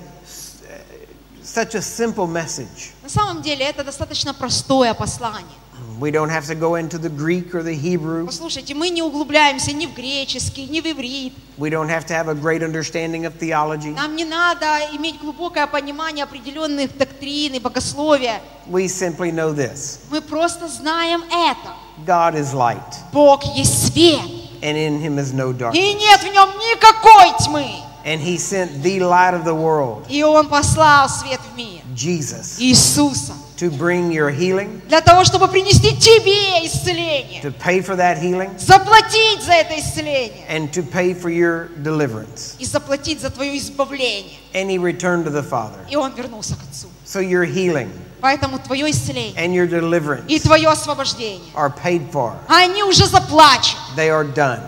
such 1.43 1.75
a 1.75 1.81
simple 1.83 2.27
message. 2.27 2.93
На 3.03 3.09
самом 3.09 3.43
деле 3.43 3.65
это 3.65 3.85
достаточно 3.85 4.35
простое 4.35 4.93
послание. 4.95 5.57
We 6.01 6.11
don't 6.11 6.29
have 6.29 6.47
to 6.47 6.55
go 6.57 6.75
into 6.75 6.99
the 6.99 7.09
Greek 7.09 7.55
or 7.55 7.63
the 7.63 7.75
Hebrew. 7.75 8.27
Послушайте, 8.27 8.75
мы 8.75 8.91
не 8.91 9.01
углубляемся 9.03 9.73
ни 9.73 9.87
в 9.87 9.95
греческий, 9.95 10.67
ни 10.67 10.81
в 10.81 10.87
иврит. 10.87 11.33
We 11.57 11.71
don't 11.71 11.89
have 11.89 12.05
to 12.07 12.15
have 12.15 12.29
a 12.29 12.35
great 12.35 12.63
understanding 12.63 13.25
of 13.27 13.39
theology. 13.39 13.95
Нам 13.95 14.17
не 14.17 14.25
надо 14.25 14.67
иметь 14.95 15.21
глубокое 15.21 15.67
понимание 15.69 16.25
определенных 16.25 16.97
доктрин 16.97 17.55
и 17.55 17.59
богословия. 17.61 18.41
We 18.67 18.87
simply 18.89 19.31
know 19.31 19.53
this 19.55 20.01
Мы 20.11 20.21
просто 20.21 20.67
знаем 20.69 21.23
это. 21.31 21.75
God 22.05 22.35
is 22.35 22.53
light, 22.53 22.83
Бог 23.13 23.45
есть 23.57 23.93
свет, 23.93 24.21
and 24.63 24.77
in 24.77 25.01
him 25.01 25.19
is 25.19 25.33
no 25.33 25.53
darkness. 25.53 25.77
и 25.77 25.95
нет 25.95 26.21
в 26.21 26.33
нем 26.33 26.49
никакой 26.59 27.33
тьмы. 27.45 27.67
And 28.05 28.21
he 28.21 28.37
sent 28.37 28.83
the 28.83 29.01
light 29.01 29.33
of 29.33 29.45
the 29.45 29.55
world, 29.55 30.05
И 30.11 30.23
Он 30.23 30.47
послал 30.49 31.09
свет 31.09 31.41
в 31.53 31.57
мир, 31.57 31.81
Jesus, 31.95 32.59
Иисуса, 32.59 33.33
to 33.57 33.71
bring 33.71 34.11
your 34.13 34.29
healing, 34.31 34.83
для 34.89 35.01
того, 35.01 35.25
чтобы 35.25 35.49
принести 35.49 35.97
тебе 35.97 36.67
исцеление, 36.67 37.41
to 37.41 37.51
pay 37.51 37.81
for 37.81 37.97
that 37.97 38.19
healing, 38.19 38.51
заплатить 38.59 39.43
за 39.43 39.53
это 39.55 39.79
исцеление 39.81 40.45
and 40.51 40.71
to 40.73 40.83
pay 40.83 41.15
for 41.15 41.31
your 41.31 41.69
deliverance. 41.83 42.57
и 42.59 42.67
заплатить 42.67 43.21
за 43.23 43.31
твое 43.31 43.57
избавление. 43.57 44.37
And 44.53 44.69
he 44.71 44.77
returned 44.77 45.25
to 45.25 45.31
the 45.31 45.43
Father. 45.43 45.79
И 45.91 45.97
Он 45.97 46.13
вернулся 46.15 46.57
к 46.57 46.63
Отцу. 46.63 46.89
So 47.07 47.21
your 47.21 47.45
healing 47.45 47.91
Поэтому 48.21 48.59
твое 48.59 48.91
исцеление 48.91 49.35
and 49.37 49.55
your 49.55 49.65
и 49.65 49.69
deliverance 49.81 50.43
твое 50.43 50.69
освобождение, 50.69 51.51
are 51.55 51.71
paid 51.75 52.11
for. 52.13 52.35
они 52.49 52.83
уже 52.83 53.07
заплачены, 53.07 53.79
They 53.97 54.11
are 54.11 54.25
done. 54.31 54.61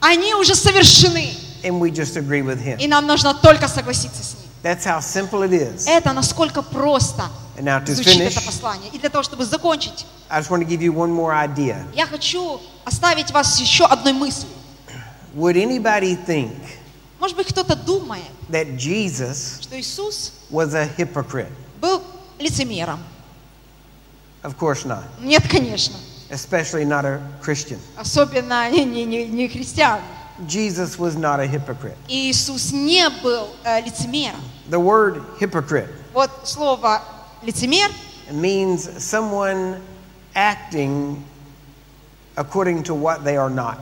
они 0.00 0.34
уже 0.34 0.54
совершены. 0.54 1.30
And 1.64 1.80
we 1.80 1.90
just 1.90 2.16
agree 2.16 2.42
with 2.42 2.60
И 2.60 2.84
him. 2.84 2.88
нам 2.88 3.06
нужно 3.06 3.34
только 3.34 3.68
согласиться 3.68 4.22
с 4.22 4.34
Ним. 4.34 4.44
That's 4.62 4.84
how 4.84 5.00
simple 5.00 5.42
it 5.42 5.52
is. 5.52 5.86
Это 5.86 6.12
насколько 6.12 6.62
просто 6.62 7.28
And 7.56 7.64
now 7.64 7.80
to 7.84 7.94
звучит 7.94 8.20
finish, 8.20 8.36
это 8.36 8.42
послание. 8.46 8.90
И 8.92 8.98
для 8.98 9.08
того, 9.08 9.22
чтобы 9.22 9.44
закончить, 9.44 10.06
I 10.28 10.40
just 10.40 10.50
want 10.50 10.60
to 10.62 10.66
give 10.68 10.80
you 10.82 10.92
one 10.92 11.10
more 11.10 11.32
idea. 11.34 11.84
я 11.94 12.06
хочу 12.06 12.60
оставить 12.84 13.30
вас 13.30 13.58
еще 13.60 13.84
одной 13.86 14.12
мыслью. 14.12 14.50
Would 15.34 15.56
anybody 15.56 16.16
think 16.26 16.52
Может 17.20 17.36
быть, 17.36 17.48
кто-то 17.48 17.74
думает, 17.76 18.22
that 18.48 18.76
Jesus 18.76 19.60
что 19.60 19.78
Иисус 19.78 20.32
was 20.50 20.74
a 20.74 20.88
hypocrite? 20.96 21.50
был 21.80 22.02
лицемером. 22.38 23.00
Of 24.42 24.56
course 24.56 24.84
not, 24.86 25.02
Нет, 25.20 25.46
конечно. 25.48 25.96
especially 26.30 26.84
not 26.84 27.04
a 27.04 27.20
Christian. 27.42 27.78
Особенно 27.96 28.70
не, 28.72 28.84
не, 29.04 29.26
не 29.26 29.48
христиан. 29.48 30.00
Jesus 30.46 30.98
was 30.98 31.16
not 31.16 31.40
a 31.40 31.46
hypocrite. 31.46 31.96
Иисус 32.08 32.72
не 32.72 33.08
был 33.22 33.48
э, 33.64 33.80
лицемером. 33.82 34.40
The 34.70 34.78
word 34.78 35.22
hypocrite 35.40 35.88
Вот 36.14 36.30
слово 36.44 37.02
лицемер 37.42 37.90
means 38.30 38.88
someone 38.98 39.80
acting 40.34 41.22
according 42.36 42.82
to 42.84 42.94
what 42.94 43.24
they 43.24 43.36
are 43.36 43.50
not. 43.50 43.78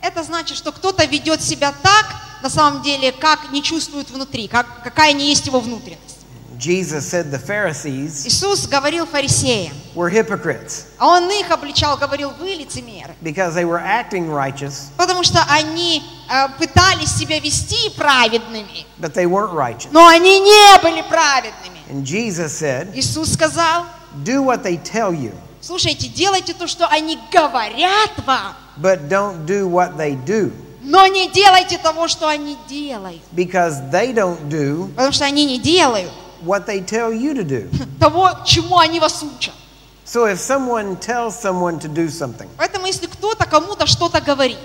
это 0.00 0.22
значит, 0.22 0.56
что 0.56 0.72
кто-то 0.72 1.04
ведет 1.04 1.42
себя 1.42 1.72
так, 1.82 2.06
на 2.42 2.48
самом 2.48 2.82
деле, 2.82 3.12
как 3.12 3.50
не 3.50 3.62
чувствует 3.62 4.08
внутри, 4.10 4.48
как, 4.48 4.66
какая 4.82 5.12
не 5.12 5.28
есть 5.28 5.46
его 5.46 5.60
внутренность. 5.60 6.17
Jesus 6.58 7.06
said 7.06 7.30
the 7.30 7.38
Pharisees 7.38 8.26
Иисус 8.26 8.66
говорил 8.66 9.06
фарисеям, 9.06 9.72
were 9.94 10.10
hypocrites 10.10 10.86
а 10.98 11.06
Он 11.06 11.30
их 11.30 11.50
обличал, 11.50 11.96
говорил, 11.96 12.30
вы 12.38 12.54
лицемеры. 12.54 13.14
because 13.22 13.54
they 13.54 13.64
were 13.64 13.78
acting 13.80 14.28
righteous, 14.30 14.90
Потому 14.96 15.22
что 15.22 15.40
они 15.48 16.02
э, 16.30 16.48
пытались 16.58 17.14
себя 17.16 17.38
вести 17.38 17.90
праведными, 17.96 18.84
but 18.98 19.14
they 19.14 19.26
weren't 19.26 19.52
righteous. 19.54 19.88
но 19.92 20.06
они 20.08 20.40
не 20.40 20.78
были 20.82 21.02
праведными. 21.02 21.78
And 21.90 22.04
Jesus 22.04 22.52
said, 22.58 22.92
Иисус 22.94 23.32
сказал, 23.32 23.84
Do 24.24 24.42
what 24.42 24.62
they 24.64 24.76
tell 24.76 25.12
you, 25.14 25.32
слушайте, 25.60 26.08
делайте 26.08 26.54
то, 26.54 26.66
что 26.66 26.86
они 26.88 27.18
говорят 27.32 28.10
вам, 28.26 28.54
but 28.80 29.08
don't 29.08 29.46
do 29.46 29.68
what 29.68 29.96
they 29.96 30.16
do 30.16 30.50
но 30.80 31.06
не 31.06 31.28
делайте 31.30 31.76
того, 31.76 32.08
что 32.08 32.26
они 32.28 32.56
делают. 32.68 33.20
because 33.32 33.90
they 33.90 34.12
don't 34.14 34.48
do 34.48 34.88
Потому 34.96 35.12
что 35.12 35.24
они 35.26 35.44
не 35.44 35.58
делают 35.58 36.10
what 36.43 36.65
they 36.65 36.81
tell 36.81 37.11
you 37.13 37.33
to 37.33 37.43
do. 37.43 37.69
того, 37.99 38.29
чему 38.45 38.77
они 38.79 38.99
вас 38.99 39.23
учат. 39.23 39.53
So 40.05 40.25
if 40.25 40.37
someone 40.39 40.97
tells 40.97 41.39
someone 41.39 41.79
to 41.79 41.87
do 41.87 42.09
something 42.09 42.49
Поэтому 42.57 42.85
если 42.87 43.07
кто-то 43.07 43.45
кому-то 43.45 43.87
что-то 43.87 44.19
говорит, 44.19 44.57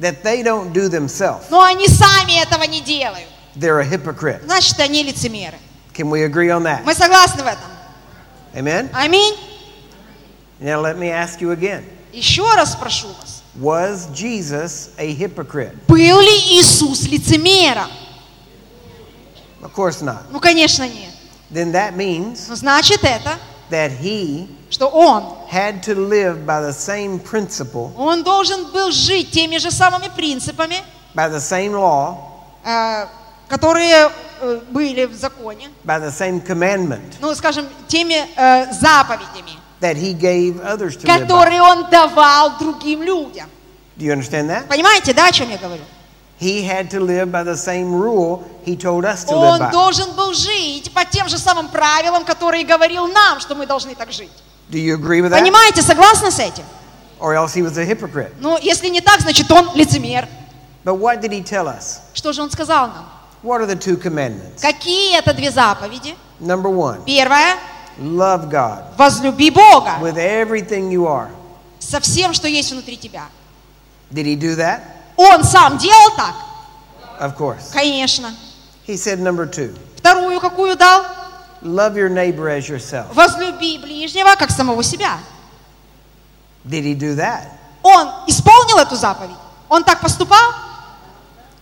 that 0.00 0.22
they 0.22 0.42
don't 0.42 0.72
do 0.72 0.88
themselves, 0.88 1.44
но 1.50 1.62
они 1.62 1.86
сами 1.86 2.42
этого 2.42 2.62
не 2.64 2.80
делают, 2.80 3.28
they're 3.54 3.80
a 3.80 3.84
hypocrite. 3.84 4.42
значит, 4.44 4.78
они 4.80 5.02
лицемеры. 5.02 5.58
Can 5.92 6.08
we 6.10 6.22
agree 6.24 6.48
on 6.48 6.62
that? 6.62 6.84
Мы 6.84 6.94
согласны 6.94 7.42
в 7.42 7.46
этом? 7.46 7.68
Amen? 8.54 8.88
Аминь. 8.94 9.34
Now 10.60 10.80
let 10.80 10.96
me 10.96 11.10
ask 11.10 11.40
you 11.40 11.50
again. 11.52 11.84
Еще 12.12 12.42
раз 12.54 12.74
прошу 12.74 13.08
вас. 13.08 13.42
Was 13.60 14.06
Jesus 14.14 14.90
a 14.96 15.12
hypocrite? 15.14 15.76
Был 15.86 16.20
ли 16.20 16.58
Иисус 16.58 17.02
лицемером? 17.06 17.90
Of 19.60 19.72
course 19.74 20.00
not. 20.00 20.22
Ну, 20.30 20.40
конечно, 20.40 20.84
нет. 20.88 21.10
Then 21.53 21.71
that 21.73 21.95
means 21.95 22.47
Но 22.49 22.55
значит 22.55 23.03
это, 23.03 23.37
that 23.69 23.91
he 23.91 24.47
что 24.69 24.87
Он, 24.87 25.23
had 25.51 25.83
to 25.83 25.93
live 25.93 26.45
by 26.45 26.61
the 26.61 26.73
same 26.73 27.19
principle, 27.19 27.93
Он 27.95 28.23
должен 28.23 28.71
был 28.71 28.91
жить 28.91 29.31
теми 29.31 29.57
же 29.57 29.69
самыми 29.69 30.09
принципами, 30.15 30.77
by 31.13 31.29
the 31.29 31.39
same 31.39 31.73
law, 31.73 32.17
э, 32.65 33.05
которые 33.47 34.09
э, 34.41 34.61
были 34.71 35.05
в 35.05 35.13
законе, 35.13 35.69
by 35.85 35.99
the 35.99 36.09
same 36.11 36.41
commandment 36.43 37.17
ну, 37.21 37.35
скажем, 37.35 37.67
теми 37.87 38.25
э, 38.35 38.73
заповедями, 38.73 39.59
that 39.79 39.95
he 39.95 40.13
gave 40.13 40.59
others 40.61 40.97
to 40.97 41.05
live 41.05 41.05
by. 41.05 41.19
которые 41.19 41.61
Он 41.61 41.87
давал 41.91 42.57
другим 42.57 43.03
людям. 43.03 43.47
Do 43.95 44.05
you 44.05 44.11
understand 44.11 44.49
that? 44.49 44.67
Понимаете, 44.67 45.13
да, 45.13 45.27
о 45.27 45.31
чем 45.31 45.51
я 45.51 45.57
говорю? 45.57 45.83
He 46.43 46.61
had 46.63 46.89
to 46.91 46.99
live 46.99 47.31
by 47.31 47.43
the 47.43 47.55
same 47.55 47.93
rule 47.93 48.43
he 48.65 48.75
told 48.75 49.05
us 49.05 49.23
to 49.23 49.33
live 49.33 49.53
Он 49.53 49.59
by. 49.59 49.71
должен 49.71 50.11
был 50.13 50.33
жить 50.33 50.91
по 50.93 51.05
тем 51.05 51.29
же 51.29 51.37
самым 51.37 51.69
правилам, 51.69 52.25
которые 52.25 52.65
говорил 52.65 53.07
нам, 53.07 53.39
что 53.39 53.55
мы 53.55 53.65
должны 53.65 53.95
так 53.95 54.11
жить. 54.11 54.31
Do 54.69 54.77
you 54.77 54.95
agree 54.95 55.21
with 55.21 55.31
that? 55.31 55.39
Понимаете, 55.39 55.81
согласны 55.81 56.31
с 56.31 56.39
этим? 56.39 56.65
Or 57.19 57.33
else 57.33 57.53
he 57.53 57.61
was 57.61 57.77
a 57.77 57.85
hypocrite. 57.85 58.33
Ну, 58.41 58.57
если 58.61 58.89
не 58.89 58.99
так, 58.99 59.21
значит, 59.21 59.49
он 59.51 59.69
лицемер. 59.73 60.27
But 60.83 60.99
what 60.99 61.21
did 61.21 61.31
he 61.31 61.41
tell 61.41 61.67
us? 61.67 62.01
Что 62.13 62.33
же 62.33 62.41
он 62.41 62.51
сказал 62.51 62.87
нам? 62.87 63.05
What 63.41 63.61
are 63.61 63.65
the 63.65 63.77
two 63.77 63.95
commandments? 63.95 64.61
Какие 64.61 65.17
это 65.17 65.33
две 65.33 65.49
заповеди? 65.49 66.15
Number 66.41 66.69
one, 66.69 67.05
Первое 67.05 67.55
love 67.97 68.49
God– 68.49 68.83
возлюби 68.97 69.49
Бога 69.49 69.97
with 70.01 70.17
everything 70.17 70.91
you 70.91 71.07
are. 71.07 71.29
со 71.79 72.01
всем, 72.01 72.33
что 72.33 72.49
есть 72.49 72.71
внутри 72.71 72.97
тебя. 72.97 73.27
Did 74.11 74.25
he 74.25 74.35
do 74.35 74.55
that? 74.57 74.81
Он 75.15 75.43
сам 75.43 75.77
делал 75.77 76.11
так? 76.15 76.35
Of 77.19 77.37
course. 77.37 77.71
Конечно. 77.71 78.33
He 78.87 78.97
said, 78.97 79.19
number 79.19 79.45
two, 79.45 79.73
Вторую 79.97 80.39
какую 80.39 80.75
дал? 80.75 81.05
love 81.61 81.95
your 81.95 82.09
neighbor 82.09 82.49
as 82.49 82.67
yourself. 82.67 83.13
Возлюби 83.13 83.77
ближнего, 83.77 84.35
как 84.35 84.51
самого 84.51 84.83
себя. 84.83 85.17
Did 86.65 86.83
he 86.83 86.93
do 86.95 87.15
that? 87.15 87.47
Он 87.83 88.07
исполнил 88.27 88.77
эту 88.77 88.95
заповедь? 88.95 89.35
Он 89.69 89.83
так 89.83 89.99
поступал? 90.01 90.51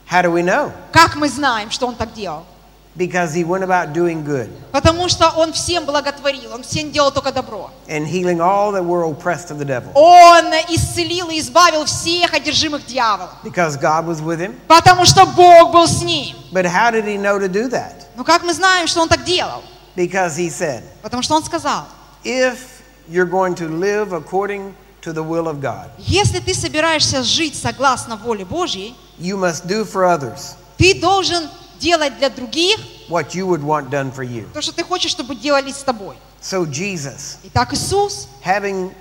How 0.09 0.21
do 0.23 0.31
we 0.31 0.43
know? 0.43 0.71
Как 0.91 1.15
мы 1.15 1.29
знаем, 1.29 1.71
что 1.71 1.87
он 1.87 1.95
так 1.95 2.13
делал? 2.13 2.45
Because 2.93 3.33
he 3.33 3.45
went 3.45 3.63
about 3.63 3.93
doing 3.93 4.21
good 4.25 4.49
Потому 4.73 5.07
что 5.07 5.29
он 5.29 5.53
всем 5.53 5.85
благотворил, 5.85 6.53
он 6.53 6.63
всем 6.63 6.91
делал 6.91 7.11
только 7.11 7.31
добро. 7.31 7.71
and 7.87 8.05
healing 8.05 8.41
all 8.41 8.73
that 8.73 8.83
were 8.83 9.03
oppressed 9.03 9.49
of 9.49 9.59
the 9.59 9.65
devil. 9.65 9.91
Он 9.95 10.51
исцелил 10.69 11.29
и 11.29 11.39
избавил 11.39 11.85
всех 11.85 12.33
одержимых 12.33 12.85
дьяволом. 12.85 13.29
Because 13.43 13.77
God 13.77 14.05
was 14.05 14.21
with 14.21 14.39
him. 14.39 14.59
Потому 14.67 15.05
что 15.05 15.25
Бог 15.25 15.71
был 15.71 15.87
с 15.87 16.01
ним. 16.01 16.35
But 16.51 16.65
how 16.65 16.91
did 16.91 17.05
he 17.05 17.17
know 17.17 17.39
to 17.39 17.47
do 17.47 17.69
that? 17.69 18.07
Но 18.17 18.25
как 18.25 18.43
мы 18.43 18.53
знаем, 18.53 18.87
что 18.87 19.01
он 19.01 19.07
так 19.07 19.23
делал? 19.23 19.63
Because 19.95 20.35
he 20.37 20.49
said, 20.49 20.83
Потому 21.01 21.23
что 21.23 21.35
он 21.35 21.43
сказал, 21.45 21.85
if 22.25 22.81
you're 23.09 23.25
going 23.25 23.55
to 23.55 23.67
live 23.69 24.11
according 24.11 24.73
to 25.01 25.13
the 25.13 25.23
will 25.23 25.47
of 25.47 25.61
God, 25.61 25.89
если 25.97 26.39
ты 26.39 26.53
собираешься 26.53 27.23
жить 27.23 27.55
согласно 27.55 28.17
воле 28.17 28.43
Божьей, 28.43 28.95
you 29.17 29.37
must 29.37 29.65
do 29.65 29.85
for 29.85 30.03
others 30.03 30.55
ты 30.77 30.99
должен 30.99 31.47
делать 31.81 32.17
для 32.17 32.29
других 32.29 32.77
what 33.09 33.33
you 33.33 33.45
would 33.47 33.61
want 33.63 33.89
done 33.89 34.13
for 34.15 34.23
you. 34.23 34.45
то, 34.53 34.61
что 34.61 34.71
ты 34.71 34.83
хочешь, 34.83 35.11
чтобы 35.11 35.35
делали 35.35 35.71
с 35.71 35.83
тобой. 35.83 36.15
So 36.41 36.65
Jesus, 36.65 37.37
Итак, 37.43 37.73
Иисус, 37.73 38.27
having 38.45 38.91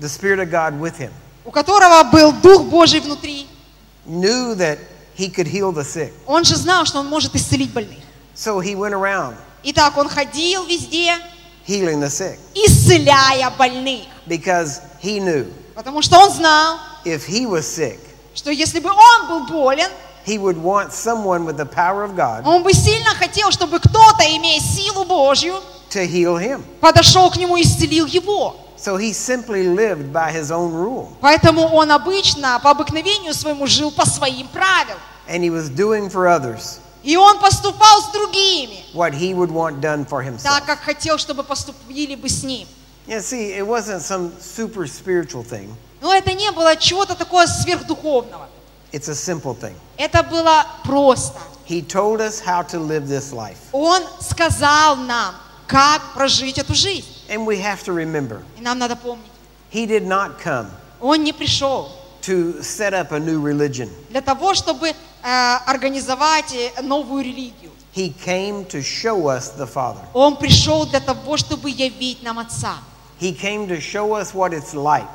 the 0.00 0.08
Spirit 0.08 0.38
of 0.40 0.50
God 0.50 0.80
with 0.80 0.96
him, 0.98 1.10
у 1.44 1.50
которого 1.50 2.04
был 2.04 2.32
Дух 2.32 2.64
Божий 2.64 3.00
внутри, 3.00 3.46
knew 4.06 4.54
that 4.54 4.78
he 5.16 5.28
could 5.28 5.46
heal 5.46 5.72
the 5.72 5.84
sick. 5.84 6.12
он 6.26 6.44
же 6.44 6.56
знал, 6.56 6.86
что 6.86 7.00
он 7.00 7.06
может 7.06 7.34
исцелить 7.34 7.72
больных. 7.72 7.98
So 8.34 8.60
he 8.60 8.74
went 8.76 8.94
around 8.94 9.36
Итак, 9.64 9.96
он 9.96 10.08
ходил 10.08 10.64
везде, 10.64 11.16
healing 11.66 12.00
the 12.00 12.08
sick 12.08 12.38
исцеляя 12.54 13.50
больных. 13.50 14.04
because 14.26 14.80
he 15.02 15.18
knew 15.20 15.52
Потому 15.74 16.02
что 16.02 16.18
он 16.18 16.30
знал, 16.32 16.78
if 17.04 17.26
he 17.28 17.46
was 17.46 17.62
sick, 17.62 17.98
что 18.34 18.50
если 18.50 18.80
бы 18.80 18.90
он 18.90 19.28
был 19.28 19.46
болен, 19.46 19.88
he 20.28 20.38
would 20.38 20.58
want 20.58 20.92
someone 20.92 21.44
with 21.44 21.56
the 21.56 21.64
power 21.66 22.04
of 22.04 22.14
God 22.14 22.44
он 22.44 22.62
бы 22.62 22.72
сильно 22.72 23.14
хотел, 23.14 23.50
чтобы 23.50 23.78
кто-то, 23.80 24.22
имея 24.36 24.60
силу 24.60 25.04
Божью, 25.04 25.54
to 25.90 26.06
heal 26.06 26.36
him. 26.36 26.62
подошел 26.80 27.30
к 27.30 27.36
нему 27.36 27.56
и 27.56 27.62
исцелил 27.62 28.06
его. 28.06 28.56
So 28.76 28.96
he 28.96 29.12
simply 29.12 29.66
lived 29.66 30.12
by 30.12 30.30
his 30.30 30.52
own 30.52 30.72
rule. 30.72 31.08
Поэтому 31.20 31.62
он 31.74 31.90
обычно, 31.90 32.60
по 32.62 32.70
обыкновению 32.70 33.34
своему, 33.34 33.66
жил 33.66 33.90
по 33.90 34.06
своим 34.06 34.46
правилам. 34.48 35.00
And 35.28 35.42
he 35.42 35.50
was 35.50 35.68
doing 35.68 36.08
for 36.08 36.28
others 36.28 36.78
И 37.02 37.16
он 37.16 37.38
поступал 37.38 38.02
с 38.02 38.12
другими, 38.12 38.84
what 38.94 39.12
he 39.14 39.34
would 39.34 39.50
want 39.50 39.80
done 39.80 40.06
for 40.06 40.22
himself. 40.22 40.42
так 40.42 40.64
как 40.66 40.80
хотел, 40.80 41.16
чтобы 41.18 41.42
поступили 41.42 42.14
бы 42.14 42.28
с 42.28 42.42
ним. 42.42 42.68
Yeah, 43.06 43.20
see, 43.20 43.54
it 43.56 43.66
wasn't 43.66 44.02
some 44.02 44.32
super 44.38 44.86
spiritual 44.86 45.42
thing. 45.42 45.74
Но 46.00 46.14
это 46.14 46.32
не 46.32 46.50
было 46.52 46.76
чего-то 46.76 47.14
такого 47.14 47.46
сверхдуховного. 47.46 48.48
It's 48.92 49.08
a 49.08 49.14
simple 49.14 49.54
thing. 49.54 49.74
Это 49.96 50.22
было 50.22 50.64
просто. 50.84 51.38
He 51.66 51.82
told 51.82 52.20
us 52.20 52.40
how 52.40 52.62
to 52.62 52.78
live 52.78 53.06
this 53.08 53.32
life. 53.32 53.58
Он 53.72 54.02
сказал 54.20 54.96
нам, 54.96 55.34
как 55.66 56.00
прожить 56.14 56.58
эту 56.58 56.74
жизнь. 56.74 57.06
And 57.28 57.44
we 57.44 57.60
have 57.60 57.82
to 57.84 57.92
remember, 57.92 58.42
И 58.56 58.62
нам 58.62 58.78
надо 58.78 58.96
помнить, 58.96 59.30
he 59.70 59.86
did 59.86 60.06
not 60.06 60.38
come 60.42 60.70
он 61.00 61.22
не 61.22 61.32
пришел 61.32 61.90
to 62.22 62.62
set 62.62 62.92
up 62.94 63.12
a 63.12 63.18
new 63.18 63.40
religion. 63.40 63.88
для 64.10 64.20
того, 64.22 64.54
чтобы 64.54 64.88
э, 64.88 64.94
организовать 65.66 66.54
э, 66.54 66.82
новую 66.82 67.22
религию. 67.24 67.70
He 67.94 68.14
came 68.24 68.64
to 68.68 68.80
show 68.82 69.28
us 69.28 69.50
the 69.58 69.66
Father. 69.66 70.00
Он 70.14 70.36
пришел 70.36 70.86
для 70.86 71.00
того, 71.00 71.36
чтобы 71.36 71.70
явить 71.70 72.22
нам 72.22 72.38
Отца. 72.38 72.78
He 73.20 73.32
came 73.32 73.66
to 73.68 73.80
show 73.80 74.14
us 74.14 74.32
what 74.32 74.52
it's 74.52 74.72
like 74.74 75.06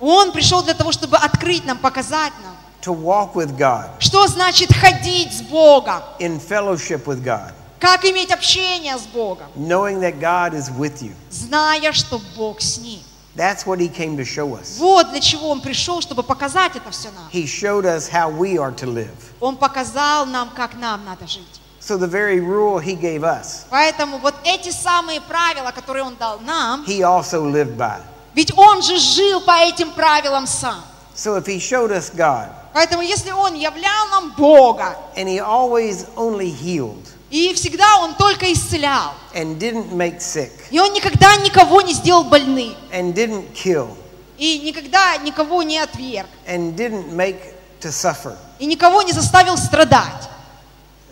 Он 0.00 0.32
пришел 0.32 0.62
для 0.62 0.74
того, 0.74 0.92
чтобы 0.92 1.16
открыть 1.16 1.64
нам, 1.64 1.78
показать 1.78 2.32
нам, 2.42 2.56
to 2.84 2.92
walk 2.92 3.34
with 3.34 3.56
God, 3.56 3.88
что 3.98 4.26
значит 4.26 4.72
ходить 4.72 5.32
с 5.32 5.42
Богом, 5.42 6.02
in 6.18 6.38
fellowship 6.38 7.04
with 7.06 7.22
God, 7.24 7.52
как 7.80 8.04
иметь 8.04 8.30
общение 8.30 8.96
с 8.96 9.06
Богом, 9.06 9.46
knowing 9.56 10.00
that 10.00 10.20
God 10.20 10.54
is 10.54 10.70
with 10.70 11.02
you. 11.02 11.14
зная, 11.30 11.92
что 11.92 12.20
Бог 12.36 12.60
с 12.60 12.78
ним. 12.78 13.00
That's 13.36 13.66
what 13.66 13.80
he 13.80 13.88
came 13.88 14.16
to 14.16 14.24
show 14.24 14.54
us. 14.54 14.78
Вот 14.78 15.10
для 15.10 15.20
чего 15.20 15.50
Он 15.50 15.60
пришел, 15.60 16.00
чтобы 16.00 16.22
показать 16.22 16.76
это 16.76 16.90
все 16.90 17.10
нам. 17.10 17.28
He 17.32 17.46
showed 17.46 17.84
us 17.84 18.08
how 18.08 18.30
we 18.30 18.58
are 18.58 18.72
to 18.76 18.86
live. 18.86 19.08
Он 19.40 19.56
показал 19.56 20.26
нам, 20.26 20.50
как 20.50 20.74
нам 20.76 21.04
надо 21.04 21.26
жить. 21.26 21.60
So 21.80 21.98
the 21.98 22.06
very 22.06 22.40
rule 22.40 22.78
he 22.78 22.94
gave 22.94 23.24
us, 23.24 23.64
Поэтому 23.70 24.18
вот 24.18 24.34
эти 24.44 24.70
самые 24.70 25.20
правила, 25.20 25.70
которые 25.72 26.04
Он 26.04 26.14
дал 26.16 26.38
нам, 26.40 26.84
he 26.86 27.00
also 27.02 27.42
lived 27.42 27.76
by. 27.76 28.00
ведь 28.34 28.56
Он 28.56 28.82
же 28.82 28.98
жил 28.98 29.40
по 29.40 29.52
этим 29.64 29.90
правилам 29.92 30.46
сам. 30.46 30.82
So 31.16 31.36
if 31.36 31.46
he 31.46 31.58
showed 31.58 31.90
us 31.90 32.10
God 32.10 32.50
Поэтому 32.74 33.02
если 33.02 33.30
Он 33.30 33.54
являл 33.54 34.08
нам 34.08 34.34
Бога, 34.36 34.98
and 35.16 35.28
he 35.28 35.38
always 35.38 36.06
only 36.16 36.50
healed 36.50 37.06
и 37.30 37.54
всегда 37.54 38.00
Он 38.00 38.14
только 38.16 38.52
исцелял, 38.52 39.12
and 39.32 39.58
didn't 39.58 39.92
make 39.92 40.18
sick 40.18 40.50
и 40.70 40.80
Он 40.80 40.92
никогда 40.92 41.36
никого 41.36 41.82
не 41.82 41.94
сделал 41.94 42.24
больным, 42.24 42.74
and 42.92 43.14
didn't 43.14 43.52
kill 43.54 43.96
и 44.38 44.58
никогда 44.58 45.16
никого 45.18 45.62
не 45.62 45.78
отверг, 45.78 46.26
and 46.48 46.74
didn't 46.74 47.12
make 47.12 47.54
to 47.80 47.92
suffer, 47.92 48.36
и 48.58 48.66
никого 48.66 49.02
не 49.02 49.12
заставил 49.12 49.56
страдать, 49.56 50.28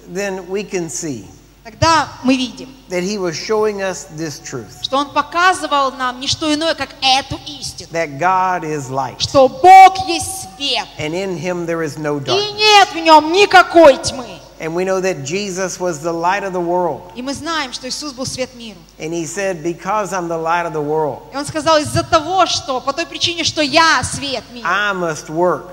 then 0.08 0.48
we 0.48 0.68
can 0.68 0.90
see 0.90 1.28
тогда 1.64 2.08
мы 2.22 2.36
видим, 2.36 2.68
that 2.88 3.02
he 3.02 3.18
was 3.18 3.34
showing 3.34 3.80
us 3.80 4.06
this 4.16 4.40
truth 4.40 4.82
что 4.82 4.96
Он 4.98 5.10
показывал 5.10 5.92
нам 5.92 6.20
не 6.20 6.26
что 6.26 6.52
иное, 6.52 6.74
как 6.74 6.90
эту 7.02 7.38
истину, 7.46 7.88
that 7.92 8.18
God 8.18 8.64
is 8.64 8.90
light 8.90 9.20
что 9.20 9.48
Бог 9.48 10.08
есть 10.08 10.48
свет, 10.56 10.86
and 10.98 11.14
in 11.14 11.36
him 11.36 11.66
there 11.66 11.82
is 11.82 11.96
no 11.98 12.18
и 12.18 12.24
darkness. 12.24 12.56
нет 12.56 12.88
в 12.92 12.96
нем 12.96 13.32
никакой 13.32 13.96
тьмы. 13.98 14.26
And 14.62 14.76
we 14.76 14.84
know 14.84 15.00
that 15.00 15.24
Jesus 15.24 15.80
was 15.80 16.02
the 16.02 16.12
light 16.12 16.44
of 16.44 16.52
the 16.52 16.60
world. 16.60 17.10
И 17.16 17.22
мы 17.22 17.34
знаем, 17.34 17.72
что 17.72 17.88
Иисус 17.88 18.12
был 18.12 18.24
свет 18.26 18.54
миру. 18.54 18.78
And 18.96 19.12
he 19.12 19.24
said, 19.26 19.60
Because 19.60 20.12
I'm 20.12 20.28
the 20.28 20.38
light 20.38 20.66
of 20.66 20.72
the 20.72 20.80
world, 20.80 21.22
И 21.32 21.36
Он 21.36 21.44
сказал, 21.44 21.78
из-за 21.78 22.04
того, 22.04 22.46
что, 22.46 22.80
по 22.80 22.92
той 22.92 23.06
причине, 23.06 23.42
что 23.42 23.60
я 23.60 24.00
свет 24.04 24.44
мира, 24.52 24.64
I 24.64 24.92
must 24.94 25.28
work 25.28 25.72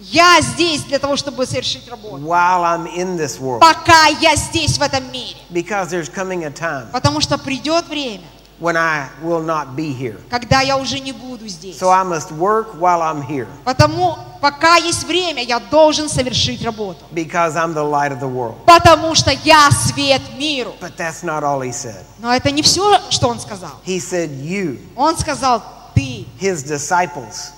я 0.00 0.40
здесь 0.40 0.82
для 0.82 0.98
того, 0.98 1.16
чтобы 1.16 1.46
совершить 1.46 1.88
работу. 1.88 2.16
while 2.24 2.64
I'm 2.64 2.86
in 2.96 3.16
this 3.16 3.38
world. 3.38 3.60
Пока 3.60 4.06
я 4.20 4.34
здесь, 4.36 4.78
в 4.78 4.82
этом 4.82 5.10
мире. 5.12 5.36
Because 5.50 5.90
there's 5.90 6.08
coming 6.12 6.44
a 6.44 6.50
time 6.50 6.90
Потому 6.92 7.20
что 7.20 7.38
придет 7.38 7.86
время, 7.88 8.24
when 8.60 8.76
I 8.76 9.08
will 9.22 9.42
not 9.42 9.74
be 9.76 9.92
here. 9.96 10.20
когда 10.30 10.60
я 10.60 10.76
уже 10.76 11.00
не 11.00 11.12
буду 11.12 11.48
здесь. 11.48 11.76
So 11.80 11.90
I 11.90 12.04
must 12.04 12.30
work 12.32 12.74
while 12.78 13.00
I'm 13.02 13.22
here 13.26 13.46
Потому, 13.64 14.16
пока 14.40 14.76
есть 14.76 15.04
время, 15.04 15.42
я 15.42 15.58
должен 15.60 16.08
совершить 16.08 16.62
работу. 16.64 17.04
because 17.12 17.56
I'm 17.56 17.72
the 17.74 17.82
light 17.84 18.12
of 18.12 18.20
the 18.20 18.28
world. 18.28 18.56
Потому 18.66 19.14
что 19.14 19.30
я 19.44 19.70
свет 19.70 20.20
миру. 20.38 20.74
But 20.80 20.96
that's 20.96 21.22
not 21.22 21.42
all 21.42 21.60
he 21.62 21.72
said. 21.72 22.04
Но 22.18 22.34
это 22.34 22.50
не 22.50 22.62
все, 22.62 22.98
что 23.10 23.28
он 23.28 23.40
сказал. 23.40 23.72
He 23.86 23.98
said, 23.98 24.28
You, 24.30 24.78
Он 24.96 25.16
сказал, 25.16 25.62
ты, 25.94 26.26
his 26.40 26.62
disciples, 26.64 27.52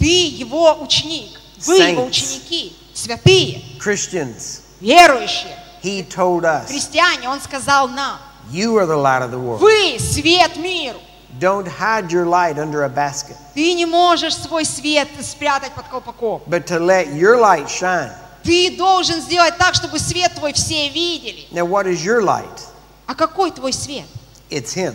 ты 0.00 0.26
его 0.28 0.82
ученик, 0.82 1.38
вы 1.66 1.76
его 1.76 2.02
Saints. 2.02 2.08
ученики, 2.08 2.72
святые, 2.94 3.62
Christians, 3.78 4.62
верующие, 4.80 5.54
he 5.82 6.02
told 6.02 6.42
us, 6.44 6.66
христиане. 6.66 7.28
Он 7.28 7.40
сказал 7.40 7.86
нам, 7.88 8.18
You 8.50 8.76
are 8.78 8.86
the 8.86 8.96
light 8.96 9.22
of 9.22 9.30
the 9.30 9.38
world. 9.38 9.60
вы 9.60 9.98
свет 10.00 10.56
миру. 10.56 10.98
Don't 11.38 11.68
hide 11.68 12.10
your 12.10 12.26
light 12.26 12.58
under 12.58 12.82
a 12.82 12.88
basket, 12.88 13.36
Ты 13.54 13.74
не 13.74 13.86
можешь 13.86 14.34
свой 14.34 14.64
свет 14.64 15.06
спрятать 15.22 15.72
под 15.74 15.86
колпаком. 15.88 16.42
but 16.48 16.66
to 16.66 16.80
let 16.80 17.12
your 17.14 17.36
light 17.38 17.68
shine. 17.68 18.10
Ты 18.42 18.74
должен 18.76 19.20
сделать 19.20 19.56
так, 19.58 19.74
чтобы 19.74 19.98
свет 19.98 20.32
твой 20.34 20.54
все 20.54 20.88
видели. 20.88 21.46
Now, 21.52 21.66
what 21.66 21.86
is 21.86 22.02
your 22.02 22.22
light? 22.22 22.66
А 23.06 23.14
какой 23.14 23.50
твой 23.50 23.72
свет? 23.74 24.06
It's 24.48 24.74
him. 24.74 24.94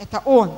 Это 0.00 0.20
Он. 0.24 0.50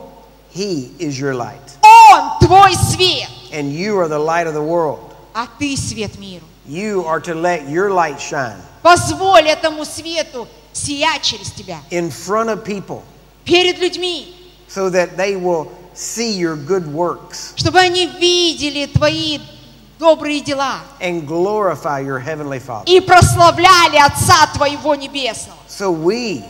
He 0.55 0.91
is 0.99 1.19
your 1.21 1.35
light. 1.35 1.77
Он 2.11 2.39
твой 2.41 2.75
свет, 2.75 3.29
And 3.52 3.72
you 3.74 3.98
are 4.00 4.08
the 4.08 4.20
light 4.20 4.48
of 4.48 4.54
the 4.54 4.62
world. 4.62 5.00
а 5.34 5.48
ты 5.60 5.76
свет 5.78 6.18
миру. 6.18 6.46
You 6.68 7.06
are 7.06 7.20
to 7.22 7.34
let 7.34 7.70
your 7.70 7.90
light 7.92 8.20
shine 8.20 8.58
Позволь 8.82 9.48
этому 9.48 9.86
свету 9.86 10.48
сиять 10.74 11.22
через 11.22 11.52
тебя, 11.52 11.80
in 11.92 12.10
front 12.12 12.50
of 12.50 12.64
people 12.64 13.04
перед 13.46 13.78
людьми, 13.80 14.34
so 14.68 14.90
that 14.90 15.16
they 15.18 15.36
will 15.36 15.72
see 15.94 16.32
your 16.32 16.56
good 16.56 16.86
works 16.92 17.54
чтобы 17.56 17.80
они 17.80 18.06
видели 18.08 18.86
твои 18.88 19.40
добрые 20.00 20.42
дела 20.42 20.80
and 21.00 21.26
glorify 21.28 22.00
your 22.00 22.20
heavenly 22.20 22.60
Father. 22.60 22.84
и 22.86 23.00
прославляли 23.00 23.98
Отца 23.98 24.48
твоего 24.54 24.94
Небесного. 24.96 25.58
So 25.68 25.92
we 25.92 26.44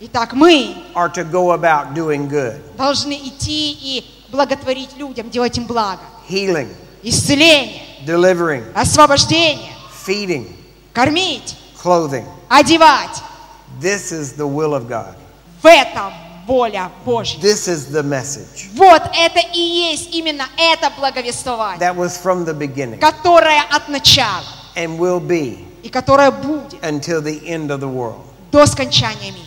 Итак, 0.00 0.32
мы 0.34 0.76
are 0.94 1.08
to 1.08 1.24
go 1.24 1.52
about 1.52 1.94
doing 1.94 2.28
good. 2.28 2.60
должны 2.76 3.14
идти 3.14 3.72
и 3.72 4.04
благотворить 4.31 4.95
людям, 4.97 5.29
делать 5.29 5.57
им 5.57 5.65
благо. 5.65 6.01
healing, 6.29 6.69
Исцеление, 7.03 7.81
delivering, 8.05 8.63
освобождение, 8.75 9.71
feeding, 10.05 10.47
кормить, 10.93 11.55
clothing. 11.81 12.25
одевать. 12.49 13.21
This 13.81 14.11
is 14.11 14.33
the 14.35 14.45
will 14.47 14.73
of 14.73 14.87
God. 14.89 15.15
В 15.61 15.65
этом 15.65 16.13
воля 16.47 16.91
Божья. 17.05 17.39
This 17.39 17.67
is 17.67 17.87
the 17.91 18.01
message 18.03 18.69
Вот 18.75 19.01
это 19.15 19.39
и 19.53 19.59
есть 19.59 20.13
именно 20.13 20.45
это 20.57 20.89
благовествование, 20.97 21.79
that 21.79 21.95
was 21.95 22.17
from 22.21 22.45
the 22.45 22.53
beginning 22.53 22.99
которое 22.99 23.61
от 23.71 23.87
начала 23.89 24.43
and 24.75 24.97
will 24.97 25.19
be 25.19 25.65
и 25.83 25.89
которое 25.89 26.31
будет 26.31 26.73
until 26.83 27.21
the 27.21 27.39
end 27.47 27.69
of 27.71 27.79
the 27.79 27.87
world. 27.87 28.21
до 28.51 28.65
скончания 28.65 29.31
мира. 29.31 29.45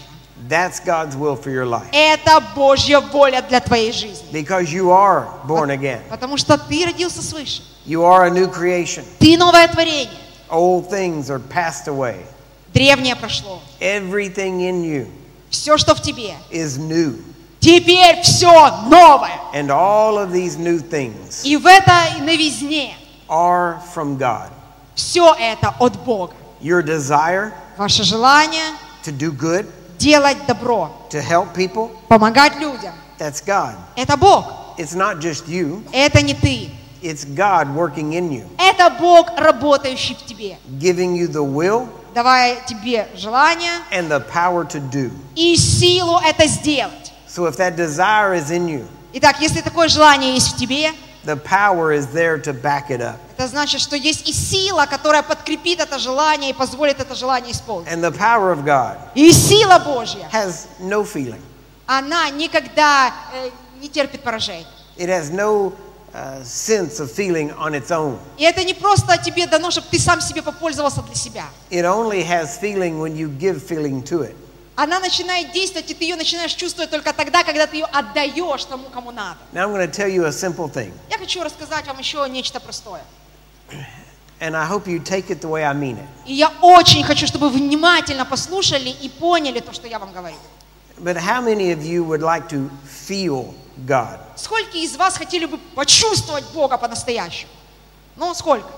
That's 0.52 0.80
God's 0.80 1.16
will 1.16 1.36
for 1.36 1.50
your 1.50 1.66
life. 1.66 1.90
Это 1.92 2.40
Божья 2.56 3.00
воля 3.00 3.42
для 3.42 3.60
твоей 3.60 3.92
жизни. 3.92 4.28
Because 4.32 4.72
you 4.72 4.92
are 4.92 5.28
born 5.48 5.72
again. 5.72 6.02
Потому 6.10 6.38
что 6.38 6.58
ты 6.58 6.86
родился 6.86 7.22
свыше. 7.22 7.64
You 7.86 8.04
are 8.04 8.26
a 8.26 8.30
new 8.30 8.48
creation. 8.48 9.04
Ты 9.20 9.38
новое 9.38 9.68
творение. 9.68 10.10
Old 10.50 10.90
things 10.90 11.30
are 11.30 11.40
passed 11.40 11.88
away. 11.88 12.26
Древнее 12.74 13.16
прошло. 13.16 13.60
Everything 13.80 14.62
in 14.62 14.84
you 14.84 15.08
Все, 15.50 15.78
что 15.78 15.96
в 15.96 16.02
тебе. 16.02 16.36
is 16.52 16.78
new. 16.78 17.18
Теперь 17.60 18.22
все 18.22 18.52
новое. 18.88 19.40
And 19.54 19.72
all 19.72 20.18
of 20.20 20.32
these 20.32 20.58
new 20.58 20.80
things 20.80 21.44
И 21.44 21.58
в 21.58 21.66
этой 21.66 22.22
новизне 22.22 22.96
are 23.28 23.80
from 23.94 24.18
God. 24.18 24.50
все 24.94 25.34
это 25.40 25.74
от 25.80 25.96
Бога. 26.06 26.34
Your 26.62 26.84
desire 26.84 27.52
Ваше 27.78 28.04
желание 28.04 28.74
to 29.04 29.12
do 29.12 29.32
good, 29.32 29.66
Делать 30.03 30.37
добро, 30.47 30.91
to 31.11 31.21
help 31.23 31.55
people, 31.55 31.91
помогать 32.09 32.57
людям. 32.59 32.93
that's 33.19 33.41
God. 33.45 33.75
Это 33.97 34.17
Бог. 34.17 34.45
It's 34.79 34.95
not 34.95 35.21
just 35.21 35.47
you, 35.47 35.83
Это 35.93 36.23
не 36.23 36.35
ты. 36.35 36.71
it's 37.03 37.25
God 37.25 37.69
working 37.75 38.13
in 38.15 38.31
you, 38.31 38.45
Это 38.59 38.91
Бог, 38.99 39.31
работающий 39.39 40.15
в 40.17 40.25
тебе, 40.27 40.57
giving 40.81 41.15
you 41.17 41.29
the 41.29 41.43
will 41.45 41.89
давая 42.15 42.57
тебе 42.67 43.09
желание 43.15 43.71
and 43.91 44.09
the 44.11 44.21
power 44.33 44.65
to 44.65 44.81
do. 44.91 45.11
и 45.37 45.57
силу 45.57 46.19
это 46.25 46.47
сделать. 46.47 47.13
So 47.29 47.47
if 47.47 47.57
that 47.59 47.77
desire 47.77 48.35
is 48.35 48.51
in 48.51 48.67
you, 48.69 48.87
Итак, 49.15 49.41
если 49.41 49.61
такое 49.61 49.89
желание 49.89 50.35
есть 50.35 50.55
в 50.55 50.57
тебе, 50.57 50.91
the 51.25 51.37
power 51.37 51.93
is 51.93 52.07
there 52.13 52.39
to 52.39 52.53
back 52.53 52.91
it 52.91 53.01
up. 53.01 53.17
это 53.37 53.47
значит, 53.49 53.81
что 53.81 53.97
есть 53.97 54.29
и 54.29 54.33
сила, 54.33 54.87
которая 54.87 55.23
подкрепит 55.23 55.81
это 55.81 55.99
желание 55.99 56.51
и 56.51 56.53
позволит 56.53 57.01
это 57.01 57.15
желание 57.15 57.53
исполнить. 57.53 57.89
And 57.89 58.03
the 58.03 58.11
power 58.11 58.53
of 58.53 58.65
God 58.65 58.97
И 59.15 59.31
сила 59.33 59.79
Божья, 59.79 60.29
has 60.33 60.67
no 60.81 61.05
feeling. 61.05 61.41
она 61.87 62.29
никогда 62.31 63.13
э, 63.35 63.51
не 63.81 63.89
терпит 63.89 64.23
поражений. 64.23 64.67
It 64.97 65.09
has 65.09 65.31
no 65.31 65.73
uh, 66.15 66.43
sense 66.45 67.01
of 67.01 67.11
feeling 67.11 67.51
on 67.57 67.75
its 67.75 67.91
own. 67.91 68.19
И 68.39 68.45
это 68.45 68.63
не 68.65 68.75
просто 68.75 69.17
тебе 69.19 69.47
дано, 69.47 69.71
чтобы 69.71 69.87
ты 69.91 69.99
сам 69.99 70.21
себе 70.21 70.43
попользовался 70.43 71.03
для 71.03 71.15
себя. 71.15 71.45
It 71.71 71.85
only 71.85 72.23
has 72.23 72.59
feeling 72.61 72.99
when 73.01 73.17
you 73.17 73.29
give 73.29 73.63
feeling 73.63 74.03
to 74.05 74.23
it. 74.23 74.37
Она 74.75 75.01
начинает 75.01 75.53
действовать, 75.53 75.91
и 75.91 75.95
ты 75.95 76.05
ее 76.05 76.17
начинаешь 76.17 76.55
чувствовать 76.55 76.91
только 76.91 77.13
тогда, 77.13 77.45
когда 77.45 77.67
ты 77.67 77.77
ее 77.77 77.85
отдаешь 77.87 78.65
тому, 78.65 78.89
кому 78.89 79.11
надо. 79.11 79.37
Now 79.53 79.67
I'm 79.67 79.73
going 79.73 79.87
to 79.87 79.93
tell 79.93 80.09
you 80.09 80.25
a 80.25 80.33
simple 80.33 80.69
thing, 80.73 80.93
Я 81.11 81.19
хочу 81.19 81.43
рассказать 81.43 81.87
вам 81.87 81.99
еще 81.99 82.27
нечто 82.31 82.59
простое. 82.61 83.03
and 84.41 84.57
I 84.57 84.65
hope 84.67 84.87
you 84.89 84.99
take 84.99 85.31
it 85.31 85.41
the 85.41 85.49
way 85.49 85.63
I 85.65 85.73
mean 85.75 85.99
it. 85.99 86.07
И 86.27 86.33
я 86.35 86.51
очень 86.63 87.05
хочу, 87.05 87.27
чтобы 87.27 87.49
вы 87.51 87.59
внимательно 87.59 88.25
послушали 88.25 88.89
и 88.89 89.09
поняли 89.09 89.61
то, 89.61 89.73
что 89.73 89.87
я 89.87 89.99
вам 89.99 90.13
говорю. 90.13 90.37
But 90.99 91.17
how 91.17 91.41
many 91.43 91.71
of 91.73 91.83
you 91.83 92.03
would 92.05 92.23
like 92.23 92.49
to 92.49 92.71
feel 93.09 93.55
God? 93.87 94.19
Сколько 94.37 94.79
из 94.79 94.97
вас 94.97 95.17
хотели 95.17 95.47
бы 95.47 95.59
почувствовать 95.75 96.45
Бога 96.55 96.79
по-настоящему? 96.79 97.51
Ну, 98.17 98.35
сколько? 98.35 98.69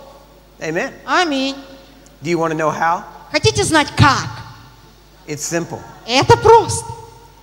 Amen. 0.58 0.92
Аминь. 1.06 1.56
Do 2.22 2.30
you 2.30 2.38
want 2.38 2.50
to 2.52 2.56
know 2.56 2.70
how? 2.70 3.02
Хотите 3.30 3.62
знать 3.64 3.88
как? 3.96 4.43
It's 5.26 5.42
simple. 5.42 5.80
Это 6.06 6.36
просто. 6.36 6.84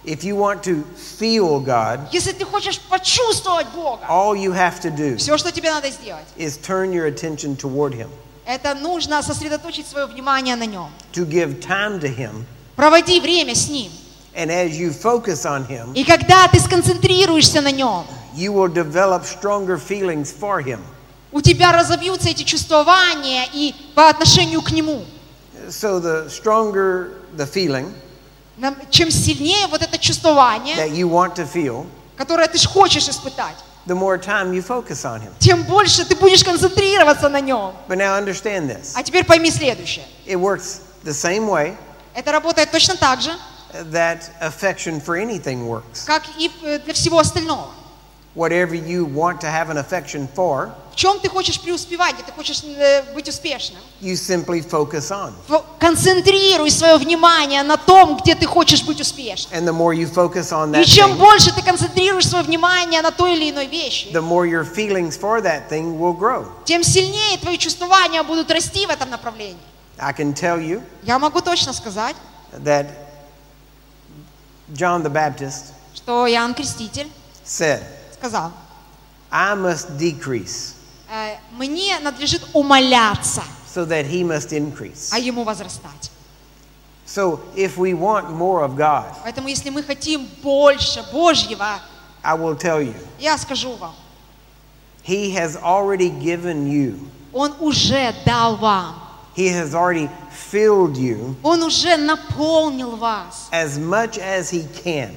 If 0.03 0.23
you 0.23 0.35
want 0.35 0.63
to 0.63 0.83
feel 1.19 1.59
God, 1.63 1.99
Если 2.11 2.31
ты 2.31 2.43
хочешь 2.43 2.79
почувствовать 2.79 3.67
Бога, 3.67 4.03
all 4.09 4.35
you 4.35 4.51
have 4.51 4.79
to 4.81 4.89
do 4.89 5.15
все, 5.17 5.37
что 5.37 5.51
тебе 5.51 5.69
надо 5.71 5.91
сделать, 5.91 6.25
is 6.37 6.57
turn 6.59 6.91
your 6.91 7.05
attention 7.07 7.55
toward 7.55 7.93
Him, 7.93 8.07
это 8.45 8.73
нужно 8.73 9.21
сосредоточить 9.21 9.87
свое 9.87 10.07
внимание 10.07 10.55
на 10.55 10.65
Нем. 10.65 10.89
to 11.13 11.23
give 11.27 11.59
time 11.61 11.99
to 11.99 12.07
Him, 12.15 12.45
Проводи 12.75 13.19
время 13.19 13.53
с 13.53 13.69
Ним. 13.69 13.91
and 14.33 14.49
as 14.49 14.71
you 14.75 14.91
focus 14.91 15.45
on 15.45 15.67
Him, 15.67 15.93
И 15.93 16.03
когда 16.03 16.47
ты 16.47 16.59
сконцентрируешься 16.59 17.61
на 17.61 17.71
Нем, 17.71 18.03
you 18.35 18.51
will 18.51 18.73
develop 18.73 19.23
stronger 19.23 19.77
feelings 19.77 20.33
for 20.33 20.63
Him. 20.63 20.79
у 21.31 21.41
тебя 21.41 21.71
разовьются 21.73 22.29
эти 22.29 22.41
чувствования 22.41 23.47
и 23.53 23.75
по 23.93 24.09
отношению 24.09 24.63
к 24.63 24.71
Нему. 24.71 25.05
So 25.70 25.98
the 26.00 26.28
stronger 26.28 27.10
the 27.36 27.46
feeling 27.46 27.92
Нам- 28.58 28.76
Чем 28.90 29.10
сильнее 29.10 29.66
вот 29.66 29.82
это 29.82 29.98
чувствование, 29.98 30.76
that 30.76 30.90
you 30.92 31.08
want 31.08 31.34
to 31.36 31.44
feel, 31.46 31.86
которое 32.16 32.48
ты 32.48 32.56
ж 32.58 32.66
хочешь 32.66 33.08
испытать, 33.08 33.56
the 33.86 33.94
more 33.94 34.16
time 34.18 34.52
you 34.52 34.62
focus 34.62 35.04
on 35.04 35.20
Him. 35.20 35.32
тем 35.38 35.62
больше 35.64 36.04
ты 36.06 36.16
будешь 36.16 36.42
концентрироваться 36.44 37.28
на 37.28 37.40
Нем. 37.40 37.74
But 37.88 37.98
now 37.98 38.18
understand 38.18 38.68
this 38.70 38.92
А 38.94 39.02
теперь 39.02 39.24
пойми 39.24 39.50
следующее. 39.50 40.04
it 40.26 40.36
works 40.40 40.80
the 41.04 41.12
same 41.12 41.48
way 41.48 41.76
Это 42.14 42.32
работает 42.32 42.70
точно 42.70 42.96
так 42.96 43.20
же, 43.20 43.30
that 43.92 44.30
affection 44.40 45.02
for 45.04 45.18
anything 45.18 45.66
works. 45.66 46.04
как 46.06 46.22
и 46.38 46.50
э, 46.62 46.78
для 46.78 46.94
всего 46.94 47.18
остального. 47.18 47.68
Whatever 48.34 48.74
you 48.74 49.04
want 49.06 49.40
to 49.40 49.46
have 49.50 49.68
an 49.70 49.76
affection 49.78 50.28
for, 50.34 50.70
В 50.91 50.95
чем 50.95 51.19
ты 51.19 51.29
хочешь 51.29 51.59
преуспевать, 51.59 52.15
где 52.15 52.23
ты 52.23 52.31
хочешь 52.33 52.61
э, 52.63 53.13
быть 53.13 53.27
успешным? 53.29 53.79
you 54.01 54.13
simply 54.15 54.61
focus 54.61 55.09
on. 55.11 55.33
Концентрируй 55.79 56.69
свое 56.69 56.97
внимание 56.97 57.63
на 57.63 57.77
том, 57.77 58.17
где 58.17 58.35
ты 58.35 58.45
хочешь 58.45 58.83
быть 58.83 58.99
успешным. 58.99 59.53
And 59.57 59.65
the 59.65 59.73
more 59.73 59.93
you 59.93 60.05
focus 60.11 60.51
on 60.51 60.69
И 60.71 60.81
that 60.81 60.85
чем 60.85 61.11
thing, 61.13 61.17
больше 61.17 61.53
ты 61.53 61.61
концентрируешь 61.61 62.27
свое 62.27 62.43
внимание 62.43 63.01
на 63.01 63.11
той 63.11 63.35
или 63.35 63.51
иной 63.51 63.67
вещи, 63.67 64.09
the 64.11 64.21
more 64.21 64.45
your 64.45 64.65
feelings 64.65 65.17
for 65.17 65.41
that 65.41 65.69
thing 65.69 65.97
will 65.97 66.17
grow. 66.17 66.45
тем 66.65 66.83
сильнее 66.83 67.37
твои 67.37 67.57
чувствования 67.57 68.21
будут 68.23 68.51
расти 68.51 68.85
в 68.85 68.89
этом 68.89 69.09
направлении. 69.09 69.57
I 69.97 70.11
can 70.13 70.33
tell 70.33 70.59
you 70.59 70.81
Я 71.03 71.19
могу 71.19 71.41
точно 71.41 71.73
сказать, 71.73 72.15
that 72.51 72.87
John 74.73 75.03
the 75.03 75.09
Baptist 75.11 75.73
что 75.93 76.27
Иоанн 76.27 76.53
Креститель 76.53 77.07
said, 77.45 77.81
сказал, 78.13 78.51
I 79.29 79.55
must 79.55 79.97
decrease 79.97 80.73
«Э, 80.73 80.80
мне 81.52 81.98
надлежит 82.00 82.42
умоляться, 82.52 83.42
so 83.72 83.84
that 83.86 84.06
he 84.06 84.24
must 84.24 84.52
increase. 84.52 85.10
а 85.12 85.18
ему 85.18 85.44
возрастать. 85.44 86.10
So 87.06 87.40
if 87.54 87.76
we 87.78 87.94
want 87.94 88.30
more 88.30 88.64
of 88.64 88.76
God, 88.76 89.14
Поэтому 89.24 89.48
если 89.48 89.70
мы 89.70 89.82
хотим 89.84 90.26
больше 90.42 91.04
Божьего, 91.12 91.80
I 92.22 92.34
will 92.34 92.56
tell 92.56 92.82
you, 92.82 92.94
я 93.20 93.38
скажу 93.38 93.76
вам, 93.76 93.94
he 95.04 95.30
has 95.32 95.56
already 95.56 96.10
given 96.10 96.66
you, 96.66 96.98
Он 97.32 97.54
уже 97.60 98.12
дал 98.24 98.56
вам, 98.56 98.96
he 99.36 99.48
has 99.48 99.72
already 99.74 100.10
filled 100.50 100.96
you 100.96 101.36
Он 101.44 101.62
уже 101.62 101.96
наполнил 101.96 102.96
вас 102.96 103.48
as 103.52 103.78
much 103.78 104.18
as 104.18 104.50
he 104.50 104.66
can. 104.82 105.14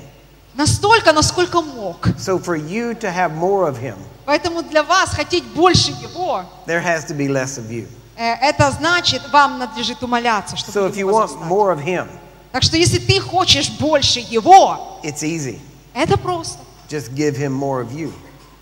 настолько, 0.54 1.12
насколько 1.12 1.62
мог. 1.62 2.08
So 2.20 2.38
for 2.38 2.56
you 2.56 2.94
to 2.96 3.10
have 3.10 3.32
more 3.32 3.68
of 3.68 3.78
him, 3.78 3.98
Поэтому 4.27 4.63
для 4.63 4.83
вас 4.83 5.11
хотеть 5.11 5.45
больше 5.45 5.91
Его, 5.93 6.45
there 6.67 6.83
has 6.83 7.05
to 7.07 7.15
be 7.15 7.29
less 7.29 7.59
of 7.59 7.69
you. 7.71 7.87
э, 8.17 8.35
это 8.41 8.71
значит, 8.71 9.23
вам 9.31 9.59
надлежит 9.59 10.03
умоляться, 10.03 10.57
чтобы 10.57 10.79
So 10.79 10.89
if 10.89 10.97
you 10.97 11.07
want 11.09 11.31
more 11.49 11.73
of 11.73 11.81
him, 11.85 12.09
Так 12.53 12.63
что 12.63 12.77
если 12.77 12.99
ты 12.99 13.21
хочешь 13.21 13.71
больше 13.71 14.21
Его, 14.21 15.01
it's 15.03 15.23
easy. 15.23 15.59
это 15.95 16.17
просто. 16.17 16.59
Just 16.89 17.15
give 17.15 17.37
him 17.37 17.53
more 17.53 17.81
of 17.83 17.93
you. 17.93 18.13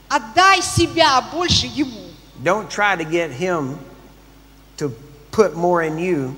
Отдай 0.09 0.63
себя 0.63 1.21
больше 1.33 1.67
Ему. 1.67 2.01
Don't 2.43 2.69
try 2.69 2.97
to 2.97 3.05
get 3.05 3.31
him 3.31 3.79
to 4.79 4.91
put 5.31 5.55
more 5.55 5.83
in 5.83 5.97
you 5.99 6.35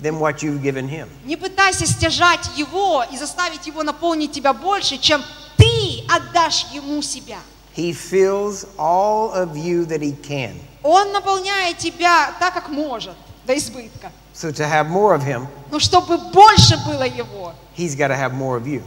than 0.00 0.18
what 0.18 0.42
you've 0.42 0.62
given 0.62 0.88
him. 0.88 1.08
Не 1.24 1.36
пытайся 1.36 1.86
стяжать 1.86 2.50
Его 2.56 3.04
и 3.12 3.16
заставить 3.16 3.66
Его 3.66 3.82
наполнить 3.82 4.32
тебя 4.32 4.52
больше, 4.52 4.98
чем 4.98 5.22
ты 5.56 6.04
отдашь 6.08 6.66
Ему 6.72 7.02
себя. 7.02 7.38
He 7.76 7.92
fills 7.92 8.66
all 8.78 9.30
of 9.32 9.54
you 9.56 9.84
that 9.86 10.00
he 10.00 10.12
can. 10.22 10.54
Он 10.82 11.12
наполняет 11.12 11.76
тебя 11.78 12.32
так, 12.40 12.54
как 12.54 12.68
может, 12.70 13.14
до 13.44 13.54
избытка. 13.56 14.10
So 14.32 14.50
to 14.50 14.64
have 14.66 14.88
more 14.88 15.14
of 15.14 15.22
him, 15.22 15.46
Но 15.70 15.78
чтобы 15.78 16.16
больше 16.32 16.76
было 16.86 17.02
Его, 17.02 17.52
he's 17.76 17.94
got 17.94 18.08
to 18.08 18.16
have 18.16 18.32
more 18.32 18.56
of 18.56 18.66
you. 18.66 18.82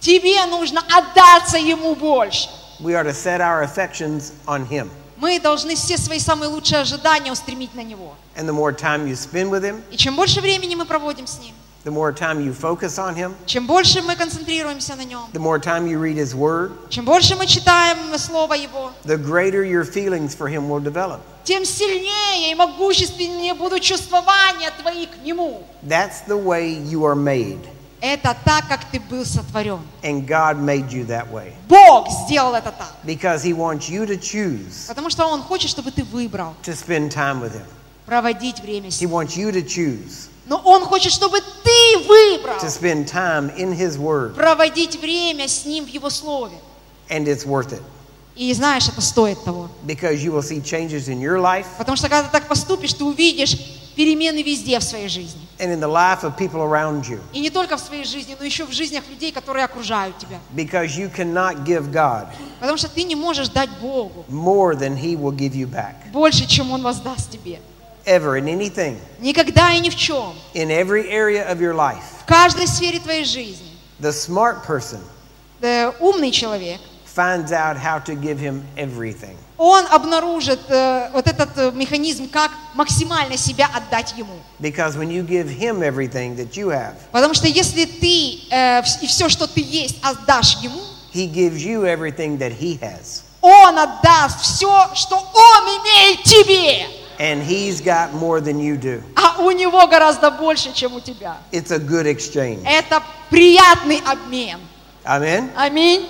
тебе 0.00 0.44
нужно 0.46 0.80
отдаться 0.80 1.58
Ему 1.58 1.94
больше. 1.94 2.48
We 2.80 2.94
are 2.94 3.04
to 3.04 3.12
set 3.12 3.40
our 3.40 3.62
affections 3.62 4.32
on 4.46 4.66
him. 4.66 4.90
Мы 5.16 5.40
должны 5.40 5.74
все 5.74 5.98
свои 5.98 6.20
самые 6.20 6.48
лучшие 6.48 6.80
ожидания 6.80 7.32
устремить 7.32 7.74
на 7.74 7.82
Него. 7.82 8.14
And 8.36 8.48
the 8.48 8.52
more 8.54 8.72
time 8.72 9.06
you 9.06 9.16
spend 9.16 9.50
with 9.50 9.64
him, 9.64 9.82
И 9.90 9.96
чем 9.96 10.14
больше 10.16 10.40
времени 10.40 10.74
мы 10.76 10.86
проводим 10.86 11.26
с 11.26 11.38
Ним, 11.40 11.54
the 11.84 11.90
more 11.90 12.12
time 12.12 12.40
you 12.40 12.52
focus 12.52 12.98
on 12.98 13.14
Him, 13.14 13.34
чем 13.46 13.66
больше 13.66 14.02
мы 14.02 14.16
концентрируемся 14.16 14.94
на 14.96 15.04
нем, 15.04 15.22
the 15.32 15.40
more 15.40 15.58
time 15.58 15.86
you 15.86 15.98
read 16.00 16.16
His 16.16 16.34
Word, 16.34 16.72
чем 16.90 17.04
больше 17.04 17.36
мы 17.36 17.46
читаем 17.46 17.96
Слово 18.18 18.54
Его, 18.54 18.90
the 19.04 19.16
greater 19.16 19.62
your 19.64 19.84
feelings 19.84 20.34
for 20.34 20.48
Him 20.48 20.68
will 20.68 20.80
develop. 20.82 21.20
тем 21.44 21.64
сильнее 21.64 22.50
и 22.52 22.54
могущественнее 22.54 23.54
будут 23.54 23.80
чувствования 23.82 24.70
твои 24.80 25.06
к 25.06 25.16
Нему. 25.24 25.62
That's 25.82 26.22
the 26.26 26.36
way 26.36 26.68
you 26.74 27.04
are 27.04 27.14
made. 27.16 27.58
Это 28.00 28.36
так, 28.44 28.68
как 28.68 28.84
ты 28.92 29.00
был 29.00 29.24
сотворен. 29.24 29.80
And 30.02 30.24
God 30.26 30.58
made 30.58 30.90
you 30.92 31.04
that 31.06 31.32
way. 31.32 31.52
Бог 31.68 32.08
сделал 32.10 32.54
это 32.54 32.70
так. 32.70 32.94
Because 33.02 33.42
He 33.42 33.52
wants 33.52 33.88
you 33.88 34.04
to 34.06 34.16
choose 34.16 34.86
Потому 34.88 35.10
что 35.10 35.26
Он 35.26 35.42
хочет, 35.42 35.70
чтобы 35.70 35.90
ты 35.90 36.04
выбрал 36.04 36.54
to 36.62 36.74
spend 36.74 37.10
time 37.12 37.40
with 37.40 37.54
Him. 37.54 37.64
проводить 38.06 38.60
время 38.60 38.90
с 38.90 39.00
He 39.00 39.06
Ним. 39.06 39.12
wants 39.14 39.36
you 39.36 39.50
to 39.50 39.62
choose 39.62 40.28
Но 40.48 40.56
Он 40.64 40.82
хочет, 40.84 41.12
чтобы 41.12 41.40
ты 41.40 41.98
выбрал 42.06 42.56
to 42.58 42.68
spend 42.68 43.06
time 43.06 43.54
in 43.56 43.76
His 43.76 43.96
Word. 43.98 44.34
проводить 44.34 44.96
время 45.00 45.46
с 45.48 45.64
Ним 45.64 45.84
в 45.84 45.88
Его 45.88 46.08
Слове. 46.10 46.56
And 47.10 47.26
it's 47.26 47.44
worth 47.46 47.72
it. 47.72 47.82
И 48.34 48.52
знаешь, 48.54 48.88
это 48.88 49.00
стоит 49.00 49.42
того. 49.44 49.68
Because 49.84 50.22
you 50.22 50.32
will 50.32 50.42
see 50.42 50.62
changes 50.62 51.08
in 51.08 51.20
your 51.20 51.38
life 51.40 51.66
Потому 51.76 51.96
что 51.96 52.08
когда 52.08 52.24
ты 52.28 52.32
так 52.32 52.46
поступишь, 52.48 52.92
ты 52.94 53.04
увидишь 53.04 53.56
перемены 53.96 54.42
везде 54.42 54.78
в 54.78 54.84
своей 54.84 55.08
жизни. 55.08 55.40
and 55.58 55.72
in 55.72 55.80
the 55.80 55.88
life 55.88 56.22
of 56.22 56.36
people 56.36 56.62
around 56.62 57.02
you. 57.08 57.18
И 57.32 57.40
не 57.40 57.50
только 57.50 57.76
в 57.76 57.80
своей 57.80 58.04
жизни, 58.04 58.36
но 58.38 58.44
еще 58.46 58.64
в 58.64 58.70
жизнях 58.72 59.02
людей, 59.10 59.32
которые 59.32 59.64
окружают 59.64 60.16
тебя. 60.18 60.38
Because 60.54 60.96
you 60.96 61.10
cannot 61.12 61.64
give 61.64 61.90
God 61.92 62.28
Потому 62.60 62.78
что 62.78 62.88
ты 62.88 63.02
не 63.02 63.16
можешь 63.16 63.48
дать 63.48 63.70
Богу 63.80 64.24
more 64.30 64.74
than 64.78 64.96
He 64.96 65.16
will 65.16 65.34
give 65.36 65.54
you 65.56 65.66
back. 65.66 65.94
больше, 66.12 66.46
чем 66.46 66.70
Он 66.70 66.82
воздаст 66.82 67.28
тебе. 67.30 67.60
Ever 68.08 68.38
in 68.38 68.48
anything, 68.48 68.98
Никогда 69.20 69.72
и 69.74 69.80
ни 69.80 69.90
в 69.90 69.94
чем. 69.96 70.32
in 70.54 70.70
every 70.70 71.10
area 71.10 71.46
of 71.46 71.60
your 71.60 71.74
life. 71.74 72.02
В 72.22 72.24
каждой 72.26 72.66
сфере 72.66 72.98
твоей 73.00 73.24
жизни. 73.24 73.68
The 74.00 74.12
smart 74.12 74.64
person 74.66 75.00
Э, 75.60 75.90
умный 76.00 76.30
человек, 76.30 76.80
finds 77.04 77.50
out 77.52 77.76
how 77.76 77.98
to 77.98 78.14
give 78.14 78.38
Him 78.38 78.62
everything. 78.76 79.36
он 79.58 79.84
обнаружит 79.90 80.60
э, 80.70 81.10
вот 81.12 81.26
этот 81.26 81.50
э, 81.58 81.70
механизм, 81.72 82.30
как 82.30 82.50
максимально 82.74 83.36
себя 83.36 83.68
отдать 83.74 84.14
Ему. 84.16 84.38
Because 84.60 84.96
when 84.96 85.10
you 85.10 85.22
give 85.26 85.48
Him 85.50 85.82
everything 85.82 86.34
that 86.36 86.56
you 86.56 86.68
have, 86.68 86.94
Потому 87.12 87.34
что 87.34 87.46
если 87.48 87.84
ты 87.84 88.38
э, 88.50 88.82
и 89.02 89.06
все, 89.06 89.28
что 89.28 89.46
ты 89.46 89.60
есть, 89.60 89.96
отдашь 90.02 90.56
Ему, 90.62 90.80
He 91.12 91.26
gives 91.26 91.58
you 91.62 91.84
everything 91.84 92.38
that 92.38 92.52
He 92.58 92.78
has. 92.80 93.22
Он 93.42 93.78
отдаст 93.78 94.40
все, 94.40 94.88
что 94.94 95.16
Он 95.16 95.64
имеет 95.82 96.22
тебе. 96.22 96.86
And 97.18 97.42
He's 97.42 97.80
got 97.80 98.14
more 98.14 98.40
than 98.40 98.60
you 98.60 98.76
do. 98.76 99.02
А 99.16 99.40
у 99.40 99.50
Него 99.50 99.86
гораздо 99.88 100.30
больше, 100.30 100.72
чем 100.72 100.94
у 100.94 101.00
тебя. 101.00 101.38
It's 101.50 101.70
a 101.72 101.78
good 101.78 102.06
exchange. 102.06 102.62
Это 102.64 103.02
приятный 103.30 104.00
обмен. 104.06 104.60
Amen? 105.04 105.50
Аминь. 105.56 106.06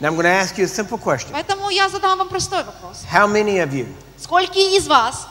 Now 0.00 0.08
I'm 0.08 0.14
going 0.14 0.24
to 0.24 0.30
ask 0.30 0.56
you 0.58 0.64
a 0.64 0.68
simple 0.68 0.98
question. 0.98 1.32
Поэтому 1.32 1.68
я 1.70 1.88
задам 1.88 2.18
вам 2.18 2.28
простой 2.28 2.64
вопрос. 2.64 3.04
How 3.10 3.26
many 3.26 3.58
of 3.58 3.72
you 3.72 3.86
Сколько 4.18 4.58
из 4.58 4.86
вас 4.86 5.26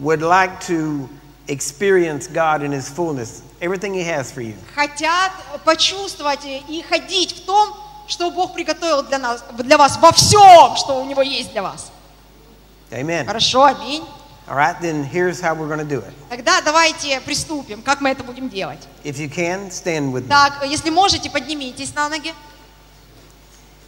would 0.00 0.22
like 0.22 0.60
to 0.66 1.08
experience 1.46 2.26
God 2.26 2.62
in 2.62 2.72
His 2.72 2.88
fullness, 2.88 3.42
everything 3.60 3.94
He 3.94 4.02
has 4.02 4.32
for 4.32 4.40
you? 4.42 4.54
хотят 4.74 5.30
почувствовать 5.64 6.40
и 6.44 6.84
ходить 6.88 7.32
в 7.32 7.44
том, 7.44 7.76
что 8.08 8.30
Бог 8.32 8.54
приготовил 8.54 9.02
для, 9.04 9.18
нас, 9.18 9.44
для 9.58 9.78
вас, 9.78 9.98
во 9.98 10.10
всем, 10.12 10.76
что 10.76 11.00
у 11.00 11.04
Него 11.04 11.22
есть 11.22 11.52
для 11.52 11.62
вас? 11.62 11.92
Amen. 12.90 13.24
Хорошо, 13.26 13.64
аминь. 13.64 14.04
All 14.49 14.55
right, 14.55 14.79
then 14.79 15.03
here's 15.03 15.41
how 15.41 15.53
we're 15.53 15.67
going 15.67 15.79
to 15.79 15.83
do 15.85 15.99
it. 15.99 16.13
Тогда 16.29 16.61
давайте 16.61 17.19
приступим. 17.21 17.81
Как 17.81 17.99
мы 17.99 18.09
это 18.11 18.23
будем 18.23 18.47
делать? 18.49 18.79
If 19.03 19.17
you 19.19 19.27
can, 19.29 19.69
stand 19.71 20.13
with 20.13 20.23
me. 20.23 20.29
Так, 20.29 20.65
если 20.65 20.89
можете, 20.89 21.29
поднимитесь 21.29 21.93
на 21.93 22.07
ноги. 22.07 22.33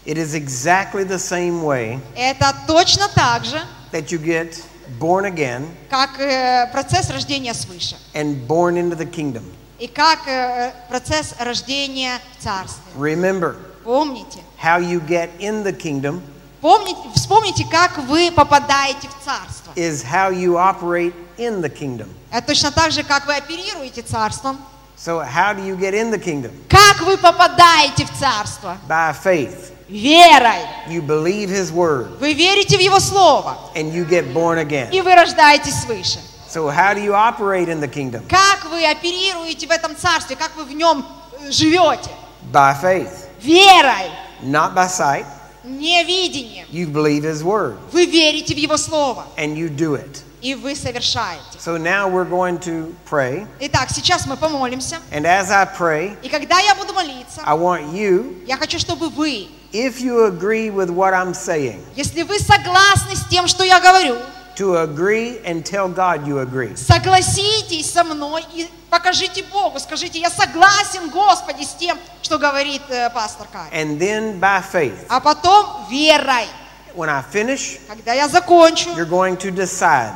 It 0.06 0.18
is 0.18 0.34
exactly 0.34 1.04
the 1.04 1.20
same 1.20 1.62
way 1.64 2.00
Это 2.16 2.54
точно 2.68 3.08
так 3.14 3.46
же, 3.46 3.62
that 3.92 4.12
you 4.12 4.18
get 4.18 4.62
born 5.00 5.26
again 5.26 5.68
как 5.90 6.20
э, 6.20 6.68
процесс 6.72 7.10
рождения 7.10 7.54
свыше. 7.54 7.96
and 8.14 8.48
born 8.48 8.76
into 8.76 8.96
the 8.98 9.06
kingdom. 9.06 9.44
И 9.78 9.88
как 9.88 10.28
э, 10.28 10.74
процесс 10.90 11.36
рождения 11.40 12.20
в 12.38 12.44
царстве. 12.44 12.82
Remember, 12.98 13.56
Помните? 13.84 14.40
how 14.58 14.78
you 14.80 15.00
get 15.06 15.30
in 15.40 15.64
the 15.64 15.72
kingdom 15.74 16.22
Помните, 16.65 16.97
вспомните, 17.15 17.67
как 17.71 17.99
вы 17.99 18.33
попадаете 18.33 19.07
в 19.07 19.23
царство. 19.23 19.71
is 19.77 20.03
how 20.03 20.31
you 20.31 20.57
operate 20.57 21.13
in 21.37 21.61
the 21.61 21.69
kingdom. 21.69 22.09
Это 22.31 22.47
точно 22.47 22.71
так 22.71 22.91
же, 22.91 23.03
как 23.03 23.27
вы 23.27 23.35
оперируете 23.35 24.01
царством. 24.01 24.57
So, 24.97 25.21
how 25.21 25.53
do 25.55 25.63
you 25.63 25.77
get 25.79 25.93
in 25.93 26.11
the 26.11 26.19
kingdom? 26.19 26.53
Как 26.71 27.03
вы 27.03 27.19
попадаете 27.19 28.07
в 28.07 28.19
царство? 28.19 28.79
By 28.89 29.13
faith. 29.13 29.73
Верой. 29.91 30.63
You 30.89 31.03
believe 31.03 31.51
His 31.51 31.71
word 31.71 32.17
Вы 32.19 32.33
верите 32.33 32.79
в 32.79 32.81
Его 32.81 32.99
Слово, 32.99 33.59
and 33.75 33.93
you 33.93 34.09
get 34.09 34.33
born 34.33 34.57
again. 34.59 34.91
и 34.91 35.03
вы 35.03 35.15
рождаетесь 35.15 35.83
свыше. 35.83 36.19
So, 36.49 36.71
how 36.71 36.95
do 36.95 37.03
you 37.03 37.13
operate 37.13 37.69
in 37.69 37.81
the 37.83 37.93
kingdom? 37.93 38.23
Как 38.27 38.65
вы 38.71 38.87
оперируете 38.87 39.67
в 39.67 39.71
этом 39.71 39.95
царстве, 39.95 40.35
как 40.35 40.57
вы 40.57 40.65
в 40.65 40.73
нем 40.73 41.05
э, 41.43 41.51
живете? 41.51 42.09
By 42.51 42.75
faith, 42.81 43.13
Верой, 43.43 44.09
not 44.43 44.73
by 44.73 44.89
sight. 44.89 45.27
Невидением. 45.65 46.67
You 46.71 46.87
believe 46.93 47.23
His 47.25 47.43
word 47.43 47.77
Вы 47.93 48.07
верите 48.07 48.55
в 48.55 48.59
Его 48.59 48.77
Слово, 48.77 49.25
and 49.37 49.57
you 49.57 49.69
do 49.69 49.95
it. 49.95 50.23
и 50.43 50.55
вы 50.55 50.75
совершаете. 50.77 51.59
So, 51.59 51.79
now 51.79 52.07
we're 52.09 52.29
going 52.29 52.59
to 52.61 52.95
pray. 53.09 53.47
Итак, 53.61 53.89
сейчас 53.91 54.27
мы 54.27 54.37
помолимся. 54.37 54.99
And 55.11 55.25
as 55.25 55.51
I 55.51 55.65
pray, 55.65 56.17
И 56.23 56.29
когда 56.29 56.59
я 56.61 56.75
буду 56.75 56.93
молиться, 56.93 57.41
I 57.45 57.55
want 57.57 57.93
you, 57.95 58.45
я 58.47 58.57
хочу, 58.59 58.79
чтобы 58.79 59.09
вы, 59.09 59.49
if 59.73 60.01
you 60.01 60.27
agree 60.27 60.69
with 60.71 60.91
what 60.91 61.15
I'm 61.15 61.33
saying, 61.33 61.81
если 61.97 62.23
вы 62.23 62.39
согласны 62.39 63.17
с 63.17 63.25
тем, 63.31 63.47
что 63.49 63.65
я 63.65 63.81
говорю, 63.81 64.17
to 64.57 64.77
agree 64.83 65.39
and 65.45 65.65
tell 65.65 65.89
God 65.89 66.27
you 66.27 66.39
agree. 66.41 66.75
согласитесь 66.77 67.91
со 67.93 68.05
мной 68.05 68.45
и 68.55 68.69
покажите 68.91 69.43
Богу, 69.45 69.79
скажите, 69.81 70.19
я 70.21 70.31
согласен, 70.31 71.11
Господи, 71.11 71.65
с 71.65 71.75
тем, 71.75 71.99
что 72.23 72.39
говорит 72.39 72.83
э, 72.89 73.11
пастор 73.11 73.47
Кай. 73.53 73.69
And 73.73 73.99
then 73.99 74.39
by 74.41 74.63
faith, 74.63 75.07
А 75.09 75.21
потом 75.21 75.87
верой. 75.91 76.47
when 76.95 77.09
I 77.09 77.23
finish, 77.33 77.79
Когда 77.89 78.13
я 78.13 78.29
закончу, 78.29 78.91
you're 78.97 79.09
going 79.09 79.37
to 79.39 79.51
decide 79.51 80.13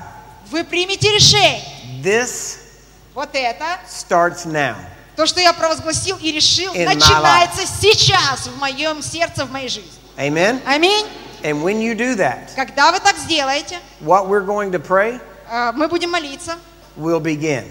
вы 0.50 0.64
примете 0.64 1.12
решение. 1.12 1.62
this 2.02 2.58
Вот 3.14 3.30
это, 3.34 3.64
starts 3.88 4.46
now. 4.46 4.76
то, 5.16 5.26
что 5.26 5.40
я 5.40 5.52
провозгласил 5.52 6.16
и 6.18 6.30
решил, 6.30 6.72
In 6.74 6.84
начинается 6.84 7.66
сейчас 7.66 8.46
в 8.46 8.56
моем 8.58 9.02
сердце, 9.02 9.44
в 9.44 9.50
моей 9.50 9.68
жизни. 9.68 9.90
Amen? 10.16 10.60
Аминь. 10.64 11.06
And 11.42 11.62
when 11.62 11.80
you 11.80 11.94
do 11.94 12.14
that, 12.16 12.50
Когда 12.56 12.90
вы 12.92 13.00
так 13.00 13.16
сделаете, 13.16 13.78
what 14.00 14.28
we're 14.28 14.44
going 14.44 14.70
to 14.72 14.78
pray 14.78 15.20
э, 15.50 15.72
мы 15.72 15.88
будем 15.88 16.10
молиться. 16.10 16.56
will 16.96 17.20
begin. 17.20 17.64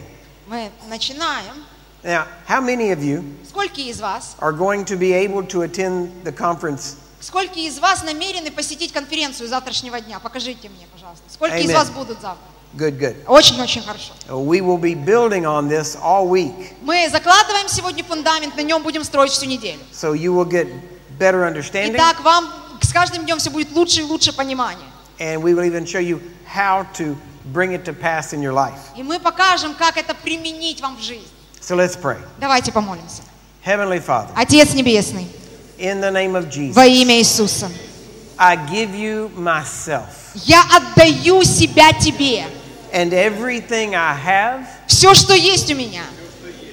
Мы 0.48 0.72
начинаем. 0.90 1.64
Now, 2.04 2.26
how 2.48 2.62
many 2.62 2.92
of 2.92 3.04
you 3.04 3.24
Сколько 3.48 3.82
из 3.82 4.00
вас, 4.00 4.36
are 4.40 4.54
going 4.54 4.86
to 4.86 4.96
be 4.98 5.12
able 5.14 5.44
to 5.48 5.64
attend 5.64 6.12
the 6.24 6.32
conference? 6.32 6.96
сколько 7.20 7.60
из 7.60 7.80
вас 7.80 8.04
намерены 8.04 8.52
посетить 8.52 8.94
конференцию 8.94 9.50
завтрашнего 9.50 10.00
дня? 10.00 10.20
Покажите 10.20 10.70
мне, 10.70 10.88
пожалуйста. 10.94 11.24
Сколько 11.30 11.58
из 11.58 11.70
Amen. 11.70 11.74
вас 11.74 11.90
будут 11.90 12.22
завтра? 12.22 12.44
Good, 12.76 13.00
good. 13.00 13.16
Очень-очень 13.28 13.82
хорошо. 13.82 14.14
We 14.30 14.62
will 14.62 14.78
be 14.78 14.94
building 14.94 15.46
on 15.46 15.68
this 15.68 15.98
all 16.02 16.28
week, 16.30 16.74
Мы 16.82 17.10
закладываем 17.10 17.68
сегодня 17.68 18.04
фундамент, 18.04 18.56
на 18.56 18.62
нем 18.62 18.84
будем 18.84 19.04
строить 19.04 19.32
всю 19.32 19.46
неделю. 19.48 19.80
so 19.92 20.14
you 20.14 20.34
will 20.34 20.46
get 20.48 20.68
better 21.18 21.44
understanding, 21.44 21.96
Итак, 21.96 22.20
вам 22.24 22.48
с 22.88 22.94
каждым 22.94 23.26
днем 23.26 23.40
все 23.40 23.50
будет 23.50 23.72
лучше 23.72 24.02
и 24.02 24.04
лучше 24.04 24.32
понимание. 24.34 24.88
and 25.20 25.42
we 25.42 25.54
will 25.54 25.64
even 25.66 25.84
show 25.86 26.00
you 26.00 26.22
how 26.46 26.86
to 26.94 27.18
bring 27.52 27.72
it 27.74 27.84
to 27.84 27.92
pass 27.94 28.34
in 28.34 28.42
your 28.42 28.54
life. 28.54 28.78
И 28.96 29.04
мы 29.04 29.20
покажем, 29.20 29.74
как 29.74 29.98
это 29.98 30.14
применить 30.14 30.80
вам 30.82 30.96
в 30.96 31.02
жизнь. 31.02 31.28
So 31.62 31.76
let's 31.76 31.98
pray. 32.00 32.18
Давайте 32.40 32.72
помолимся. 32.72 33.24
Heavenly 33.66 34.00
Father, 34.00 34.30
Отец 34.36 34.74
Небесный, 34.74 35.28
in 35.78 36.00
the 36.00 36.12
name 36.12 36.36
of 36.36 36.50
Jesus, 36.50 36.76
во 36.76 36.86
имя 36.86 37.18
Иисуса, 37.20 37.70
I 38.38 38.56
give 38.56 38.96
you 38.96 39.30
myself 39.36 40.06
я 40.46 40.62
отдаю 40.72 41.44
себя 41.44 41.92
Тебе. 41.94 42.46
and 42.94 43.12
everything 43.12 43.96
I 43.96 44.16
have 44.16 44.66
Все, 44.88 45.14
что 45.16 45.34
есть 45.34 45.70
у 45.72 45.76
меня, 45.76 46.04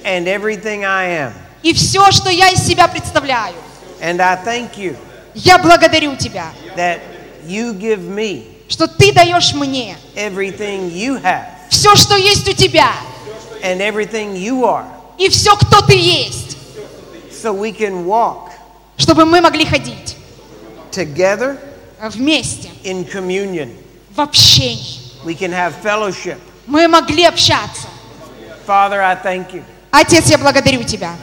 and 0.05 0.25
everything 0.27 0.85
I 0.85 1.07
am. 1.09 1.33
и 1.63 1.73
все, 1.73 2.11
что 2.11 2.29
я 2.29 2.49
из 2.51 2.65
себя 2.65 2.87
представляю. 2.87 3.55
And 3.99 4.21
I 4.21 4.35
thank 4.45 4.77
you 4.77 4.95
Я 5.35 5.57
благодарю 5.57 6.15
Тебя, 6.15 6.47
that 6.75 6.99
you 7.45 7.73
give 7.77 7.99
me 7.99 8.45
что 8.67 8.87
Ты 8.87 9.11
даешь 9.13 9.53
мне 9.53 9.95
everything 10.15 10.91
you 10.91 11.21
have 11.21 11.45
все, 11.69 11.95
что 11.95 12.15
есть 12.15 12.47
у 12.47 12.53
Тебя, 12.53 12.91
and 13.61 13.79
everything 13.79 14.33
you 14.35 14.63
are 14.63 14.85
и 15.17 15.29
все, 15.29 15.55
кто 15.55 15.81
Ты 15.81 15.95
есть, 15.97 16.57
so 17.31 17.53
we 17.53 17.71
can 17.71 18.05
walk 18.05 18.49
чтобы 18.97 19.25
мы 19.25 19.41
могли 19.41 19.65
ходить 19.65 20.15
together 20.91 21.57
вместе, 22.01 22.69
in 22.83 23.05
communion. 23.11 23.75
в 24.15 24.21
общении. 24.21 25.01
We 25.25 25.35
can 25.37 25.51
have 25.51 25.73
fellowship. 25.83 26.37
Мы 26.67 26.87
могли 26.87 27.25
общаться. 27.25 27.87
Father, 28.65 29.01
I 29.01 29.15
thank 29.15 29.51
you 29.53 29.63
Отец, 29.91 30.29
я 30.29 30.37
благодарю 30.37 30.83
Тебя, 30.83 31.15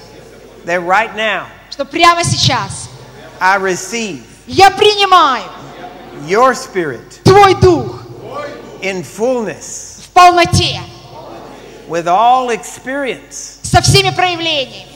that 0.65 0.81
right 0.87 1.15
now 1.17 1.47
что 1.71 1.85
прямо 1.87 2.23
сейчас 2.23 2.82
I 3.43 3.57
receive 3.57 4.23
я 4.47 4.71
принимаю 4.71 5.43
your 6.29 6.55
spirit 6.55 7.21
Твой 7.25 7.55
Дух 7.61 8.01
in 8.83 9.03
fullness 9.03 10.03
в 10.07 10.11
полноте, 10.15 10.79
with 11.89 12.07
all 12.07 12.51
experience 12.51 13.59
со 13.65 13.81
всеми 13.83 14.11
проявлениями, 14.11 14.87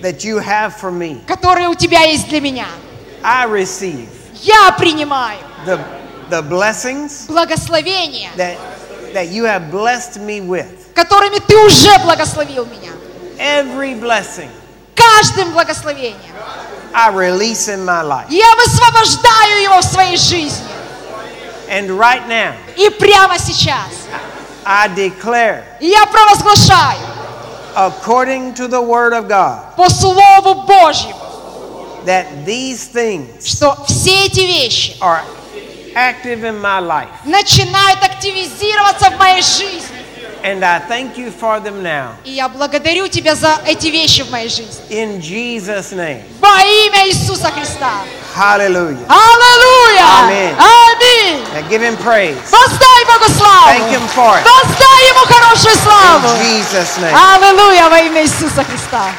that 0.00 0.24
you 0.24 0.38
have 0.38 0.74
for 0.80 0.90
me. 0.90 1.20
которые 1.26 1.68
у 1.68 1.74
Тебя 1.74 2.00
есть 2.04 2.28
для 2.28 2.40
меня. 2.40 2.66
I 3.22 3.46
receive 3.46 4.08
Я 4.42 4.72
принимаю 4.78 5.38
the, 5.66 5.78
the 6.30 6.40
blessings 6.42 7.26
благословения, 7.26 8.30
that, 8.36 8.56
that 9.12 9.28
you 9.28 9.44
have 9.44 9.70
blessed 9.70 10.18
me 10.18 10.40
with. 10.40 10.94
которыми 10.94 11.40
Ты 11.46 11.58
уже 11.58 11.90
благословил 12.04 12.64
меня. 12.64 12.92
Every 13.38 13.94
blessing 14.00 14.48
Каждым 14.94 15.52
благословением. 15.52 16.16
I 16.94 17.10
release 17.10 17.68
in 17.68 17.84
my 17.84 18.02
life. 18.02 18.26
Я 18.30 18.50
высвобождаю 18.56 19.62
его 19.62 19.80
в 19.80 19.84
своей 19.84 20.16
жизни. 20.16 20.66
And 21.68 21.90
right 21.98 22.26
now, 22.26 22.54
И 22.76 22.88
прямо 22.90 23.38
сейчас 23.38 23.88
I 24.64 24.88
declare, 24.88 25.64
я 25.80 26.06
провозглашаю 26.06 26.98
according 27.76 28.54
to 28.54 28.66
the 28.68 28.80
Word 28.80 29.12
of 29.12 29.28
God, 29.28 29.76
по 29.76 29.88
Слову 29.90 30.66
Божьему, 30.66 31.20
that 32.06 32.26
these 32.46 32.86
things 32.88 33.46
что 33.46 33.76
все 33.86 34.26
эти 34.26 34.40
вещи 34.40 34.96
are 35.00 35.20
active 35.94 36.42
in 36.44 36.58
my 36.60 36.80
life. 36.80 37.08
начинают 37.24 38.02
активизироваться 38.02 39.10
в 39.10 39.18
моей 39.18 39.42
жизни. 39.42 39.97
And 40.44 40.64
I 40.64 40.78
thank 40.80 41.18
you 41.18 41.30
for 41.30 41.60
them 41.60 41.82
now. 41.82 42.14
И 42.24 42.30
я 42.30 42.48
благодарю 42.48 43.08
Тебя 43.08 43.34
за 43.34 43.60
эти 43.66 43.88
вещи 43.88 44.22
в 44.22 44.30
моей 44.30 44.48
жизни. 44.48 44.80
In 44.90 45.20
Jesus' 45.20 45.92
name. 45.92 46.22
Во 46.40 46.60
имя 46.60 47.08
Иисуса 47.08 47.50
Христа. 47.50 48.04
Hallelujah. 48.36 49.04
Аллилуйя! 49.08 50.04
Аминь. 50.22 50.54
Аминь! 50.56 51.44
Now 51.54 51.68
give 51.68 51.82
him 51.82 51.96
praise. 51.96 52.38
Воздай 52.50 53.04
Богу 53.06 53.32
славу! 53.36 53.66
Thank 53.66 53.90
him 53.90 54.06
for 54.14 54.38
it. 54.38 54.44
Воздай 54.44 55.08
Ему 55.08 55.26
хорошую 55.26 55.74
славу! 55.76 56.28
In 56.28 56.62
Jesus' 56.62 56.98
name. 56.98 57.14
Аллилуйя 57.14 57.88
во 57.88 57.98
имя 57.98 58.22
Иисуса 58.22 58.64
Христа. 58.64 59.10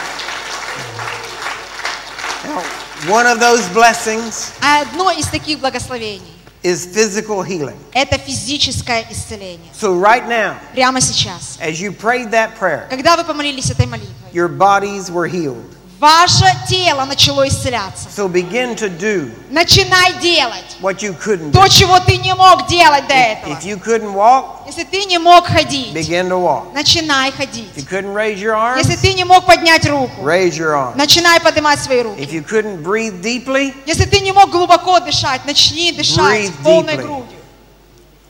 Now, 2.45 2.63
one 3.07 3.27
of 3.27 3.39
those 3.39 3.67
blessings 3.73 4.51
одно 4.61 5.11
из 5.11 5.27
таких 5.27 5.59
благословений 5.59 6.21
is 6.62 6.86
physical 6.86 7.42
healing. – 7.42 7.92
это 7.92 8.16
физическое 8.18 9.06
исцеление. 9.10 9.70
So 9.72 9.94
right 9.98 10.26
now, 10.26 10.56
Прямо 10.74 11.00
сейчас. 11.00 11.58
as 11.60 11.80
you 11.80 11.92
prayed 11.92 12.30
that 12.30 12.56
prayer, 12.58 12.86
Когда 12.90 13.16
вы 13.16 13.24
помолились 13.24 13.70
этой 13.70 13.86
молитвой, 13.86 14.08
your 14.32 14.48
bodies 14.48 15.10
were 15.10 15.28
healed. 15.28 15.64
Ваше 15.99 16.45
тело 16.67 17.05
начало 17.05 17.47
исцеляться. 17.47 18.07
So 18.15 18.27
begin 18.27 18.75
to 18.75 18.89
do 18.89 19.31
Начинай 19.49 20.13
делать 20.21 20.77
what 20.81 21.01
you 21.01 21.13
couldn't 21.13 21.51
do. 21.51 21.61
то, 21.61 21.67
чего 21.67 21.99
ты 21.99 22.17
не 22.17 22.33
мог 22.33 22.67
делать 22.67 23.07
до 23.07 23.13
этого. 23.13 23.53
If 23.53 23.63
you 23.63 23.77
couldn't 23.77 24.13
walk, 24.13 24.65
Если 24.67 24.83
ты 24.83 25.05
не 25.05 25.17
мог 25.17 25.45
ходить, 25.45 25.93
begin 25.93 26.29
to 26.29 26.37
walk. 26.39 26.73
начинай 26.73 27.31
ходить. 27.31 27.69
If 27.75 27.83
you 27.83 27.85
couldn't 27.85 28.13
raise 28.13 28.39
your 28.39 28.53
arms, 28.55 28.77
Если 28.77 28.95
ты 28.95 29.13
не 29.13 29.23
мог 29.25 29.45
поднять 29.45 29.85
руку, 29.85 30.21
raise 30.23 30.57
your 30.57 30.73
arms. 30.73 30.95
начинай 30.95 31.39
поднимать 31.41 31.79
свои 31.79 31.99
If 31.99 32.03
руки. 32.05 32.21
you 32.35 32.43
couldn't 32.43 32.81
breathe 32.83 33.21
deeply, 33.21 33.73
Если 33.85 34.05
ты 34.05 34.19
не 34.21 34.31
мог 34.31 34.49
глубоко 34.51 34.99
дышать, 34.99 35.45
начни 35.45 35.91
дышать 35.91 36.51
полной 36.63 36.95
грудью. 36.97 37.25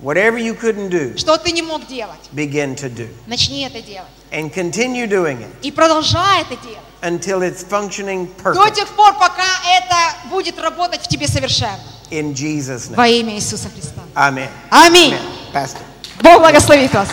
whatever 0.01 0.37
you 0.37 0.55
couldn't 0.55 0.89
do, 0.89 1.17
Что 1.17 1.37
ты 1.37 1.51
не 1.51 1.61
мог 1.61 1.85
делать, 1.87 2.19
begin 2.31 2.75
to 2.75 2.89
do. 2.89 3.07
начни 3.27 3.63
это 3.63 3.81
делать. 3.81 4.09
And 4.31 4.53
continue 4.53 5.07
doing 5.07 5.39
it 5.41 5.49
И 5.63 5.71
продолжай 5.71 6.41
это 6.41 6.55
делать. 6.57 6.79
until 7.01 7.41
it's 7.41 7.63
functioning 7.63 8.27
До 8.43 8.51
perfect. 8.51 8.75
тех 8.75 8.87
пор, 8.89 9.13
пока 9.13 9.43
это 9.77 10.29
будет 10.29 10.59
работать 10.59 11.01
в 11.01 11.07
тебе 11.07 11.27
совершенно. 11.27 11.79
In 12.11 12.33
Jesus' 12.33 12.89
name. 12.89 12.95
Во 12.95 13.07
имя 13.07 13.35
Иисуса 13.35 13.69
Христа. 13.69 14.01
Amen. 14.15 14.49
Аминь. 14.69 15.13
Amen. 15.13 15.21
Pastor. 15.53 15.81
Бог 16.21 16.41
благословит 16.41 16.93
вас. 16.93 17.07